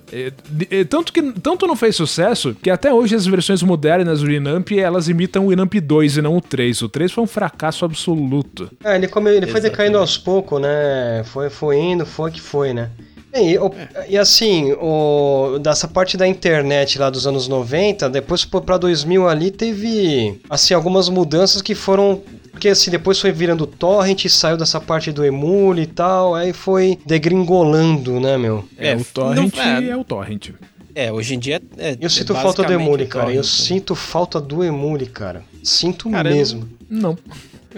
De- 0.50 0.67
é, 0.71 0.84
tanto 0.84 1.13
que 1.13 1.21
tanto 1.34 1.67
não 1.67 1.76
fez 1.76 1.95
sucesso 1.95 2.56
que 2.62 2.71
até 2.71 2.91
hoje 2.91 3.13
as 3.15 3.28
versões 3.28 3.62
modernas 3.62 4.21
do 4.21 4.32
Inamp 4.32 4.71
elas 4.71 5.08
imitam 5.08 5.45
o 5.45 5.54
Inamp 5.54 5.76
2 5.76 6.17
e 6.17 6.21
não 6.23 6.36
o 6.36 6.41
3. 6.41 6.82
O 6.82 6.89
3 6.89 7.12
foi 7.12 7.23
um 7.23 7.28
fracasso 7.28 7.86
absoluto. 7.86 8.71
É, 8.84 8.95
ele, 8.95 9.08
come, 9.08 9.30
ele 9.30 9.41
foi 9.45 9.60
Exatamente. 9.60 9.71
decaindo 9.71 9.97
aos 10.00 10.17
poucos, 10.17 10.60
né? 10.60 11.21
Foi, 11.26 11.50
foi 11.52 11.78
indo, 11.78 12.06
foi 12.08 12.32
que 12.32 12.41
foi, 12.41 12.73
né? 12.73 12.89
E, 13.35 13.57
o- 13.57 13.71
e 14.09 14.17
assim, 14.17 14.71
o, 14.73 15.59
dessa 15.61 15.87
parte 15.87 16.17
da 16.17 16.27
internet 16.27 16.97
lá 16.97 17.09
dos 17.09 17.27
anos 17.27 17.47
90, 17.47 18.09
depois 18.09 18.43
pô, 18.45 18.61
pra 18.61 18.77
2000 18.77 19.27
ali 19.27 19.51
teve, 19.51 20.39
assim, 20.49 20.73
algumas 20.73 21.09
mudanças 21.09 21.61
que 21.61 21.75
foram... 21.75 22.21
Porque 22.51 22.69
assim, 22.69 22.89
depois 22.89 23.19
foi 23.19 23.31
virando 23.31 23.67
torrent, 23.67 24.25
saiu 24.27 24.57
dessa 24.57 24.81
parte 24.81 25.11
do 25.11 25.23
emule 25.23 25.83
e 25.83 25.85
tal, 25.85 26.33
aí 26.33 26.51
foi 26.53 26.97
degringolando, 27.05 28.19
né, 28.19 28.35
meu? 28.37 28.67
É, 28.77 28.93
É, 28.93 28.95
o 28.95 29.03
Torrent 29.05 29.55
não- 29.55 29.63
é. 29.63 29.83
é 29.89 29.95
o 29.97 30.03
Torrent. 30.03 30.49
É, 30.95 31.11
hoje 31.11 31.35
em 31.35 31.39
dia 31.39 31.61
é. 31.77 31.91
Eu 32.01 32.07
é 32.07 32.09
sinto 32.09 32.33
falta 32.33 32.63
do 32.63 32.73
emule, 32.73 33.05
cara. 33.05 33.25
Eu 33.27 33.43
torrent. 33.43 33.45
sinto 33.45 33.93
falta 33.93 34.41
do 34.41 34.63
emule, 34.63 35.05
cara. 35.05 35.43
Sinto 35.63 36.09
Cara, 36.09 36.31
eu 36.31 36.35
mesmo. 36.35 36.67
Não. 36.89 37.11
Eu, 37.11 37.15
não- 37.15 37.17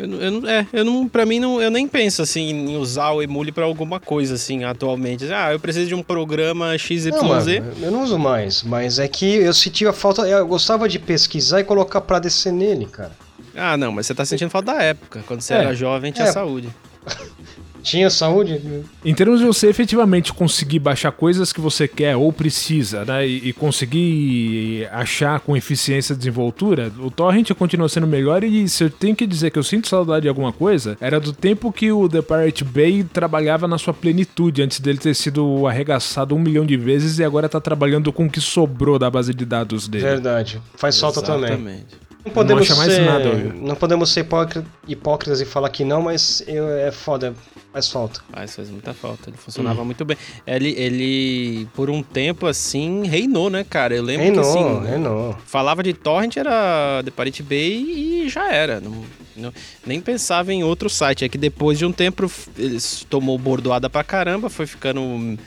eu, 0.01 0.31
não- 0.31 0.49
é, 0.49 0.67
eu 0.73 0.85
não, 0.85 1.07
pra 1.07 1.25
mim, 1.25 1.39
não, 1.39 1.61
eu 1.61 1.69
nem 1.71 1.87
penso 1.87 2.21
assim 2.21 2.49
em 2.49 2.77
usar 2.77 3.11
o 3.11 3.21
Emule 3.21 3.51
pra 3.51 3.65
alguma 3.65 3.99
coisa 3.99 4.35
assim 4.35 4.63
atualmente. 4.63 5.31
Ah, 5.33 5.51
eu 5.51 5.59
preciso 5.59 5.87
de 5.87 5.95
um 5.95 6.01
programa 6.03 6.77
XYZ. 6.77 7.05
Não, 7.07 7.23
mano, 7.23 7.49
eu 7.81 7.91
não 7.91 8.03
uso 8.03 8.17
mais, 8.19 8.63
mas 8.63 8.99
é 8.99 9.07
que 9.07 9.25
eu 9.35 9.53
sentia 9.53 9.91
falta, 9.93 10.21
eu 10.27 10.45
gostava 10.47 10.87
de 10.87 10.99
pesquisar 10.99 11.59
e 11.59 11.63
colocar 11.63 12.01
pra 12.01 12.19
descer 12.19 12.51
nele, 12.53 12.85
cara. 12.85 13.11
Ah, 13.55 13.75
não, 13.75 13.91
mas 13.91 14.05
você 14.07 14.13
tá 14.15 14.23
sentindo 14.23 14.49
falta 14.49 14.73
da 14.73 14.81
época. 14.83 15.23
Quando 15.27 15.41
você 15.41 15.53
É. 15.53 15.57
era 15.57 15.73
jovem, 15.73 16.11
tinha 16.11 16.27
É. 16.27 16.31
saúde. 16.31 16.69
Tinha 17.89 18.07
saúde? 18.11 18.61
Em 19.03 19.15
termos 19.15 19.39
de 19.39 19.47
você 19.47 19.67
efetivamente 19.67 20.31
conseguir 20.31 20.77
baixar 20.77 21.11
coisas 21.11 21.51
que 21.51 21.59
você 21.59 21.87
quer 21.87 22.15
ou 22.15 22.31
precisa, 22.31 23.03
né? 23.03 23.27
E, 23.27 23.49
e 23.49 23.53
conseguir 23.53 24.87
achar 24.91 25.39
com 25.39 25.57
eficiência 25.57 26.13
e 26.13 26.15
desenvoltura, 26.15 26.91
o 26.99 27.09
Torrent 27.09 27.51
continua 27.53 27.89
sendo 27.89 28.05
melhor. 28.05 28.43
E 28.43 28.69
se 28.69 28.83
eu 28.83 28.91
tenho 28.91 29.15
que 29.15 29.25
dizer 29.25 29.49
que 29.49 29.57
eu 29.57 29.63
sinto 29.63 29.87
saudade 29.87 30.21
de 30.21 30.29
alguma 30.29 30.53
coisa, 30.53 30.95
era 31.01 31.19
do 31.19 31.33
tempo 31.33 31.71
que 31.71 31.91
o 31.91 32.07
The 32.07 32.21
Pirate 32.21 32.63
Bay 32.63 33.03
trabalhava 33.03 33.67
na 33.67 33.79
sua 33.79 33.93
plenitude, 33.93 34.61
antes 34.61 34.79
dele 34.79 34.99
ter 34.99 35.15
sido 35.15 35.65
arregaçado 35.65 36.35
um 36.35 36.39
milhão 36.39 36.67
de 36.67 36.77
vezes 36.77 37.17
e 37.17 37.23
agora 37.23 37.49
tá 37.49 37.59
trabalhando 37.59 38.13
com 38.13 38.27
o 38.27 38.29
que 38.29 38.39
sobrou 38.39 38.99
da 38.99 39.09
base 39.09 39.33
de 39.33 39.45
dados 39.45 39.87
dele. 39.87 40.03
Verdade. 40.03 40.61
Faz 40.75 40.99
falta 40.99 41.23
também. 41.23 41.83
Não 42.25 42.33
podemos 42.33 42.69
mais 42.77 42.93
ser, 42.93 43.05
nada, 43.05 43.33
não 43.55 43.75
podemos 43.75 44.11
ser 44.11 44.19
hipócri- 44.21 44.65
hipócritas 44.87 45.39
e 45.39 45.45
falar 45.45 45.69
que 45.69 45.85
não, 45.85 46.01
mas 46.01 46.43
eu- 46.47 46.67
é 46.69 46.91
foda, 46.91 47.33
faz 47.71 47.89
falta. 47.89 48.19
Faz, 48.31 48.55
faz 48.57 48.69
muita 48.69 48.93
falta. 48.93 49.29
Ele 49.29 49.37
Hum. 49.37 49.41
funcionava 49.41 49.85
muito 49.85 50.03
bem. 50.03 50.17
Ele, 50.45 50.69
ele, 50.77 51.65
por 51.73 51.89
um 51.89 52.03
tempo, 52.03 52.45
assim, 52.45 53.07
reinou, 53.07 53.49
né, 53.49 53.63
cara? 53.63 53.95
Eu 53.95 54.03
lembro 54.03 54.23
Reinou, 54.25 54.43
que, 54.43 54.49
assim, 54.49 54.85
reinou. 54.89 55.35
falava 55.45 55.81
de 55.81 55.93
torrent, 55.93 56.35
era 56.35 57.01
The 57.05 57.11
Pirate 57.11 57.41
Bay 57.41 58.25
e 58.25 58.29
já 58.29 58.51
era. 58.51 58.81
Não, 58.81 59.01
não- 59.37 59.53
nem 59.85 60.01
pensava 60.01 60.51
em 60.53 60.61
outro 60.61 60.89
site. 60.89 61.23
É 61.23 61.29
que 61.29 61.37
depois 61.37 61.77
de 61.79 61.85
um 61.85 61.91
tempo, 61.91 62.29
eles 62.57 63.05
tomou 63.09 63.37
bordoada 63.37 63.89
pra 63.89 64.03
caramba, 64.03 64.49
foi 64.49 64.67
ficando 64.67 64.99
hum, 64.99 65.37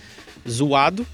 zoado. 0.48 1.06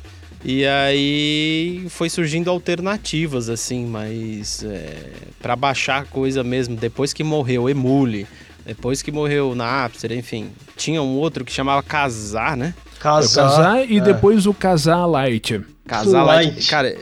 E 0.44 0.64
aí 0.64 1.87
foi 1.88 2.09
surgindo 2.09 2.48
alternativas, 2.48 3.48
assim, 3.48 3.85
mas 3.87 4.62
é, 4.64 5.11
para 5.42 5.57
baixar 5.57 6.05
coisa 6.07 6.44
mesmo, 6.44 6.77
depois 6.77 7.12
que 7.12 7.24
morreu 7.24 7.64
o 7.64 7.68
Emule, 7.70 8.27
depois 8.64 9.03
que 9.03 9.11
morreu 9.11 9.51
o 9.51 9.55
Napster, 9.55 10.12
enfim. 10.12 10.51
Tinha 10.77 11.03
um 11.03 11.16
outro 11.16 11.44
que 11.44 11.53
chamava 11.53 11.83
Casar, 11.83 12.57
né? 12.57 12.74
É 12.77 13.01
Casar, 13.01 13.48
Casar 13.51 13.90
e 13.90 13.98
é. 13.98 14.01
depois 14.01 14.46
o 14.46 14.55
Casar 14.55 15.07
Lite. 15.09 15.61
Casar 15.87 16.22
Light. 16.22 16.53
Light. 16.55 16.68
Cara, 16.68 16.96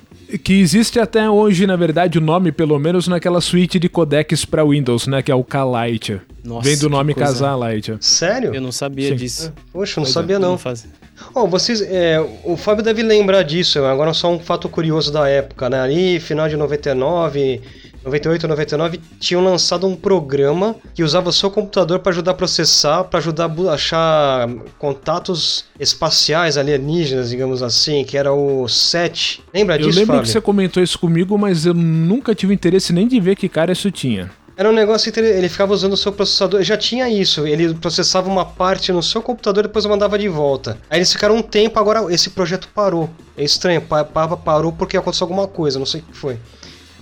Que 0.44 0.55
existe 0.61 0.99
até 1.01 1.29
hoje, 1.29 1.66
na 1.66 1.77
verdade, 1.77 2.18
o 2.18 2.20
nome, 2.20 2.53
pelo 2.53 2.79
menos 2.79 3.07
naquela 3.09 3.40
suíte 3.40 3.79
de 3.79 3.88
codecs 3.88 4.44
para 4.44 4.64
Windows, 4.64 5.07
né? 5.09 5.22
Que 5.22 5.31
é 5.31 5.35
o 5.35 5.42
K-Lite. 5.44 6.20
Nossa, 6.44 6.68
Vem 6.68 6.79
do 6.79 6.88
nome 6.88 7.14
Casar 7.14 7.57
Lite. 7.59 7.96
Sério? 8.01 8.55
eu 8.55 8.61
não 8.61 8.70
sabia 8.72 9.09
Sim. 9.11 9.16
disso. 9.16 9.53
Poxa, 9.72 9.99
eu 9.99 10.03
não 10.03 10.05
Pois 10.05 10.11
é, 10.11 10.12
sabia 10.12 10.37
eu 10.37 10.40
não. 10.40 10.57
fazia. 10.57 10.90
Ó, 11.35 11.47
vocês, 11.47 11.81
é, 11.83 12.21
o 12.45 12.57
Fábio 12.57 12.83
deve 12.85 13.03
lembrar 13.03 13.43
disso, 13.43 13.83
agora 13.85 14.13
só 14.13 14.31
um 14.31 14.39
fato 14.39 14.69
curioso 14.69 15.13
da 15.13 15.29
época, 15.29 15.69
né? 15.71 15.81
Ali, 15.81 16.21
final 16.21 16.49
de 16.49 16.57
99, 16.57 17.61
98, 18.05 18.47
99, 18.47 19.01
tinham 19.19 19.43
lançado 19.43 19.87
um 19.87 19.97
programa 19.97 20.77
que 20.95 21.03
usava 21.03 21.29
o 21.29 21.33
seu 21.33 21.51
computador 21.51 21.99
para 21.99 22.13
ajudar 22.13 22.31
a 22.33 22.35
processar, 22.35 23.05
para 23.05 23.19
ajudar 23.19 23.51
a 23.51 23.73
achar 23.73 24.49
contatos 24.79 25.65
espaciais 25.81 26.57
alienígenas, 26.57 27.31
digamos 27.31 27.63
assim, 27.63 28.05
que 28.05 28.17
era 28.17 28.33
o 28.33 28.69
SET. 28.69 29.43
Lembra 29.53 29.77
Eu 29.77 29.87
disso, 29.89 29.99
lembro 29.99 30.15
Fábio? 30.15 30.23
que 30.23 30.29
você 30.29 30.41
comentou 30.41 30.83
isso 30.83 30.99
comigo, 30.99 31.37
mas 31.37 31.67
eu 31.67 31.75
nunca 31.75 32.35
tive 32.35 32.55
interesse 32.55 32.93
nem 32.93 33.09
de 33.09 33.19
ver 33.19 33.35
que 33.37 33.49
cara 33.49 33.73
isso 33.73 33.91
tinha. 33.91 34.31
Era 34.57 34.71
um 34.71 34.73
negócio 34.73 35.12
que 35.12 35.21
ele 35.21 35.49
ficava 35.51 35.75
usando 35.75 35.92
o 35.92 35.97
seu 35.97 36.11
processador. 36.12 36.62
Já 36.62 36.77
tinha 36.79 37.09
isso. 37.11 37.47
Ele 37.47 37.75
processava 37.75 38.27
uma 38.29 38.45
parte 38.45 38.90
no 38.90 39.03
seu 39.03 39.21
computador 39.21 39.64
e 39.64 39.66
depois 39.66 39.85
mandava 39.85 40.19
de 40.19 40.29
volta. 40.29 40.79
Aí 40.88 40.99
eles 40.99 41.12
ficaram 41.12 41.37
um 41.37 41.42
tempo, 41.42 41.79
agora 41.79 42.11
esse 42.12 42.31
projeto 42.31 42.66
parou. 42.75 43.11
É 43.37 43.45
estranho, 43.45 43.83
pa- 43.83 44.05
pa- 44.05 44.35
parou 44.37 44.73
porque 44.73 44.97
aconteceu 44.97 45.27
alguma 45.27 45.47
coisa, 45.47 45.79
não 45.79 45.85
sei 45.85 46.01
o 46.01 46.05
que 46.05 46.16
foi. 46.16 46.38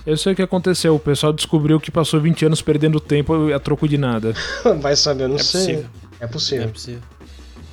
Eu 0.05 0.17
sei 0.17 0.33
o 0.33 0.35
que 0.35 0.41
aconteceu, 0.41 0.93
o 0.93 0.99
pessoal 0.99 1.31
descobriu 1.31 1.79
que 1.79 1.89
passou 1.89 2.19
20 2.19 2.45
anos 2.45 2.61
perdendo 2.61 2.99
tempo 2.99 3.51
a 3.53 3.59
troco 3.59 3.87
de 3.87 3.97
nada. 3.97 4.33
Vai 4.81 4.95
saber, 4.95 5.23
eu 5.23 5.29
não 5.29 5.35
É 5.37 5.39
sei. 5.39 5.61
possível. 5.61 5.85
É 6.19 6.25
É 6.25 6.27
possível. 6.67 7.01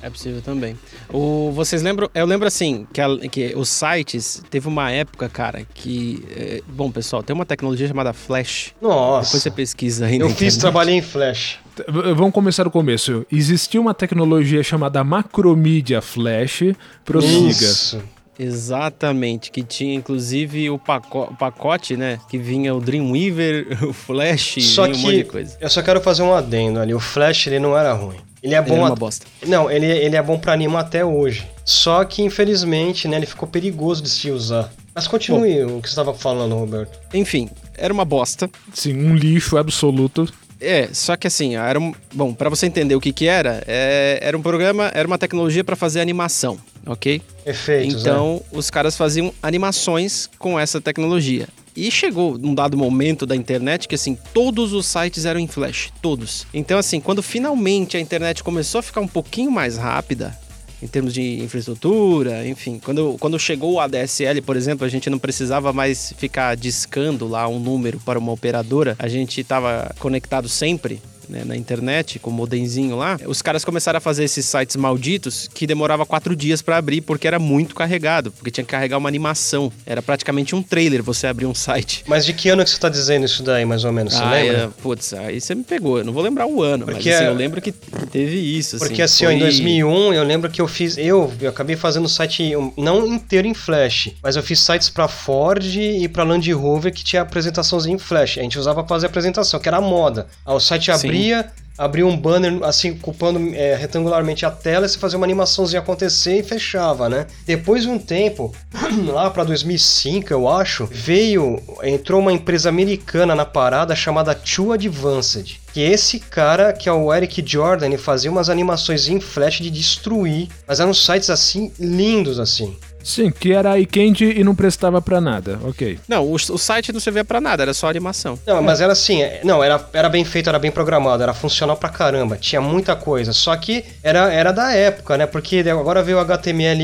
É 0.03 0.09
possível 0.09 0.41
também. 0.41 0.77
O, 1.13 1.49
vocês 1.55 1.81
lembram? 1.81 2.09
Eu 2.13 2.25
lembro 2.25 2.45
assim 2.45 2.85
que, 2.91 2.99
a- 2.99 3.17
que 3.31 3.53
os 3.55 3.69
sites 3.69 4.43
teve 4.49 4.67
uma 4.67 4.91
época, 4.91 5.29
cara, 5.29 5.65
que 5.73 6.21
é, 6.35 6.61
bom 6.67 6.91
pessoal 6.91 7.23
tem 7.23 7.33
uma 7.33 7.45
tecnologia 7.45 7.87
chamada 7.87 8.11
Flash. 8.11 8.73
Nossa. 8.81 9.27
Depois 9.29 9.43
você 9.43 9.49
pesquisa 9.51 10.05
aí. 10.05 10.17
na 10.19 10.25
Eu 10.25 10.29
fiz, 10.29 10.35
internet. 10.55 10.59
trabalhei 10.59 10.95
em 10.95 11.01
Flash. 11.01 11.57
T- 11.73 11.85
Vamos 12.15 12.33
começar 12.33 12.65
do 12.65 12.69
começo. 12.71 13.25
Existia 13.31 13.79
uma 13.79 13.93
tecnologia 13.93 14.61
chamada 14.61 15.01
Macromedia 15.05 16.01
Flash. 16.01 16.63
Prossiga. 17.05 17.49
Isso. 17.49 18.03
Exatamente, 18.37 19.51
que 19.51 19.63
tinha 19.63 19.93
inclusive 19.93 20.69
o, 20.69 20.77
paco 20.79 21.21
o 21.31 21.35
pacote, 21.35 21.95
né? 21.95 22.19
Que 22.29 22.37
vinha 22.37 22.73
o 22.75 22.81
Dreamweaver, 22.81 23.77
o 23.87 23.93
Flash, 23.93 24.55
Só 24.63 24.83
vinha 24.83 24.95
um 24.95 24.99
que 24.99 25.05
monte 25.05 25.17
de 25.17 25.23
coisa. 25.25 25.57
eu 25.61 25.69
só 25.69 25.81
quero 25.81 26.01
fazer 26.01 26.23
um 26.23 26.33
adendo 26.33 26.79
ali. 26.79 26.93
O 26.93 26.99
Flash, 26.99 27.47
ele 27.47 27.59
não 27.59 27.77
era 27.77 27.93
ruim. 27.93 28.17
Ele 28.43 28.53
é 28.53 28.57
Ele 28.57 28.67
bom 28.67 28.75
era 28.75 28.83
a- 28.83 28.89
uma 28.89 28.95
bosta. 28.95 29.25
Não, 29.47 29.71
ele, 29.71 29.85
ele 29.87 30.15
é 30.17 30.21
bom 30.21 30.37
pra 30.37 30.51
anima 30.53 30.81
até 30.81 31.03
hoje. 31.05 31.47
Só 31.63 32.03
que, 32.03 32.21
infelizmente, 32.21 33.07
né, 33.07 33.15
ele 33.17 33.25
ficou 33.25 33.47
perigoso 33.47 34.03
de 34.03 34.09
se 34.09 34.29
usar. 34.29 34.69
Mas 34.93 35.07
continue 35.07 35.63
o 35.63 35.81
que 35.81 35.87
você 35.87 35.93
estava 35.93 36.13
falando, 36.13 36.53
Roberto. 36.55 36.99
Enfim, 37.13 37.49
era 37.77 37.93
uma 37.93 38.03
bosta. 38.05 38.49
Sim, 38.73 38.95
um 38.95 39.15
lixo 39.15 39.57
absoluto. 39.57 40.27
É, 40.61 40.89
só 40.93 41.15
que 41.15 41.25
assim, 41.27 41.55
era 41.55 41.79
um. 41.79 41.93
Bom, 42.13 42.33
pra 42.33 42.49
você 42.49 42.65
entender 42.65 42.95
o 42.95 43.01
que 43.01 43.11
que 43.11 43.25
era, 43.27 43.63
é, 43.67 44.19
era 44.21 44.37
um 44.37 44.41
programa, 44.41 44.91
era 44.93 45.05
uma 45.07 45.17
tecnologia 45.17 45.63
pra 45.63 45.75
fazer 45.75 45.99
animação, 45.99 46.57
ok? 46.85 47.21
Efeitos, 47.45 47.95
né? 47.95 47.99
Então, 48.01 48.41
os 48.51 48.69
caras 48.69 48.95
faziam 48.95 49.33
animações 49.41 50.29
com 50.37 50.59
essa 50.59 50.79
tecnologia. 50.79 51.47
E 51.75 51.89
chegou 51.89 52.37
num 52.37 52.53
dado 52.53 52.77
momento 52.77 53.25
da 53.25 53.35
internet 53.35 53.87
que, 53.87 53.95
assim, 53.95 54.17
todos 54.33 54.73
os 54.73 54.85
sites 54.85 55.25
eram 55.25 55.39
em 55.39 55.47
Flash. 55.47 55.91
Todos. 56.01 56.45
Então, 56.53 56.77
assim, 56.77 56.99
quando 56.99 57.23
finalmente 57.23 57.97
a 57.97 57.99
internet 57.99 58.43
começou 58.43 58.79
a 58.79 58.83
ficar 58.83 59.01
um 59.01 59.07
pouquinho 59.07 59.51
mais 59.51 59.77
rápida, 59.77 60.37
em 60.83 60.87
termos 60.87 61.13
de 61.13 61.41
infraestrutura, 61.41 62.45
enfim, 62.45 62.79
quando, 62.83 63.15
quando 63.17 63.39
chegou 63.39 63.73
o 63.73 63.79
ADSL, 63.79 64.41
por 64.41 64.57
exemplo, 64.57 64.85
a 64.85 64.89
gente 64.89 65.09
não 65.09 65.17
precisava 65.17 65.71
mais 65.71 66.13
ficar 66.17 66.55
discando 66.57 67.25
lá 67.25 67.47
um 67.47 67.57
número 67.57 67.99
para 68.01 68.19
uma 68.19 68.33
operadora, 68.33 68.95
a 68.99 69.07
gente 69.07 69.39
estava 69.39 69.95
conectado 69.97 70.49
sempre. 70.49 71.01
Né, 71.33 71.43
na 71.43 71.55
internet, 71.57 72.19
com 72.19 72.29
o 72.29 72.33
modemzinho 72.33 72.95
lá, 72.95 73.19
os 73.25 73.41
caras 73.41 73.65
começaram 73.65 73.97
a 73.97 74.01
fazer 74.01 74.23
esses 74.23 74.45
sites 74.45 74.75
malditos 74.75 75.49
que 75.53 75.65
demorava 75.65 76.05
quatro 76.05 76.35
dias 76.35 76.61
para 76.61 76.77
abrir 76.77 77.01
porque 77.01 77.27
era 77.27 77.39
muito 77.39 77.73
carregado, 77.75 78.31
porque 78.31 78.51
tinha 78.51 78.63
que 78.63 78.69
carregar 78.71 78.97
uma 78.99 79.09
animação. 79.09 79.71
Era 79.85 80.01
praticamente 80.01 80.55
um 80.55 80.61
trailer 80.61 81.01
você 81.01 81.25
abrir 81.27 81.45
um 81.47 81.55
site. 81.55 82.03
Mas 82.07 82.25
de 82.25 82.33
que 82.33 82.49
ano 82.49 82.63
que 82.63 82.69
você 82.69 82.77
tá 82.77 82.87
dizendo 82.89 83.25
isso 83.25 83.41
daí, 83.43 83.65
mais 83.65 83.83
ou 83.83 83.91
menos? 83.91 84.13
Você 84.13 84.21
Ah, 84.23 84.31
lembra? 84.31 84.57
é, 84.57 84.69
putz, 84.81 85.13
aí 85.13 85.41
você 85.41 85.55
me 85.55 85.63
pegou. 85.63 85.97
Eu 85.97 86.03
não 86.05 86.13
vou 86.13 86.21
lembrar 86.23 86.45
o 86.45 86.61
ano, 86.61 86.85
Porque 86.85 87.09
mas 87.09 87.15
assim, 87.15 87.25
é- 87.25 87.29
eu 87.29 87.33
lembro 87.33 87.61
que 87.61 87.71
teve 87.71 88.35
isso. 88.37 88.77
Porque 88.77 89.01
assim, 89.01 89.25
ó, 89.25 89.31
em 89.31 89.39
foi- 89.39 89.47
2001 89.47 90.13
eu 90.13 90.23
lembro 90.23 90.49
que 90.51 90.61
eu 90.61 90.67
fiz, 90.67 90.97
eu, 90.97 91.33
eu 91.41 91.49
acabei 91.49 91.75
fazendo 91.75 92.07
site 92.07 92.55
um, 92.55 92.71
não 92.77 93.07
inteiro 93.07 93.47
em 93.47 93.53
Flash, 93.53 94.11
mas 94.21 94.35
eu 94.35 94.43
fiz 94.43 94.59
sites 94.59 94.89
pra 94.89 95.07
Ford 95.07 95.63
e 95.75 96.07
pra 96.07 96.23
Land 96.23 96.51
Rover 96.53 96.93
que 96.93 97.03
tinha 97.03 97.21
apresentaçãozinha 97.21 97.95
em 97.95 97.99
Flash. 97.99 98.37
A 98.37 98.41
gente 98.41 98.59
usava 98.59 98.83
pra 98.83 98.89
fazer 98.89 99.07
apresentação, 99.07 99.59
que 99.59 99.67
era 99.67 99.77
a 99.77 99.81
moda. 99.81 100.27
Aí 100.45 100.53
o 100.53 100.59
site 100.59 100.85
Sim. 100.85 100.91
Abria, 101.23 101.51
abria 101.77 102.05
um 102.05 102.17
banner 102.17 102.63
assim, 102.63 102.91
ocupando 102.91 103.39
é, 103.55 103.75
retangularmente 103.75 104.45
a 104.45 104.51
tela, 104.51 104.85
e 104.85 104.89
você 104.89 104.97
fazia 104.97 105.17
uma 105.17 105.25
animaçãozinha 105.25 105.81
acontecer 105.81 106.39
e 106.39 106.43
fechava, 106.43 107.09
né? 107.09 107.27
Depois 107.45 107.83
de 107.83 107.89
um 107.89 107.97
tempo, 107.97 108.53
lá 109.07 109.29
pra 109.29 109.43
2005, 109.43 110.31
eu 110.31 110.47
acho, 110.47 110.87
veio, 110.91 111.61
entrou 111.83 112.19
uma 112.19 112.33
empresa 112.33 112.69
americana 112.69 113.35
na 113.35 113.45
parada 113.45 113.95
chamada 113.95 114.35
Too 114.35 114.73
Advanced. 114.73 115.59
Que 115.73 115.81
esse 115.81 116.19
cara, 116.19 116.71
que 116.71 116.87
é 116.87 116.91
o 116.91 117.13
Eric 117.13 117.43
Jordan, 117.45 117.87
ele 117.87 117.97
fazia 117.97 118.29
umas 118.29 118.49
animações 118.49 119.07
em 119.07 119.19
flash 119.19 119.59
de 119.59 119.71
destruir, 119.71 120.49
mas 120.67 120.79
eram 120.79 120.93
sites 120.93 121.29
assim, 121.29 121.71
lindos 121.79 122.39
assim. 122.39 122.75
Sim, 123.03 123.29
que 123.31 123.51
era 123.51 123.77
iCandy 123.79 124.39
e 124.39 124.43
não 124.43 124.55
prestava 124.55 125.01
pra 125.01 125.19
nada. 125.19 125.59
Ok. 125.63 125.99
Não, 126.07 126.25
o, 126.25 126.33
o 126.35 126.57
site 126.57 126.91
não 126.93 126.99
servia 126.99 127.23
pra 127.25 127.41
nada, 127.41 127.63
era 127.63 127.73
só 127.73 127.89
animação. 127.89 128.39
Não, 128.47 128.61
mas 128.61 128.79
era 128.81 128.93
assim, 128.93 129.21
é- 129.21 129.41
não, 129.43 129.63
era, 129.63 129.83
era 129.93 130.09
bem 130.09 130.23
feito, 130.23 130.49
era 130.49 130.57
bem 130.59 130.71
programado, 130.71 131.21
era 131.21 131.33
funcional 131.33 131.75
pra 131.75 131.89
caramba, 131.89 132.37
tinha 132.37 132.61
muita 132.61 132.95
coisa. 132.95 133.33
Só 133.33 133.55
que 133.57 133.83
era, 134.01 134.31
era 134.33 134.51
da 134.51 134.71
época, 134.73 135.17
né? 135.17 135.25
Porque 135.25 135.59
agora 135.69 136.01
veio 136.01 136.17
o 136.17 136.21
HTML. 136.21 136.81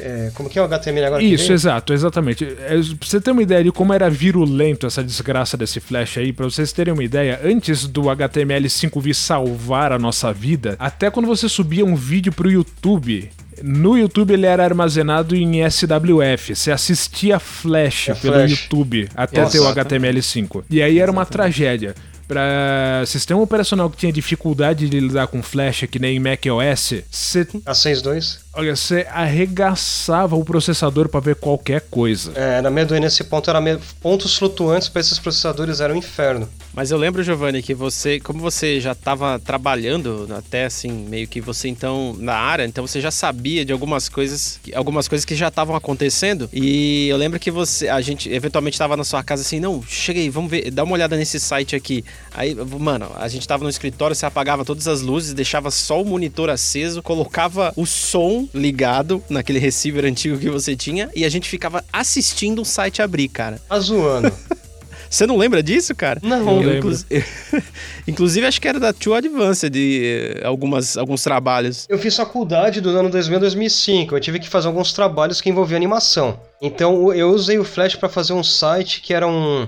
é, 0.00 0.30
como 0.34 0.48
que 0.48 0.58
é 0.58 0.62
o 0.62 0.64
HTML 0.64 1.06
agora? 1.06 1.22
que 1.22 1.28
Isso, 1.34 1.52
exato, 1.52 1.92
exatamente. 1.92 2.44
É, 2.44 2.68
pra 2.98 3.08
você 3.08 3.20
ter 3.20 3.30
uma 3.30 3.42
ideia 3.42 3.62
de 3.64 3.70
como 3.72 3.92
era 3.92 4.10
virulento 4.10 4.86
essa 4.86 5.02
desgraça 5.02 5.56
desse 5.56 5.80
Flash 5.80 6.18
aí, 6.18 6.32
pra 6.32 6.44
vocês 6.44 6.72
terem 6.72 6.92
uma 6.92 7.04
ideia, 7.04 7.40
antes 7.44 7.86
do 7.86 8.02
HTML5 8.02 9.00
vir 9.00 9.14
salvar 9.14 9.92
a 9.92 9.98
nossa 9.98 10.32
vida, 10.32 10.76
até 10.78 11.10
quando 11.10 11.26
você 11.26 11.48
subia 11.48 11.84
um 11.84 11.94
vídeo 11.94 12.32
pro 12.32 12.50
YouTube. 12.50 13.30
No 13.62 13.96
YouTube 13.96 14.32
ele 14.32 14.46
era 14.46 14.64
armazenado 14.64 15.34
em 15.34 15.68
SWF. 15.68 16.54
Você 16.54 16.70
assistia 16.70 17.38
Flash 17.38 18.08
É 18.10 18.14
pelo 18.14 18.34
Flash. 18.34 18.50
YouTube 18.50 19.08
até 19.14 19.40
Nossa. 19.42 19.52
ter 19.52 19.60
o 19.60 19.74
HTML5. 19.74 20.64
E 20.70 20.82
aí 20.82 20.98
era 20.98 21.10
uma 21.10 21.26
tragédia. 21.26 21.94
Pra 22.26 23.04
sistema 23.06 23.40
operacional 23.40 23.88
que 23.88 23.96
tinha 23.96 24.12
dificuldade 24.12 24.86
de 24.86 25.00
lidar 25.00 25.26
com 25.28 25.42
Flash, 25.42 25.84
que 25.90 25.98
nem 25.98 26.20
macOS, 26.20 27.02
você 27.10 27.48
A 27.64 27.72
6.2? 27.72 28.38
Olha, 28.58 28.74
você 28.74 29.06
arregaçava 29.12 30.34
o 30.34 30.44
processador 30.44 31.08
pra 31.08 31.20
ver 31.20 31.36
qualquer 31.36 31.80
coisa. 31.82 32.32
É, 32.34 32.58
era 32.58 32.68
meio 32.68 32.88
nesse 32.98 33.22
ponto, 33.22 33.48
era 33.48 33.60
meio, 33.60 33.80
pontos 34.00 34.36
flutuantes 34.36 34.88
pra 34.88 35.00
esses 35.00 35.16
processadores 35.16 35.78
era 35.80 35.94
um 35.94 35.96
inferno. 35.96 36.48
Mas 36.74 36.90
eu 36.90 36.98
lembro, 36.98 37.22
Giovanni, 37.22 37.62
que 37.62 37.72
você, 37.72 38.18
como 38.18 38.40
você 38.40 38.80
já 38.80 38.92
estava 38.92 39.38
trabalhando 39.38 40.26
até 40.36 40.64
assim, 40.64 40.90
meio 40.90 41.28
que 41.28 41.40
você 41.40 41.68
então 41.68 42.16
na 42.18 42.34
área, 42.34 42.64
então 42.64 42.84
você 42.84 43.00
já 43.00 43.12
sabia 43.12 43.64
de 43.64 43.72
algumas 43.72 44.08
coisas, 44.08 44.58
que- 44.60 44.74
algumas 44.74 45.06
coisas 45.06 45.24
que 45.24 45.36
já 45.36 45.48
estavam 45.48 45.76
acontecendo. 45.76 46.50
E 46.52 47.06
eu 47.08 47.16
lembro 47.16 47.38
que 47.38 47.52
você, 47.52 47.88
a 47.88 48.00
gente 48.00 48.28
eventualmente 48.28 48.74
estava 48.74 48.96
na 48.96 49.04
sua 49.04 49.22
casa 49.22 49.42
assim, 49.42 49.60
não, 49.60 49.80
chega 49.84 50.18
aí, 50.18 50.28
vamos 50.28 50.50
ver, 50.50 50.72
dá 50.72 50.82
uma 50.82 50.94
olhada 50.94 51.16
nesse 51.16 51.38
site 51.38 51.76
aqui. 51.76 52.04
Aí, 52.34 52.56
mano, 52.56 53.08
a 53.14 53.28
gente 53.28 53.46
tava 53.46 53.62
no 53.62 53.70
escritório, 53.70 54.16
você 54.16 54.26
apagava 54.26 54.64
todas 54.64 54.88
as 54.88 55.00
luzes, 55.00 55.32
deixava 55.32 55.70
só 55.70 56.02
o 56.02 56.04
monitor 56.04 56.50
aceso, 56.50 57.02
colocava 57.04 57.72
o 57.76 57.86
som 57.86 58.47
ligado 58.54 59.22
naquele 59.28 59.58
receiver 59.58 60.04
antigo 60.04 60.38
que 60.38 60.48
você 60.50 60.74
tinha 60.76 61.08
e 61.14 61.24
a 61.24 61.28
gente 61.28 61.48
ficava 61.48 61.84
assistindo 61.92 62.62
o 62.62 62.64
site 62.64 63.02
abrir, 63.02 63.28
cara. 63.28 63.60
Tá 63.68 63.78
zoando. 63.80 64.32
Você 65.10 65.26
não 65.26 65.38
lembra 65.38 65.62
disso, 65.62 65.94
cara? 65.94 66.20
Não. 66.22 66.62
Eu 66.62 66.70
Eu, 66.70 66.78
inclu- 66.80 66.92
Inclusive, 68.06 68.46
acho 68.46 68.60
que 68.60 68.68
era 68.68 68.78
da 68.78 68.92
Too 68.92 69.14
Advanced 69.14 69.70
de 69.72 70.02
eh, 70.04 70.46
algumas, 70.46 70.98
alguns 70.98 71.22
trabalhos. 71.22 71.86
Eu 71.88 71.98
fiz 71.98 72.14
faculdade 72.14 72.80
do 72.80 72.90
ano 72.90 73.08
2000 73.08 73.38
a 73.38 73.40
2005. 73.40 74.14
Eu 74.14 74.20
tive 74.20 74.38
que 74.38 74.46
fazer 74.48 74.66
alguns 74.66 74.92
trabalhos 74.92 75.40
que 75.40 75.48
envolviam 75.48 75.76
animação. 75.76 76.38
Então 76.60 77.10
eu 77.14 77.30
usei 77.30 77.58
o 77.58 77.64
Flash 77.64 77.94
para 77.94 78.08
fazer 78.10 78.34
um 78.34 78.42
site 78.44 79.00
que 79.00 79.14
era 79.14 79.26
um 79.26 79.66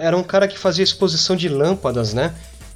era 0.00 0.16
um 0.16 0.22
cara 0.22 0.46
que 0.46 0.56
fazia 0.56 0.84
exposição 0.84 1.34
de 1.34 1.48
lâmpadas, 1.48 2.14
né? 2.14 2.32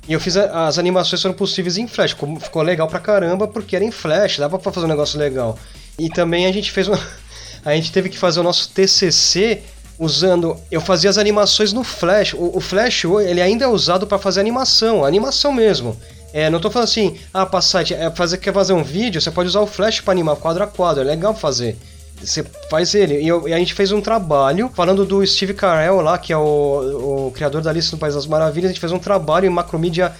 E 0.08 0.12
eu 0.14 0.20
fiz 0.20 0.36
a- 0.36 0.66
as 0.66 0.78
animações 0.78 1.20
foram 1.20 1.34
possíveis 1.34 1.76
em 1.76 1.86
Flash. 1.86 2.16
Ficou, 2.40 2.62
legal 2.62 2.88
pra 2.88 2.98
caramba 2.98 3.46
porque 3.46 3.76
era 3.76 3.84
em 3.84 3.90
Flash, 3.90 4.38
dava 4.38 4.58
pra 4.58 4.72
fazer 4.72 4.86
um 4.86 4.88
negócio 4.88 5.18
legal. 5.18 5.58
E 5.98 6.08
também 6.08 6.46
a 6.46 6.52
gente 6.52 6.72
fez 6.72 6.88
uma 6.88 6.98
a 7.64 7.74
gente 7.74 7.92
teve 7.92 8.08
que 8.08 8.16
fazer 8.18 8.40
o 8.40 8.42
nosso 8.42 8.70
TCC 8.70 9.60
usando. 9.98 10.56
Eu 10.70 10.80
fazia 10.80 11.10
as 11.10 11.18
animações 11.18 11.72
no 11.72 11.84
Flash. 11.84 12.32
O, 12.32 12.56
o 12.56 12.60
Flash 12.60 13.04
ele 13.04 13.42
ainda 13.42 13.64
é 13.64 13.68
usado 13.68 14.06
para 14.06 14.18
fazer 14.18 14.40
animação, 14.40 15.04
animação 15.04 15.52
mesmo. 15.52 15.96
É, 16.32 16.50
não 16.50 16.60
tô 16.60 16.70
falando 16.70 16.88
assim, 16.88 17.18
ah, 17.32 17.60
site, 17.60 17.94
é 17.94 18.10
fazer, 18.10 18.36
quer 18.38 18.52
fazer 18.52 18.74
um 18.74 18.82
vídeo, 18.82 19.20
você 19.20 19.30
pode 19.30 19.48
usar 19.48 19.60
o 19.60 19.66
Flash 19.66 20.00
para 20.00 20.12
animar 20.12 20.36
quadro 20.36 20.62
a 20.62 20.66
quadro, 20.66 21.02
é 21.02 21.04
legal 21.04 21.34
fazer. 21.34 21.76
Você 22.22 22.44
faz 22.70 22.94
ele. 22.94 23.20
E, 23.20 23.28
eu- 23.28 23.48
e 23.48 23.52
a 23.52 23.58
gente 23.58 23.74
fez 23.74 23.92
um 23.92 24.00
trabalho 24.00 24.70
falando 24.74 25.04
do 25.04 25.24
Steve 25.26 25.54
Carell 25.54 26.00
lá, 26.00 26.18
que 26.18 26.32
é 26.32 26.36
o, 26.36 27.26
o 27.28 27.30
criador 27.32 27.62
da 27.62 27.72
lista 27.72 27.96
do 27.96 28.00
País 28.00 28.14
das 28.14 28.26
Maravilhas. 28.26 28.70
A 28.70 28.72
gente 28.72 28.80
fez 28.80 28.92
um 28.92 28.98
trabalho 28.98 29.46
em 29.46 29.50
Macromedia 29.50 30.12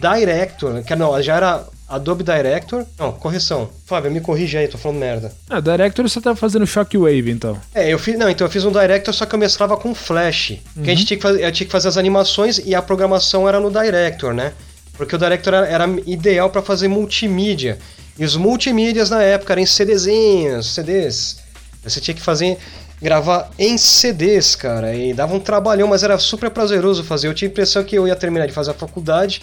Director, 0.00 0.82
que 0.84 0.94
não, 0.94 1.20
já 1.22 1.36
era 1.36 1.64
Adobe 1.88 2.22
Director. 2.24 2.84
Não, 2.98 3.12
correção. 3.12 3.68
Fábio, 3.84 4.10
me 4.10 4.20
corrige 4.20 4.56
aí, 4.58 4.68
tô 4.68 4.76
falando 4.76 4.98
merda. 4.98 5.32
Ah, 5.48 5.60
Director 5.60 6.08
você 6.08 6.20
tá 6.20 6.34
fazendo 6.34 6.66
Shockwave, 6.66 7.30
então. 7.30 7.56
É, 7.74 7.92
eu 7.92 7.98
fiz. 7.98 8.18
Não, 8.18 8.28
então 8.28 8.46
eu 8.46 8.50
fiz 8.50 8.64
um 8.64 8.72
Director, 8.72 9.14
só 9.14 9.24
que 9.24 9.34
eu 9.34 9.38
mesclava 9.38 9.76
com 9.76 9.94
Flash. 9.94 10.58
Que 10.82 10.90
a 10.90 10.94
gente 10.94 11.06
tinha 11.06 11.16
que, 11.16 11.22
fazer, 11.22 11.44
eu 11.44 11.52
tinha 11.52 11.66
que 11.66 11.72
fazer 11.72 11.88
as 11.88 11.96
animações 11.96 12.58
e 12.58 12.74
a 12.74 12.82
programação 12.82 13.48
era 13.48 13.58
no 13.60 13.70
Director, 13.70 14.34
né? 14.34 14.52
Porque 14.96 15.14
o 15.14 15.18
Director 15.18 15.54
era, 15.54 15.66
era 15.66 15.86
ideal 16.06 16.50
para 16.50 16.62
fazer 16.62 16.88
multimídia. 16.88 17.78
E 18.18 18.24
os 18.24 18.34
multimídias 18.36 19.10
na 19.10 19.22
época 19.22 19.52
eram 19.52 19.62
em 19.62 19.66
CDzinhos, 19.66 20.74
CDs. 20.74 21.36
Você 21.88 22.00
tinha 22.00 22.14
que 22.14 22.22
fazer. 22.22 22.58
gravar 23.00 23.50
em 23.58 23.76
CDs, 23.76 24.56
cara. 24.56 24.94
E 24.94 25.12
dava 25.12 25.34
um 25.34 25.40
trabalhão, 25.40 25.86
mas 25.88 26.02
era 26.02 26.18
super 26.18 26.48
prazeroso 26.50 27.04
fazer. 27.04 27.28
Eu 27.28 27.34
tinha 27.34 27.48
a 27.48 27.52
impressão 27.52 27.84
que 27.84 27.94
eu 27.96 28.08
ia 28.08 28.16
terminar 28.16 28.46
de 28.46 28.52
fazer 28.54 28.70
a 28.70 28.74
faculdade 28.74 29.42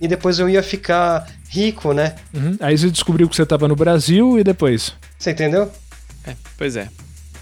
e 0.00 0.08
depois 0.08 0.38
eu 0.38 0.48
ia 0.48 0.62
ficar 0.62 1.26
rico, 1.50 1.92
né? 1.92 2.14
Uhum. 2.32 2.56
Aí 2.60 2.76
você 2.78 2.90
descobriu 2.90 3.28
que 3.28 3.36
você 3.36 3.44
tava 3.44 3.68
no 3.68 3.76
Brasil 3.76 4.38
e 4.38 4.42
depois. 4.44 4.92
Você 5.18 5.32
entendeu? 5.32 5.70
É, 6.26 6.34
pois 6.56 6.76
é. 6.76 6.88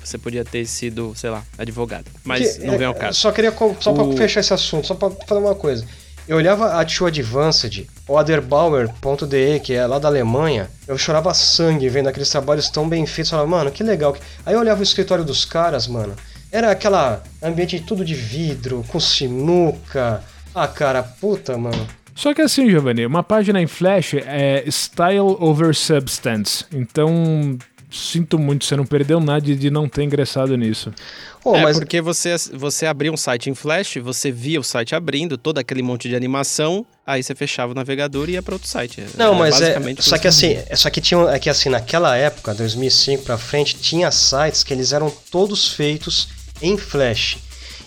Você 0.02 0.18
podia 0.18 0.44
ter 0.44 0.66
sido, 0.66 1.12
sei 1.14 1.30
lá, 1.30 1.44
advogado. 1.56 2.06
Mas 2.24 2.56
Que, 2.58 2.64
não 2.66 2.72
vem 2.76 2.82
é, 2.82 2.86
ao 2.86 2.94
caso. 2.94 3.20
Só 3.20 3.30
queria 3.30 3.54
só 3.80 3.92
O- 3.92 4.08
pra 4.08 4.16
fechar 4.16 4.40
esse 4.40 4.52
assunto, 4.52 4.84
só 4.88 4.96
pra 4.96 5.10
falar 5.28 5.40
uma 5.40 5.54
coisa. 5.54 5.86
Eu 6.28 6.36
olhava 6.36 6.78
a 6.78 6.84
Tio 6.84 7.06
Advanced, 7.06 7.88
o 8.06 8.16
Aderbauer.de, 8.16 9.60
que 9.60 9.74
é 9.74 9.84
lá 9.86 9.98
da 9.98 10.06
Alemanha, 10.06 10.70
eu 10.86 10.96
chorava 10.96 11.34
sangue 11.34 11.88
vendo 11.88 12.08
aqueles 12.08 12.30
trabalhos 12.30 12.70
tão 12.70 12.88
bem 12.88 13.04
feitos. 13.06 13.30
Falava, 13.30 13.48
mano, 13.48 13.70
que 13.72 13.82
legal. 13.82 14.16
Aí 14.46 14.54
eu 14.54 14.60
olhava 14.60 14.80
o 14.80 14.84
escritório 14.84 15.24
dos 15.24 15.44
caras, 15.44 15.88
mano. 15.88 16.14
Era 16.50 16.70
aquela 16.70 17.22
ambiente 17.42 17.80
tudo 17.80 18.04
de 18.04 18.14
vidro, 18.14 18.84
com 18.88 19.00
sinuca. 19.00 20.22
Ah, 20.54 20.68
cara, 20.68 21.02
puta, 21.02 21.58
mano. 21.58 21.88
Só 22.14 22.32
que 22.34 22.42
assim, 22.42 22.68
Giovanni, 22.68 23.06
uma 23.06 23.22
página 23.22 23.60
em 23.60 23.66
Flash 23.66 24.14
é 24.14 24.62
Style 24.68 25.36
over 25.40 25.74
Substance. 25.74 26.64
Então, 26.70 27.58
Sinto 27.92 28.38
muito, 28.38 28.64
você 28.64 28.74
não 28.74 28.86
perdeu 28.86 29.20
nada 29.20 29.40
de, 29.42 29.54
de 29.54 29.70
não 29.70 29.86
ter 29.86 30.02
ingressado 30.02 30.56
nisso. 30.56 30.92
Oh, 31.44 31.54
é, 31.54 31.62
mas... 31.62 31.78
porque 31.78 32.00
você, 32.00 32.34
você 32.54 32.86
abria 32.86 33.12
um 33.12 33.16
site 33.16 33.50
em 33.50 33.54
Flash, 33.54 33.98
você 34.02 34.32
via 34.32 34.58
o 34.58 34.64
site 34.64 34.94
abrindo, 34.94 35.36
todo 35.36 35.58
aquele 35.58 35.82
monte 35.82 36.08
de 36.08 36.16
animação, 36.16 36.86
aí 37.06 37.22
você 37.22 37.34
fechava 37.34 37.72
o 37.72 37.74
navegador 37.74 38.30
e 38.30 38.32
ia 38.32 38.42
para 38.42 38.54
outro 38.54 38.68
site. 38.68 39.04
Não, 39.16 39.34
mas 39.34 39.60
é. 39.60 39.78
Só 39.98 40.16
que 40.16 40.26
assim, 40.26 40.56
só 40.74 40.88
que 40.88 41.00
tinha. 41.00 41.20
É 41.28 41.38
que 41.38 41.50
assim, 41.50 41.68
naquela 41.68 42.16
época, 42.16 42.54
2005 42.54 43.24
para 43.24 43.36
frente, 43.36 43.76
tinha 43.76 44.10
sites 44.10 44.62
que 44.62 44.72
eles 44.72 44.92
eram 44.92 45.12
todos 45.30 45.68
feitos 45.68 46.28
em 46.62 46.78
Flash. 46.78 47.38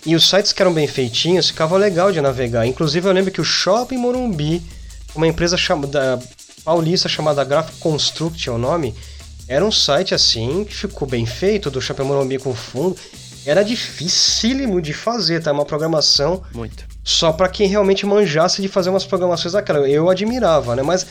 E 0.04 0.14
os 0.14 0.28
sites 0.28 0.52
que 0.52 0.62
eram 0.62 0.72
bem 0.72 0.86
feitinhos 0.86 1.48
ficava 1.48 1.76
legal 1.76 2.12
de 2.12 2.20
navegar. 2.20 2.64
Inclusive 2.64 3.08
eu 3.08 3.12
lembro 3.12 3.32
que 3.32 3.40
o 3.40 3.44
Shopping 3.44 3.96
Morumbi, 3.96 4.62
uma 5.16 5.26
empresa 5.26 5.56
chamada 5.56 6.20
paulista 6.66 7.08
chamada 7.08 7.44
Graphic 7.44 7.78
Construct 7.78 8.48
é 8.48 8.52
o 8.52 8.58
nome, 8.58 8.92
era 9.48 9.64
um 9.64 9.70
site 9.70 10.14
assim 10.14 10.64
que 10.64 10.74
ficou 10.74 11.06
bem 11.06 11.24
feito, 11.24 11.70
do 11.70 11.80
Shopping 11.80 12.02
Morumbi 12.02 12.38
com 12.38 12.54
fundo. 12.54 12.96
Era 13.44 13.62
dificílimo 13.62 14.82
de 14.82 14.92
fazer, 14.92 15.40
tá? 15.40 15.52
Uma 15.52 15.64
programação. 15.64 16.42
Muito. 16.52 16.84
Só 17.04 17.32
para 17.32 17.48
quem 17.48 17.68
realmente 17.68 18.04
manjasse 18.04 18.60
de 18.60 18.66
fazer 18.66 18.90
umas 18.90 19.04
programações 19.04 19.52
daquela. 19.52 19.88
Eu 19.88 20.10
admirava, 20.10 20.74
né? 20.74 20.82
Mas 20.82 21.06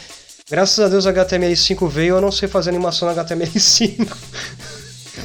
graças 0.50 0.78
a 0.80 0.90
Deus 0.90 1.06
o 1.06 1.10
HTML5 1.10 1.88
veio, 1.88 2.16
eu 2.16 2.22
não 2.22 2.32
sei 2.32 2.50
fazer 2.50 2.72
animação 2.72 3.08
no 3.08 3.16
HTML5. 3.16 4.06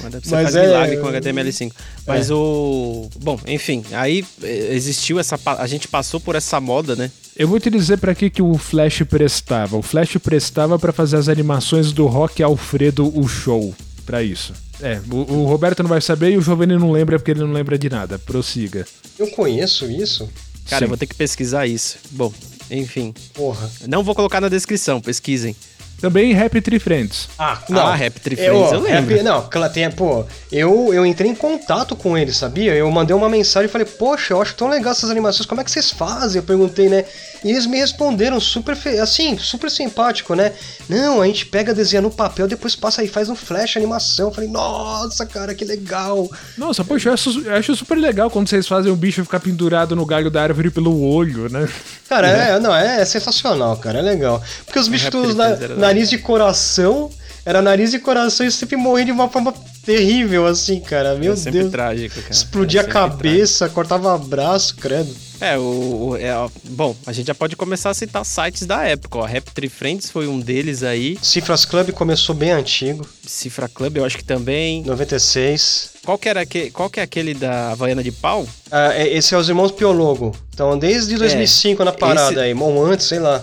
Mas 0.03 0.13
você 0.13 0.35
mas 0.35 0.43
faz 0.43 0.57
é... 0.57 0.67
milagre 0.67 0.97
com 0.99 1.07
HTML5. 1.09 1.73
Mas 2.07 2.31
é. 2.31 2.35
o. 2.35 3.09
Bom, 3.21 3.39
enfim, 3.47 3.85
aí 3.93 4.25
eh, 4.43 4.75
existiu 4.75 5.19
essa. 5.19 5.39
A 5.45 5.67
gente 5.67 5.89
passou 5.89 6.21
por 6.21 6.35
essa 6.35 6.61
moda, 6.61 6.97
né? 6.97 7.11
Eu 7.37 7.49
vou 7.49 7.59
te 7.59 7.71
dizer 7.71 7.99
para 7.99 8.15
que, 8.15 8.29
que 8.29 8.43
o 8.43 8.57
Flash 8.59 9.03
prestava. 9.09 9.77
O 9.77 9.83
Flash 9.83 10.17
prestava 10.19 10.79
para 10.79 10.93
fazer 10.93 11.17
as 11.17 11.29
animações 11.29 11.93
do 11.93 12.07
Rock 12.07 12.43
Alfredo 12.43 13.11
o 13.19 13.27
Show. 13.27 13.75
para 14.05 14.23
isso. 14.23 14.53
É, 14.83 15.01
o, 15.11 15.17
o, 15.17 15.47
Roberto 15.47 15.83
não 15.83 15.91
vai 15.91 16.01
saber 16.01 16.33
e 16.33 16.39
o 16.39 16.43
Giovanni 16.43 16.77
não 16.77 16.91
lembra 16.91 17.19
porque 17.19 17.31
ele 17.31 17.41
não 17.41 17.53
lembra 17.53 17.79
de 17.79 17.89
nada. 17.89 18.19
Prossiga. 18.19 18.87
Eu 19.19 19.31
conheço 19.31 19.91
isso? 19.91 20.29
Cara, 20.69 20.81
Sim. 20.81 20.85
eu 20.85 20.89
vou 20.89 20.97
ter 20.97 21.07
que 21.07 21.15
pesquisar 21.15 21.67
isso. 21.67 21.99
Bom, 22.11 22.33
enfim. 22.71 23.15
Porra. 23.35 23.71
Não 23.87 24.03
vou 24.03 24.15
colocar 24.15 24.41
na 24.41 24.49
descrição, 24.49 25.01
pesquisem. 25.01 25.55
Também 26.01 26.33
Rap 26.33 26.61
Tree 26.61 26.79
Friends. 26.79 27.29
Ah, 27.39 27.59
não. 27.69 27.87
Ah, 27.87 27.95
Rap 27.95 28.19
Tree 28.21 28.37
Friends, 28.37 28.73
eu, 28.73 28.79
eu 28.79 28.81
lembro. 28.81 29.15
Rap, 29.15 29.23
não, 29.23 29.69
tem, 29.69 29.91
pô, 29.91 30.25
eu, 30.51 30.93
eu 30.93 31.05
entrei 31.05 31.31
em 31.31 31.35
contato 31.35 31.95
com 31.95 32.17
ele, 32.17 32.33
sabia? 32.33 32.75
Eu 32.75 32.91
mandei 32.91 33.15
uma 33.15 33.29
mensagem 33.29 33.69
e 33.69 33.73
falei, 33.73 33.87
poxa, 33.87 34.35
eu 34.35 34.41
acho 34.41 34.55
tão 34.55 34.69
legal 34.69 34.93
essas 34.93 35.11
animações, 35.11 35.47
como 35.47 35.61
é 35.61 35.65
que 35.65 35.71
vocês 35.71 35.91
fazem? 35.91 36.41
Eu 36.41 36.43
perguntei, 36.43 36.89
né? 36.89 37.05
E 37.43 37.51
eles 37.51 37.67
me 37.67 37.79
responderam 37.79 38.39
super, 38.39 38.77
assim, 39.01 39.39
super 39.39 39.71
simpático, 39.71 40.35
né? 40.35 40.53
Não, 40.89 41.23
a 41.23 41.27
gente 41.27 41.47
pega, 41.47 41.75
desenha 41.75 42.03
no 42.03 42.11
papel, 42.11 42.47
depois 42.47 42.77
passa 42.77 43.01
aí, 43.01 43.09
faz 43.09 43.29
um 43.29 43.37
flash 43.37 43.77
animação. 43.77 44.29
Eu 44.29 44.35
falei, 44.35 44.51
nossa, 44.51 45.25
cara, 45.25 45.55
que 45.55 45.65
legal. 45.65 46.29
Nossa, 46.57 46.85
poxa, 46.85 47.09
eu 47.09 47.15
acho, 47.15 47.41
eu 47.41 47.55
acho 47.55 47.77
super 47.77 47.97
legal 47.97 48.31
quando 48.31 48.49
vocês 48.49 48.67
fazem 48.67 48.93
o 48.93 48.97
bicho 48.97 49.25
ficar 49.25 49.41
pendurado 49.41 49.97
no 49.97 50.05
galho 50.05 50.31
da 50.31 50.43
árvore 50.43 50.71
pelo 50.71 51.03
olho, 51.03 51.49
né? 51.49 51.69
Cara, 52.09 52.29
é, 52.29 52.51
é 52.57 52.61
não, 52.61 52.75
é, 52.75 53.01
é, 53.01 53.05
sensacional, 53.05 53.77
cara, 53.77 54.01
é 54.01 54.03
legal. 54.03 54.43
Porque 54.67 54.79
os 54.79 54.89
bichos 54.89 55.15
é 55.15 55.69
na, 55.77 55.90
nariz 55.91 56.09
de 56.09 56.19
coração, 56.19 57.11
era 57.45 57.61
nariz 57.61 57.91
de 57.91 57.99
coração 57.99 58.47
e 58.47 58.53
sempre 58.53 58.77
morrendo 58.77 59.07
de 59.07 59.13
uma 59.13 59.29
forma 59.29 59.53
terrível, 59.85 60.47
assim, 60.47 60.79
cara. 60.79 61.17
Meu 61.17 61.33
é 61.33 61.51
Deus. 61.51 61.71
trágico, 61.71 62.15
cara. 62.15 62.33
Explodia 62.33 62.81
é 62.81 62.85
a 62.85 62.87
cabeça, 62.87 63.59
trágico. 63.59 63.75
cortava 63.75 64.17
braço, 64.19 64.77
credo. 64.77 65.13
É, 65.41 65.59
o, 65.59 66.11
o 66.11 66.17
é, 66.17 66.33
bom, 66.65 66.95
a 67.07 67.13
gente 67.13 67.27
já 67.27 67.35
pode 67.35 67.57
começar 67.57 67.91
a 67.91 67.95
citar 67.95 68.25
sites 68.25 68.67
da 68.67 68.85
época, 68.85 69.19
ó. 69.19 69.25
Rap 69.25 69.51
Tree 69.53 69.71
Friends 69.71 70.11
foi 70.11 70.29
um 70.29 70.39
deles 70.39 70.83
aí. 70.83 71.19
Cifras 71.23 71.65
Club 71.65 71.91
começou 71.91 72.35
bem 72.35 72.53
antigo. 72.53 73.09
Cifra 73.27 73.69
Club 73.69 73.97
eu 73.97 74.05
acho 74.05 74.19
que 74.19 74.25
também. 74.25 74.85
96. 74.85 75.91
Qual 76.05 76.19
que, 76.19 76.29
era 76.29 76.47
que, 76.47 76.71
qual 76.71 76.89
que 76.89 77.01
é 77.01 77.03
aquele 77.03 77.35
da 77.35 77.73
Havaiana 77.73 78.03
de 78.03 78.13
Pau? 78.13 78.47
Ah, 78.71 78.95
é, 78.95 79.09
esse 79.17 79.35
é 79.35 79.39
os 79.39 79.49
Irmãos 79.49 79.73
Piologo. 79.73 80.37
Então, 80.55 80.79
desde 80.79 81.17
2005 81.17 81.81
é, 81.81 81.85
na 81.85 81.93
parada 81.93 82.33
esse... 82.33 82.41
aí, 82.41 82.55
ou 82.55 82.85
antes, 82.85 83.07
sei 83.07 83.19
lá. 83.19 83.43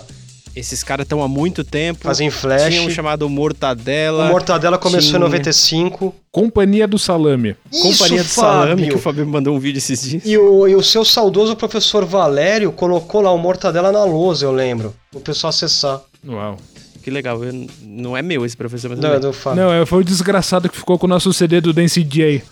Esses 0.54 0.82
caras 0.82 1.04
estão 1.04 1.22
há 1.22 1.28
muito 1.28 1.64
tempo. 1.64 2.00
Fazem 2.02 2.30
flash. 2.30 2.68
Tinha 2.74 2.82
um 2.82 2.90
chamado 2.90 3.28
Mortadela. 3.28 4.26
O 4.26 4.28
Mortadela 4.28 4.78
começou 4.78 5.10
tinha... 5.10 5.18
em 5.18 5.22
95. 5.22 6.14
Companhia 6.30 6.86
do 6.86 6.98
Salame. 6.98 7.56
Isso, 7.72 7.82
Companhia 7.82 8.22
do 8.22 8.28
Fábio. 8.28 8.60
Salame, 8.60 8.88
que 8.88 8.94
o 8.94 8.98
Fabio 8.98 9.26
mandou 9.26 9.56
um 9.56 9.58
vídeo 9.58 9.78
esses 9.78 10.00
dias. 10.02 10.22
E 10.24 10.36
o, 10.36 10.68
e 10.68 10.74
o 10.74 10.82
seu 10.82 11.04
saudoso 11.04 11.56
professor 11.56 12.04
Valério 12.04 12.72
colocou 12.72 13.20
lá 13.20 13.32
o 13.32 13.38
Mortadela 13.38 13.92
na 13.92 14.04
lousa, 14.04 14.44
eu 14.44 14.52
lembro. 14.52 14.94
O 15.14 15.20
pessoal 15.20 15.50
acessar. 15.50 16.00
Uau. 16.26 16.56
Que 17.02 17.10
legal. 17.10 17.42
Eu, 17.42 17.66
não 17.82 18.16
é 18.16 18.22
meu 18.22 18.44
esse 18.44 18.56
professor, 18.56 18.90
mas 18.90 18.98
não, 18.98 19.12
é 19.12 19.18
do 19.18 19.32
Fábio. 19.32 19.62
Não, 19.62 19.72
é, 19.72 19.86
foi 19.86 20.00
o 20.00 20.04
desgraçado 20.04 20.68
que 20.68 20.76
ficou 20.76 20.98
com 20.98 21.06
o 21.06 21.08
nosso 21.08 21.32
CD 21.32 21.60
do 21.60 21.72
Dance 21.72 22.02
J. 22.02 22.42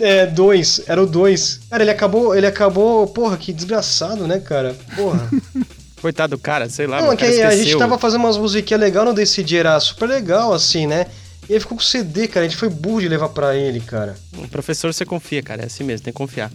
É, 0.00 0.26
dois. 0.26 0.82
Era 0.86 1.02
o 1.02 1.06
dois. 1.06 1.60
Cara, 1.70 1.84
ele 1.84 1.90
acabou, 1.90 2.34
ele 2.34 2.46
acabou... 2.46 3.06
Porra, 3.06 3.36
que 3.36 3.52
desgraçado, 3.52 4.26
né, 4.26 4.40
cara? 4.40 4.76
Porra. 4.96 5.30
Coitado 6.00 6.36
do 6.36 6.40
cara, 6.40 6.68
sei 6.68 6.86
lá. 6.86 7.02
Não, 7.02 7.14
que 7.14 7.24
a 7.24 7.54
gente 7.54 7.76
tava 7.76 7.98
fazendo 7.98 8.20
umas 8.20 8.36
musiquinhas 8.36 8.80
legais 8.80 9.06
no 9.06 9.12
Decide, 9.12 9.58
era 9.58 9.78
super 9.80 10.08
legal, 10.08 10.52
assim, 10.52 10.86
né? 10.86 11.06
E 11.48 11.52
ele 11.52 11.60
ficou 11.60 11.76
com 11.76 11.82
CD, 11.82 12.28
cara. 12.28 12.46
A 12.46 12.48
gente 12.48 12.56
foi 12.56 12.68
burro 12.68 13.00
de 13.00 13.08
levar 13.08 13.28
para 13.30 13.56
ele, 13.56 13.80
cara. 13.80 14.16
O 14.38 14.48
professor 14.48 14.92
você 14.92 15.04
confia, 15.04 15.42
cara. 15.42 15.62
É 15.62 15.66
assim 15.66 15.84
mesmo, 15.84 16.04
tem 16.04 16.12
que 16.12 16.16
confiar. 16.16 16.50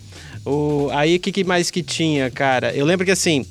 O... 0.46 0.90
Aí 0.94 1.18
o 1.18 1.20
que, 1.20 1.32
que 1.32 1.44
mais 1.44 1.70
que 1.70 1.84
tinha, 1.84 2.32
cara? 2.32 2.74
Eu 2.74 2.86
lembro 2.86 3.06
que 3.06 3.12
assim, 3.12 3.46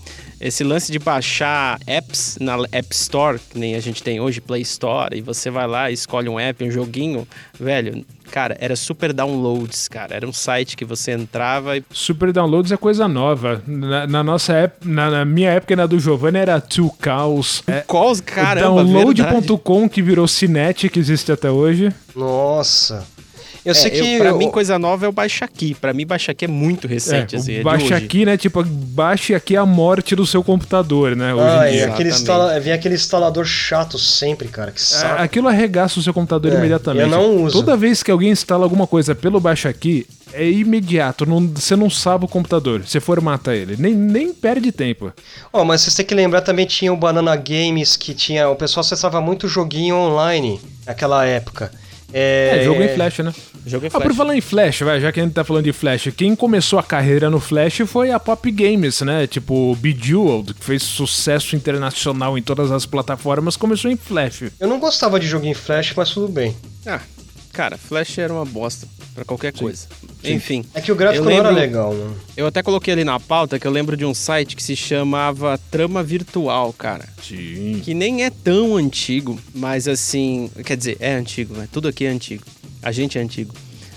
esse 0.44 0.62
lance 0.62 0.92
de 0.92 0.98
baixar 0.98 1.80
apps 1.86 2.36
na 2.38 2.56
App 2.70 2.88
Store, 2.90 3.38
que 3.38 3.58
nem 3.58 3.74
a 3.74 3.80
gente 3.80 4.02
tem 4.02 4.20
hoje, 4.20 4.42
Play 4.42 4.60
Store, 4.60 5.16
e 5.16 5.22
você 5.22 5.50
vai 5.50 5.66
lá, 5.66 5.90
escolhe 5.90 6.28
um 6.28 6.38
app, 6.38 6.62
um 6.62 6.70
joguinho, 6.70 7.26
velho, 7.58 8.04
cara, 8.30 8.54
era 8.60 8.76
super 8.76 9.14
downloads, 9.14 9.88
cara. 9.88 10.14
Era 10.14 10.28
um 10.28 10.32
site 10.34 10.76
que 10.76 10.84
você 10.84 11.12
entrava 11.12 11.78
e. 11.78 11.84
Super 11.90 12.30
downloads 12.30 12.72
é 12.72 12.76
coisa 12.76 13.08
nova. 13.08 13.62
Na, 13.66 14.06
na 14.06 14.22
nossa 14.22 14.52
época, 14.52 14.86
na, 14.86 15.10
na, 15.10 15.24
minha 15.24 15.50
época 15.50 15.72
e 15.72 15.76
na 15.76 15.86
do 15.86 15.98
Giovanni 15.98 16.38
era 16.38 16.60
Two 16.60 16.90
Calls. 17.00 17.62
Two 17.62 17.74
é, 17.74 17.80
Calls, 17.80 18.20
caramba. 18.20 18.84
Download.com 18.84 19.88
que 19.88 20.02
virou 20.02 20.28
Cinet, 20.28 20.90
que 20.90 20.98
existe 20.98 21.32
até 21.32 21.50
hoje. 21.50 21.90
Nossa. 22.14 23.13
Eu 23.64 23.70
é, 23.70 23.74
sei 23.74 23.90
que. 23.90 23.98
Eu, 23.98 24.18
pra 24.18 24.28
eu... 24.28 24.38
mim, 24.38 24.50
coisa 24.50 24.78
nova 24.78 25.06
é 25.06 25.08
o 25.08 25.12
Baixa 25.12 25.44
Aqui. 25.44 25.74
Pra 25.74 25.92
mim, 25.92 26.06
Baixa 26.06 26.32
Aqui 26.32 26.44
é 26.44 26.48
muito 26.48 26.86
recente. 26.86 27.34
É, 27.34 27.38
assim, 27.38 27.54
é 27.56 27.62
Baixa 27.62 27.96
Aqui, 27.96 28.24
né? 28.26 28.36
Tipo, 28.36 28.62
baixe 28.64 29.34
aqui 29.34 29.56
a 29.56 29.64
morte 29.64 30.14
do 30.14 30.26
seu 30.26 30.44
computador, 30.44 31.16
né? 31.16 31.32
Hoje 31.34 31.44
ah, 31.46 31.68
em 31.68 31.72
dia. 31.72 31.86
Aquele 31.88 32.08
instala... 32.10 32.60
Vem 32.60 32.72
aquele 32.72 32.94
instalador 32.94 33.44
chato 33.44 33.98
sempre, 33.98 34.48
cara. 34.48 34.70
Que 34.70 34.80
é, 34.80 34.84
saco. 34.84 35.22
aquilo 35.22 35.48
arregaça 35.48 35.98
o 35.98 36.02
seu 36.02 36.12
computador 36.12 36.52
é, 36.52 36.56
imediatamente. 36.56 37.04
Eu 37.04 37.08
não 37.08 37.44
uso. 37.44 37.58
Toda 37.58 37.76
vez 37.76 38.02
que 38.02 38.10
alguém 38.10 38.30
instala 38.30 38.64
alguma 38.64 38.86
coisa 38.86 39.14
pelo 39.14 39.40
Baixa 39.40 39.68
Aqui, 39.68 40.06
é 40.34 40.48
imediato. 40.48 41.24
Não, 41.24 41.46
você 41.46 41.74
não 41.74 41.88
sabe 41.88 42.24
o 42.24 42.28
computador. 42.28 42.82
Você 42.84 43.00
formata 43.00 43.54
ele. 43.54 43.76
Nem, 43.78 43.94
nem 43.94 44.34
perde 44.34 44.70
tempo. 44.72 45.12
Oh, 45.52 45.64
mas 45.64 45.80
você 45.80 45.96
tem 45.96 46.06
que 46.06 46.14
lembrar 46.14 46.42
também 46.42 46.66
tinha 46.66 46.92
o 46.92 46.96
Banana 46.96 47.34
Games, 47.36 47.96
que 47.96 48.12
tinha. 48.12 48.48
O 48.48 48.56
pessoal 48.56 48.82
acessava 48.82 49.20
muito 49.20 49.48
joguinho 49.48 49.96
online 49.96 50.60
naquela 50.86 51.24
época. 51.24 51.70
É, 52.16 52.60
é 52.60 52.64
jogo 52.64 52.80
em 52.80 52.88
Flash, 52.88 53.18
né? 53.18 53.34
Jogo 53.66 53.86
em 53.86 53.90
Flash. 53.90 54.02
Ah, 54.02 54.06
por 54.06 54.14
falar 54.14 54.36
em 54.36 54.40
Flash, 54.40 54.80
vai, 54.82 55.00
já 55.00 55.10
que 55.10 55.18
a 55.18 55.24
gente 55.24 55.32
tá 55.32 55.42
falando 55.42 55.64
de 55.64 55.72
Flash, 55.72 56.10
quem 56.16 56.36
começou 56.36 56.78
a 56.78 56.82
carreira 56.82 57.28
no 57.28 57.40
Flash 57.40 57.82
foi 57.88 58.12
a 58.12 58.20
Pop 58.20 58.48
Games, 58.52 59.00
né? 59.00 59.26
Tipo, 59.26 59.74
Bejeweled, 59.74 60.54
que 60.54 60.64
fez 60.64 60.84
sucesso 60.84 61.56
internacional 61.56 62.38
em 62.38 62.42
todas 62.42 62.70
as 62.70 62.86
plataformas, 62.86 63.56
começou 63.56 63.90
em 63.90 63.96
Flash. 63.96 64.44
Eu 64.60 64.68
não 64.68 64.78
gostava 64.78 65.18
de 65.18 65.26
jogo 65.26 65.44
em 65.44 65.54
Flash, 65.54 65.92
mas 65.96 66.10
tudo 66.10 66.28
bem. 66.28 66.56
Ah, 66.86 67.00
Cara, 67.54 67.78
Flash 67.78 68.18
era 68.18 68.32
uma 68.32 68.44
bosta 68.44 68.88
para 69.14 69.24
qualquer 69.24 69.52
Sim. 69.54 69.60
coisa. 69.60 69.86
Sim. 70.20 70.32
Enfim. 70.34 70.64
É 70.74 70.80
que 70.80 70.90
o 70.90 70.96
gráfico 70.96 71.24
lembro, 71.24 71.44
não 71.44 71.50
era 71.50 71.56
legal, 71.56 71.94
né? 71.94 72.14
Eu 72.36 72.48
até 72.48 72.64
coloquei 72.64 72.92
ali 72.92 73.04
na 73.04 73.20
pauta 73.20 73.60
que 73.60 73.66
eu 73.66 73.70
lembro 73.70 73.96
de 73.96 74.04
um 74.04 74.12
site 74.12 74.56
que 74.56 74.62
se 74.62 74.74
chamava 74.74 75.56
Trama 75.70 76.02
Virtual, 76.02 76.72
cara. 76.72 77.08
Sim. 77.22 77.80
Que 77.84 77.94
nem 77.94 78.24
é 78.24 78.30
tão 78.30 78.76
antigo, 78.76 79.38
mas 79.54 79.86
assim. 79.86 80.50
Quer 80.64 80.76
dizer, 80.76 80.96
é 80.98 81.14
antigo, 81.14 81.54
né? 81.54 81.68
Tudo 81.70 81.86
aqui 81.86 82.04
é 82.04 82.08
antigo. 82.08 82.42
A 82.82 82.90
gente 82.90 83.16
é 83.18 83.20
antigo. 83.20 83.54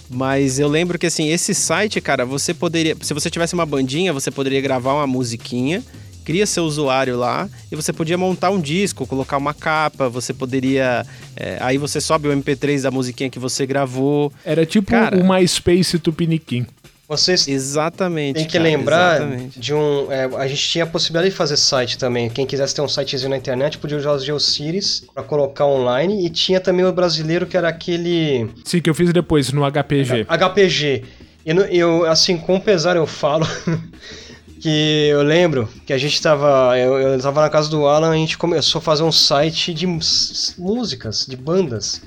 Mas 0.08 0.60
eu 0.60 0.68
lembro 0.68 1.00
que 1.00 1.08
assim, 1.08 1.30
esse 1.30 1.56
site, 1.56 2.00
cara, 2.00 2.26
você 2.26 2.54
poderia. 2.54 2.96
Se 3.02 3.12
você 3.12 3.30
tivesse 3.30 3.56
uma 3.56 3.66
bandinha, 3.66 4.14
você 4.14 4.30
poderia 4.30 4.62
gravar 4.62 4.94
uma 4.94 5.08
musiquinha 5.08 5.84
cria 6.28 6.46
seu 6.46 6.66
usuário 6.66 7.18
lá 7.18 7.48
e 7.72 7.76
você 7.76 7.94
podia 7.94 8.18
montar 8.18 8.50
um 8.50 8.60
disco, 8.60 9.08
colocar 9.08 9.38
uma 9.38 9.54
capa, 9.54 10.10
você 10.10 10.34
poderia. 10.34 11.06
É, 11.38 11.58
aí 11.62 11.78
você 11.78 12.02
sobe 12.02 12.28
o 12.28 12.34
MP3 12.34 12.82
da 12.82 12.92
musiquinha 12.92 13.30
que 13.30 13.40
você 13.40 13.66
gravou. 13.66 14.34
Era 14.44 14.66
tipo 14.66 14.92
Cara, 14.92 15.16
o 15.16 15.26
MySpace 15.26 15.98
Tupiniquim. 15.98 16.68
Vocês 17.08 17.48
exatamente, 17.48 18.36
tem 18.36 18.46
que 18.46 18.58
cara, 18.58 18.64
lembrar 18.66 19.22
exatamente. 19.22 19.58
de 19.58 19.74
um. 19.74 20.12
É, 20.12 20.26
a 20.26 20.46
gente 20.50 20.68
tinha 20.68 20.84
a 20.84 20.88
possibilidade 20.88 21.30
de 21.30 21.38
fazer 21.38 21.56
site 21.56 21.98
também. 21.98 22.30
Quem 22.30 22.46
quisesse 22.46 22.76
ter 22.76 22.82
um 22.82 22.90
sitezinho 22.90 23.30
na 23.30 23.38
internet 23.38 23.78
podia 23.78 23.96
usar 23.96 24.12
os 24.12 24.26
GeoCities 24.26 25.06
para 25.14 25.24
colocar 25.24 25.66
online. 25.66 26.26
E 26.26 26.30
tinha 26.30 26.60
também 26.60 26.84
o 26.84 26.92
brasileiro 26.92 27.46
que 27.46 27.56
era 27.56 27.70
aquele. 27.70 28.50
Sim, 28.66 28.82
que 28.82 28.90
eu 28.90 28.94
fiz 28.94 29.14
depois 29.14 29.54
no 29.54 29.62
HPG. 29.62 30.26
HPG. 30.28 31.04
E 31.46 31.78
eu, 31.78 32.06
assim, 32.06 32.38
com 32.38 32.60
pesar 32.60 32.98
eu 32.98 33.08
falo. 33.08 33.48
que 34.60 35.08
eu 35.12 35.24
lembro 35.24 35.68
que 35.86 35.94
a 35.94 35.98
gente 35.98 36.22
tava. 36.22 36.78
Eu, 36.78 36.98
eu 36.98 37.22
tava 37.22 37.42
na 37.42 37.50
casa 37.50 37.70
do 37.70 37.86
Alan, 37.88 38.12
a 38.12 38.16
gente 38.16 38.38
começou 38.38 38.80
a 38.80 38.82
fazer 38.82 39.04
um 39.04 39.12
site 39.12 39.74
de 39.74 39.86
músicas, 40.58 41.26
de 41.28 41.36
bandas. 41.36 42.02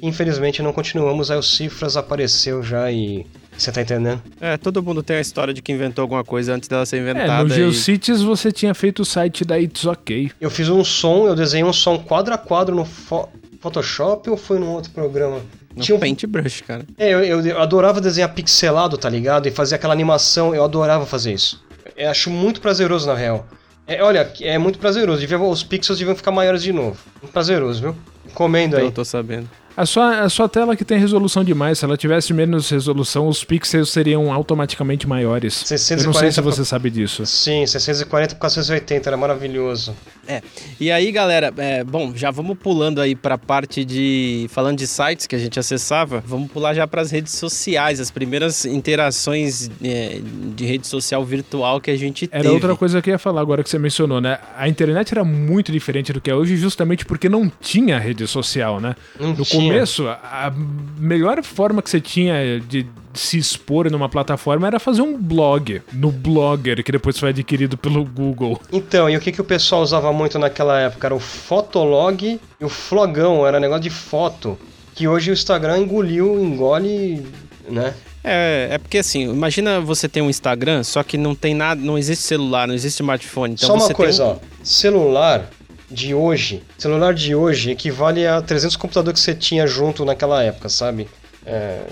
Infelizmente 0.00 0.62
não 0.62 0.72
continuamos, 0.72 1.30
aí 1.30 1.38
o 1.38 1.42
Cifras 1.42 1.96
apareceu 1.96 2.62
já 2.62 2.90
e. 2.90 3.26
Você 3.56 3.72
tá 3.72 3.82
entendendo? 3.82 4.22
É, 4.40 4.56
todo 4.56 4.80
mundo 4.80 5.02
tem 5.02 5.16
a 5.16 5.20
história 5.20 5.52
de 5.52 5.60
que 5.60 5.72
inventou 5.72 6.02
alguma 6.02 6.22
coisa 6.22 6.54
antes 6.54 6.68
dela 6.68 6.86
ser 6.86 6.98
É, 6.98 7.00
inventada. 7.00 7.42
no 7.42 7.50
e- 7.52 7.56
GeoCities 7.56 8.22
você 8.22 8.52
tinha 8.52 8.72
feito 8.72 9.02
o 9.02 9.04
site 9.04 9.44
da 9.44 9.58
It's 9.58 9.84
OK. 9.84 10.30
Eu 10.40 10.48
fiz 10.48 10.68
um 10.68 10.84
som, 10.84 11.26
eu 11.26 11.34
desenhei 11.34 11.64
um 11.68 11.72
som 11.72 11.98
quadro 11.98 12.32
a 12.32 12.38
quadro 12.38 12.76
no 12.76 12.84
Fo- 12.84 13.28
Photoshop 13.60 14.30
ou 14.30 14.36
foi 14.36 14.60
num 14.60 14.68
outro 14.70 14.92
programa? 14.92 15.40
No 15.74 15.82
Tinha 15.82 15.96
um- 15.96 15.98
Paintbrush, 15.98 16.62
cara. 16.62 16.84
É, 16.96 17.10
eu- 17.12 17.24
eu 17.44 17.60
adorava 17.60 18.00
desenhar 18.00 18.32
pixelado, 18.32 18.96
tá 18.96 19.10
ligado? 19.10 19.48
E 19.48 19.50
fazer 19.50 19.74
aquela 19.74 19.92
animação, 19.92 20.54
eu 20.54 20.62
adorava 20.62 21.04
fazer 21.04 21.32
isso. 21.32 21.60
Eu 21.98 22.10
acho 22.10 22.30
muito 22.30 22.60
prazeroso, 22.60 23.06
na 23.06 23.14
real. 23.14 23.46
É, 23.86 24.02
olha, 24.02 24.30
é 24.40 24.56
muito 24.58 24.78
prazeroso. 24.78 25.20
Devia- 25.20 25.38
os 25.40 25.62
pixels 25.64 25.98
deviam 25.98 26.14
ficar 26.16 26.30
maiores 26.30 26.62
de 26.62 26.72
novo. 26.72 26.98
Muito 27.22 27.32
prazeroso, 27.32 27.80
viu? 27.80 27.96
Comendo 28.34 28.76
aí. 28.76 28.84
Eu 28.84 28.92
tô 28.92 29.04
sabendo. 29.04 29.48
A 29.78 29.86
sua, 29.86 30.22
a 30.22 30.28
sua 30.28 30.48
tela 30.48 30.74
que 30.74 30.84
tem 30.84 30.98
resolução 30.98 31.44
demais, 31.44 31.78
se 31.78 31.84
ela 31.84 31.96
tivesse 31.96 32.34
menos 32.34 32.68
resolução, 32.68 33.28
os 33.28 33.44
pixels 33.44 33.90
seriam 33.90 34.32
automaticamente 34.32 35.06
maiores. 35.06 35.62
Eu 35.70 36.02
não 36.02 36.12
sei 36.12 36.32
640 36.32 36.32
se 36.32 36.40
você 36.40 36.64
sabe 36.64 36.90
disso. 36.90 37.24
Sim, 37.24 37.64
640 37.64 38.34
por 38.34 38.40
480, 38.40 39.08
era 39.08 39.16
maravilhoso. 39.16 39.94
É. 40.26 40.42
E 40.80 40.90
aí, 40.90 41.12
galera, 41.12 41.54
é, 41.56 41.84
bom, 41.84 42.12
já 42.12 42.28
vamos 42.32 42.58
pulando 42.58 43.00
aí 43.00 43.14
pra 43.14 43.38
parte 43.38 43.84
de. 43.84 44.46
Falando 44.50 44.78
de 44.78 44.86
sites 44.88 45.28
que 45.28 45.36
a 45.36 45.38
gente 45.38 45.60
acessava, 45.60 46.24
vamos 46.26 46.50
pular 46.50 46.74
já 46.74 46.84
pras 46.84 47.12
redes 47.12 47.34
sociais, 47.34 48.00
as 48.00 48.10
primeiras 48.10 48.64
interações 48.64 49.70
é, 49.80 50.20
de 50.56 50.66
rede 50.66 50.88
social 50.88 51.24
virtual 51.24 51.80
que 51.80 51.92
a 51.92 51.96
gente 51.96 52.28
Era 52.32 52.42
teve. 52.42 52.52
outra 52.52 52.74
coisa 52.74 53.00
que 53.00 53.10
eu 53.10 53.12
ia 53.12 53.18
falar 53.18 53.40
agora 53.40 53.62
que 53.62 53.70
você 53.70 53.78
mencionou, 53.78 54.20
né? 54.20 54.40
A 54.56 54.68
internet 54.68 55.12
era 55.12 55.22
muito 55.22 55.70
diferente 55.70 56.12
do 56.12 56.20
que 56.20 56.30
é 56.30 56.34
hoje, 56.34 56.56
justamente 56.56 57.06
porque 57.06 57.28
não 57.28 57.48
tinha 57.60 57.96
rede 57.96 58.26
social, 58.26 58.80
né? 58.80 58.96
Não 59.20 59.34
no 59.34 59.44
tinha. 59.44 59.67
Começo, 59.68 60.08
a 60.08 60.52
melhor 60.98 61.42
forma 61.42 61.82
que 61.82 61.90
você 61.90 62.00
tinha 62.00 62.60
de 62.60 62.86
se 63.14 63.38
expor 63.38 63.90
numa 63.90 64.08
plataforma 64.08 64.66
era 64.66 64.78
fazer 64.78 65.02
um 65.02 65.20
blog, 65.20 65.82
no 65.92 66.10
Blogger, 66.10 66.82
que 66.84 66.92
depois 66.92 67.18
foi 67.18 67.30
adquirido 67.30 67.76
pelo 67.76 68.04
Google. 68.04 68.60
Então, 68.72 69.10
e 69.10 69.16
o 69.16 69.20
que, 69.20 69.32
que 69.32 69.40
o 69.40 69.44
pessoal 69.44 69.82
usava 69.82 70.12
muito 70.12 70.38
naquela 70.38 70.78
época? 70.80 71.08
Era 71.08 71.14
o 71.14 71.20
Fotolog 71.20 72.40
e 72.60 72.64
o 72.64 72.68
Flogão, 72.68 73.46
era 73.46 73.58
negócio 73.58 73.82
de 73.82 73.90
foto. 73.90 74.58
Que 74.94 75.08
hoje 75.08 75.30
o 75.30 75.32
Instagram 75.32 75.78
engoliu, 75.78 76.38
engole, 76.42 77.26
né? 77.68 77.94
É, 78.22 78.68
é 78.72 78.78
porque 78.78 78.98
assim, 78.98 79.30
imagina 79.30 79.80
você 79.80 80.08
ter 80.08 80.20
um 80.20 80.28
Instagram, 80.28 80.82
só 80.82 81.02
que 81.02 81.16
não 81.16 81.34
tem 81.34 81.54
nada, 81.54 81.80
não 81.80 81.96
existe 81.96 82.24
celular, 82.24 82.66
não 82.66 82.74
existe 82.74 83.00
smartphone. 83.00 83.54
Então 83.54 83.68
Só 83.68 83.74
uma 83.74 83.86
você 83.86 83.94
coisa, 83.94 84.24
tem... 84.24 84.32
ó. 84.32 84.36
Celular 84.62 85.50
de 85.90 86.14
hoje, 86.14 86.62
celular 86.76 87.14
de 87.14 87.34
hoje 87.34 87.70
equivale 87.70 88.26
a 88.26 88.40
300 88.42 88.76
computadores 88.76 89.20
que 89.20 89.24
você 89.24 89.34
tinha 89.34 89.66
junto 89.66 90.04
naquela 90.04 90.42
época, 90.42 90.68
sabe? 90.68 91.08
É, 91.46 91.82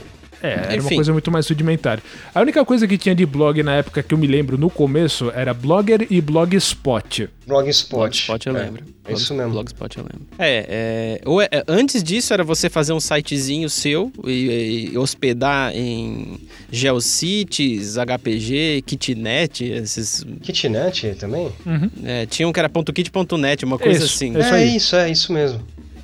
É, 0.47 0.53
era 0.55 0.67
uma 0.75 0.77
Enfim. 0.87 0.95
coisa 0.97 1.13
muito 1.13 1.31
mais 1.31 1.49
rudimentar. 1.49 2.01
A 2.35 2.41
única 2.41 2.65
coisa 2.65 2.87
que 2.87 2.97
tinha 2.99 3.15
de 3.15 3.25
blog 3.27 3.63
na 3.63 3.75
época 3.77 4.03
que 4.03 4.13
eu 4.15 4.19
me 4.19 4.27
lembro 4.27 4.57
no 4.59 4.71
começo 4.71 5.31
era 5.35 5.53
Blogger 5.55 6.07
e 6.11 6.21
Blogspot. 6.21 7.29
Blogspot. 7.47 7.97
Blogspot 7.97 8.47
eu 8.49 8.57
É, 8.57 8.63
lembro. 8.63 8.85
É 9.09 9.13
isso 9.13 9.33
mesmo. 9.35 9.53
Blogspot 9.53 9.97
eu 9.99 10.03
lembro. 10.05 10.27
É, 10.39 10.67
é, 10.69 11.21
ou 11.25 11.41
é- 11.41 11.49
antes 11.69 12.03
disso 12.03 12.33
era 12.33 12.43
você 12.43 12.69
fazer 12.69 12.93
um 12.93 13.01
sitezinho 13.01 13.71
seu 13.71 14.13
e, 14.27 14.91
e 14.93 14.99
hospedar 14.99 15.73
em 15.75 16.39
Geocities, 16.73 17.97
HPG, 17.99 18.83
Kitnet, 18.87 19.65
esses. 19.65 20.25
Kitnet 20.43 21.15
também? 21.19 21.51
é, 22.05 22.27
tinha 22.27 22.49
um 22.49 22.53
que 22.53 22.59
era 22.61 22.69
.kit.net, 22.69 23.65
uma 23.65 23.79
coisa 23.79 24.05
Isso, 24.05 24.15
assim. 24.15 24.37
É 24.37 24.41
isso 24.41 24.55
aí. 24.55 24.77
isso, 24.77 24.97
é 24.97 25.11
isso 25.11 25.33
mesmo. 25.33 25.61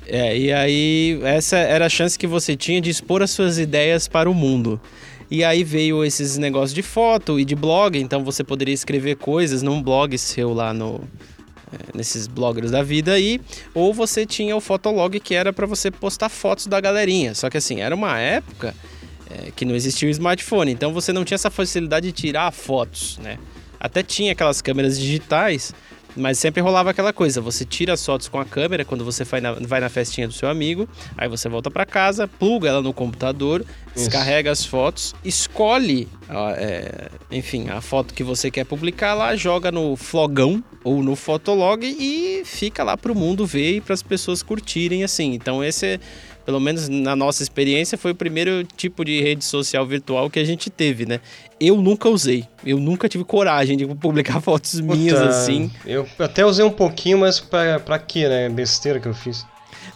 É, 0.07 0.37
e 0.37 0.51
aí 0.51 1.19
essa 1.23 1.57
era 1.57 1.85
a 1.85 1.89
chance 1.89 2.19
que 2.19 2.27
você 2.27 2.55
tinha 2.55 2.81
de 2.81 2.89
expor 2.89 3.21
as 3.21 3.31
suas 3.31 3.57
ideias 3.57 4.07
para 4.07 4.29
o 4.29 4.33
mundo. 4.33 4.79
E 5.31 5.43
aí 5.43 5.63
veio 5.63 6.03
esses 6.03 6.37
negócios 6.37 6.73
de 6.73 6.81
foto 6.81 7.39
e 7.39 7.45
de 7.45 7.55
blog, 7.55 7.97
então 7.97 8.23
você 8.23 8.43
poderia 8.43 8.73
escrever 8.73 9.15
coisas 9.15 9.63
num 9.63 9.81
blog 9.81 10.15
seu 10.17 10.53
lá 10.53 10.73
no 10.73 11.01
é, 11.71 11.97
nesses 11.97 12.27
bloggers 12.27 12.69
da 12.69 12.83
vida 12.83 13.13
aí, 13.13 13.41
ou 13.73 13.93
você 13.93 14.25
tinha 14.25 14.55
o 14.55 14.61
Fotolog 14.61 15.19
que 15.19 15.33
era 15.33 15.51
para 15.51 15.65
você 15.65 15.89
postar 15.89 16.29
fotos 16.29 16.67
da 16.67 16.79
galerinha. 16.79 17.33
Só 17.33 17.49
que 17.49 17.57
assim, 17.57 17.81
era 17.81 17.95
uma 17.95 18.19
época 18.19 18.75
é, 19.29 19.51
que 19.55 19.65
não 19.65 19.73
existia 19.73 20.07
o 20.07 20.11
smartphone, 20.11 20.71
então 20.71 20.93
você 20.93 21.11
não 21.11 21.25
tinha 21.25 21.35
essa 21.35 21.49
facilidade 21.49 22.07
de 22.07 22.11
tirar 22.11 22.51
fotos, 22.51 23.17
né? 23.17 23.39
Até 23.79 24.03
tinha 24.03 24.31
aquelas 24.31 24.61
câmeras 24.61 24.99
digitais, 24.99 25.73
mas 26.15 26.37
sempre 26.37 26.61
rolava 26.61 26.91
aquela 26.91 27.13
coisa, 27.13 27.41
você 27.41 27.65
tira 27.65 27.93
as 27.93 28.05
fotos 28.05 28.27
com 28.27 28.39
a 28.39 28.45
câmera 28.45 28.85
quando 28.85 29.03
você 29.03 29.23
vai 29.23 29.41
na, 29.41 29.53
vai 29.53 29.79
na 29.79 29.89
festinha 29.89 30.27
do 30.27 30.33
seu 30.33 30.49
amigo, 30.49 30.87
aí 31.17 31.27
você 31.27 31.49
volta 31.49 31.69
para 31.71 31.85
casa, 31.85 32.27
pluga 32.27 32.69
ela 32.69 32.81
no 32.81 32.93
computador, 32.93 33.61
Isso. 33.61 34.05
descarrega 34.05 34.51
as 34.51 34.65
fotos, 34.65 35.13
escolhe, 35.23 36.07
é, 36.57 37.09
enfim, 37.31 37.69
a 37.69 37.81
foto 37.81 38.13
que 38.13 38.23
você 38.23 38.49
quer 38.51 38.65
publicar 38.65 39.13
lá, 39.13 39.35
joga 39.35 39.71
no 39.71 39.95
flogão 39.95 40.63
ou 40.83 41.01
no 41.01 41.15
fotolog 41.15 41.83
e 41.83 42.43
fica 42.45 42.83
lá 42.83 42.97
pro 42.97 43.15
mundo 43.15 43.45
ver 43.45 43.77
e 43.77 43.81
para 43.81 43.93
as 43.93 44.03
pessoas 44.03 44.43
curtirem 44.43 45.03
assim. 45.03 45.33
Então 45.33 45.63
esse 45.63 45.85
é 45.85 45.99
pelo 46.45 46.59
menos 46.59 46.89
na 46.89 47.15
nossa 47.15 47.41
experiência, 47.41 47.97
foi 47.97 48.11
o 48.11 48.15
primeiro 48.15 48.63
tipo 48.75 49.03
de 49.05 49.21
rede 49.21 49.45
social 49.45 49.85
virtual 49.85 50.29
que 50.29 50.39
a 50.39 50.43
gente 50.43 50.69
teve, 50.69 51.05
né? 51.05 51.19
Eu 51.59 51.77
nunca 51.77 52.09
usei. 52.09 52.45
Eu 52.65 52.79
nunca 52.79 53.07
tive 53.07 53.23
coragem 53.23 53.77
de 53.77 53.85
publicar 53.85 54.39
fotos 54.41 54.79
minhas 54.79 55.17
Puta, 55.17 55.29
assim. 55.29 55.71
Eu 55.85 56.07
até 56.19 56.45
usei 56.45 56.65
um 56.65 56.71
pouquinho, 56.71 57.19
mas 57.19 57.39
pra, 57.39 57.79
pra 57.79 57.99
quê, 57.99 58.27
né? 58.27 58.49
Besteira 58.49 58.99
que 58.99 59.07
eu 59.07 59.13
fiz. 59.13 59.45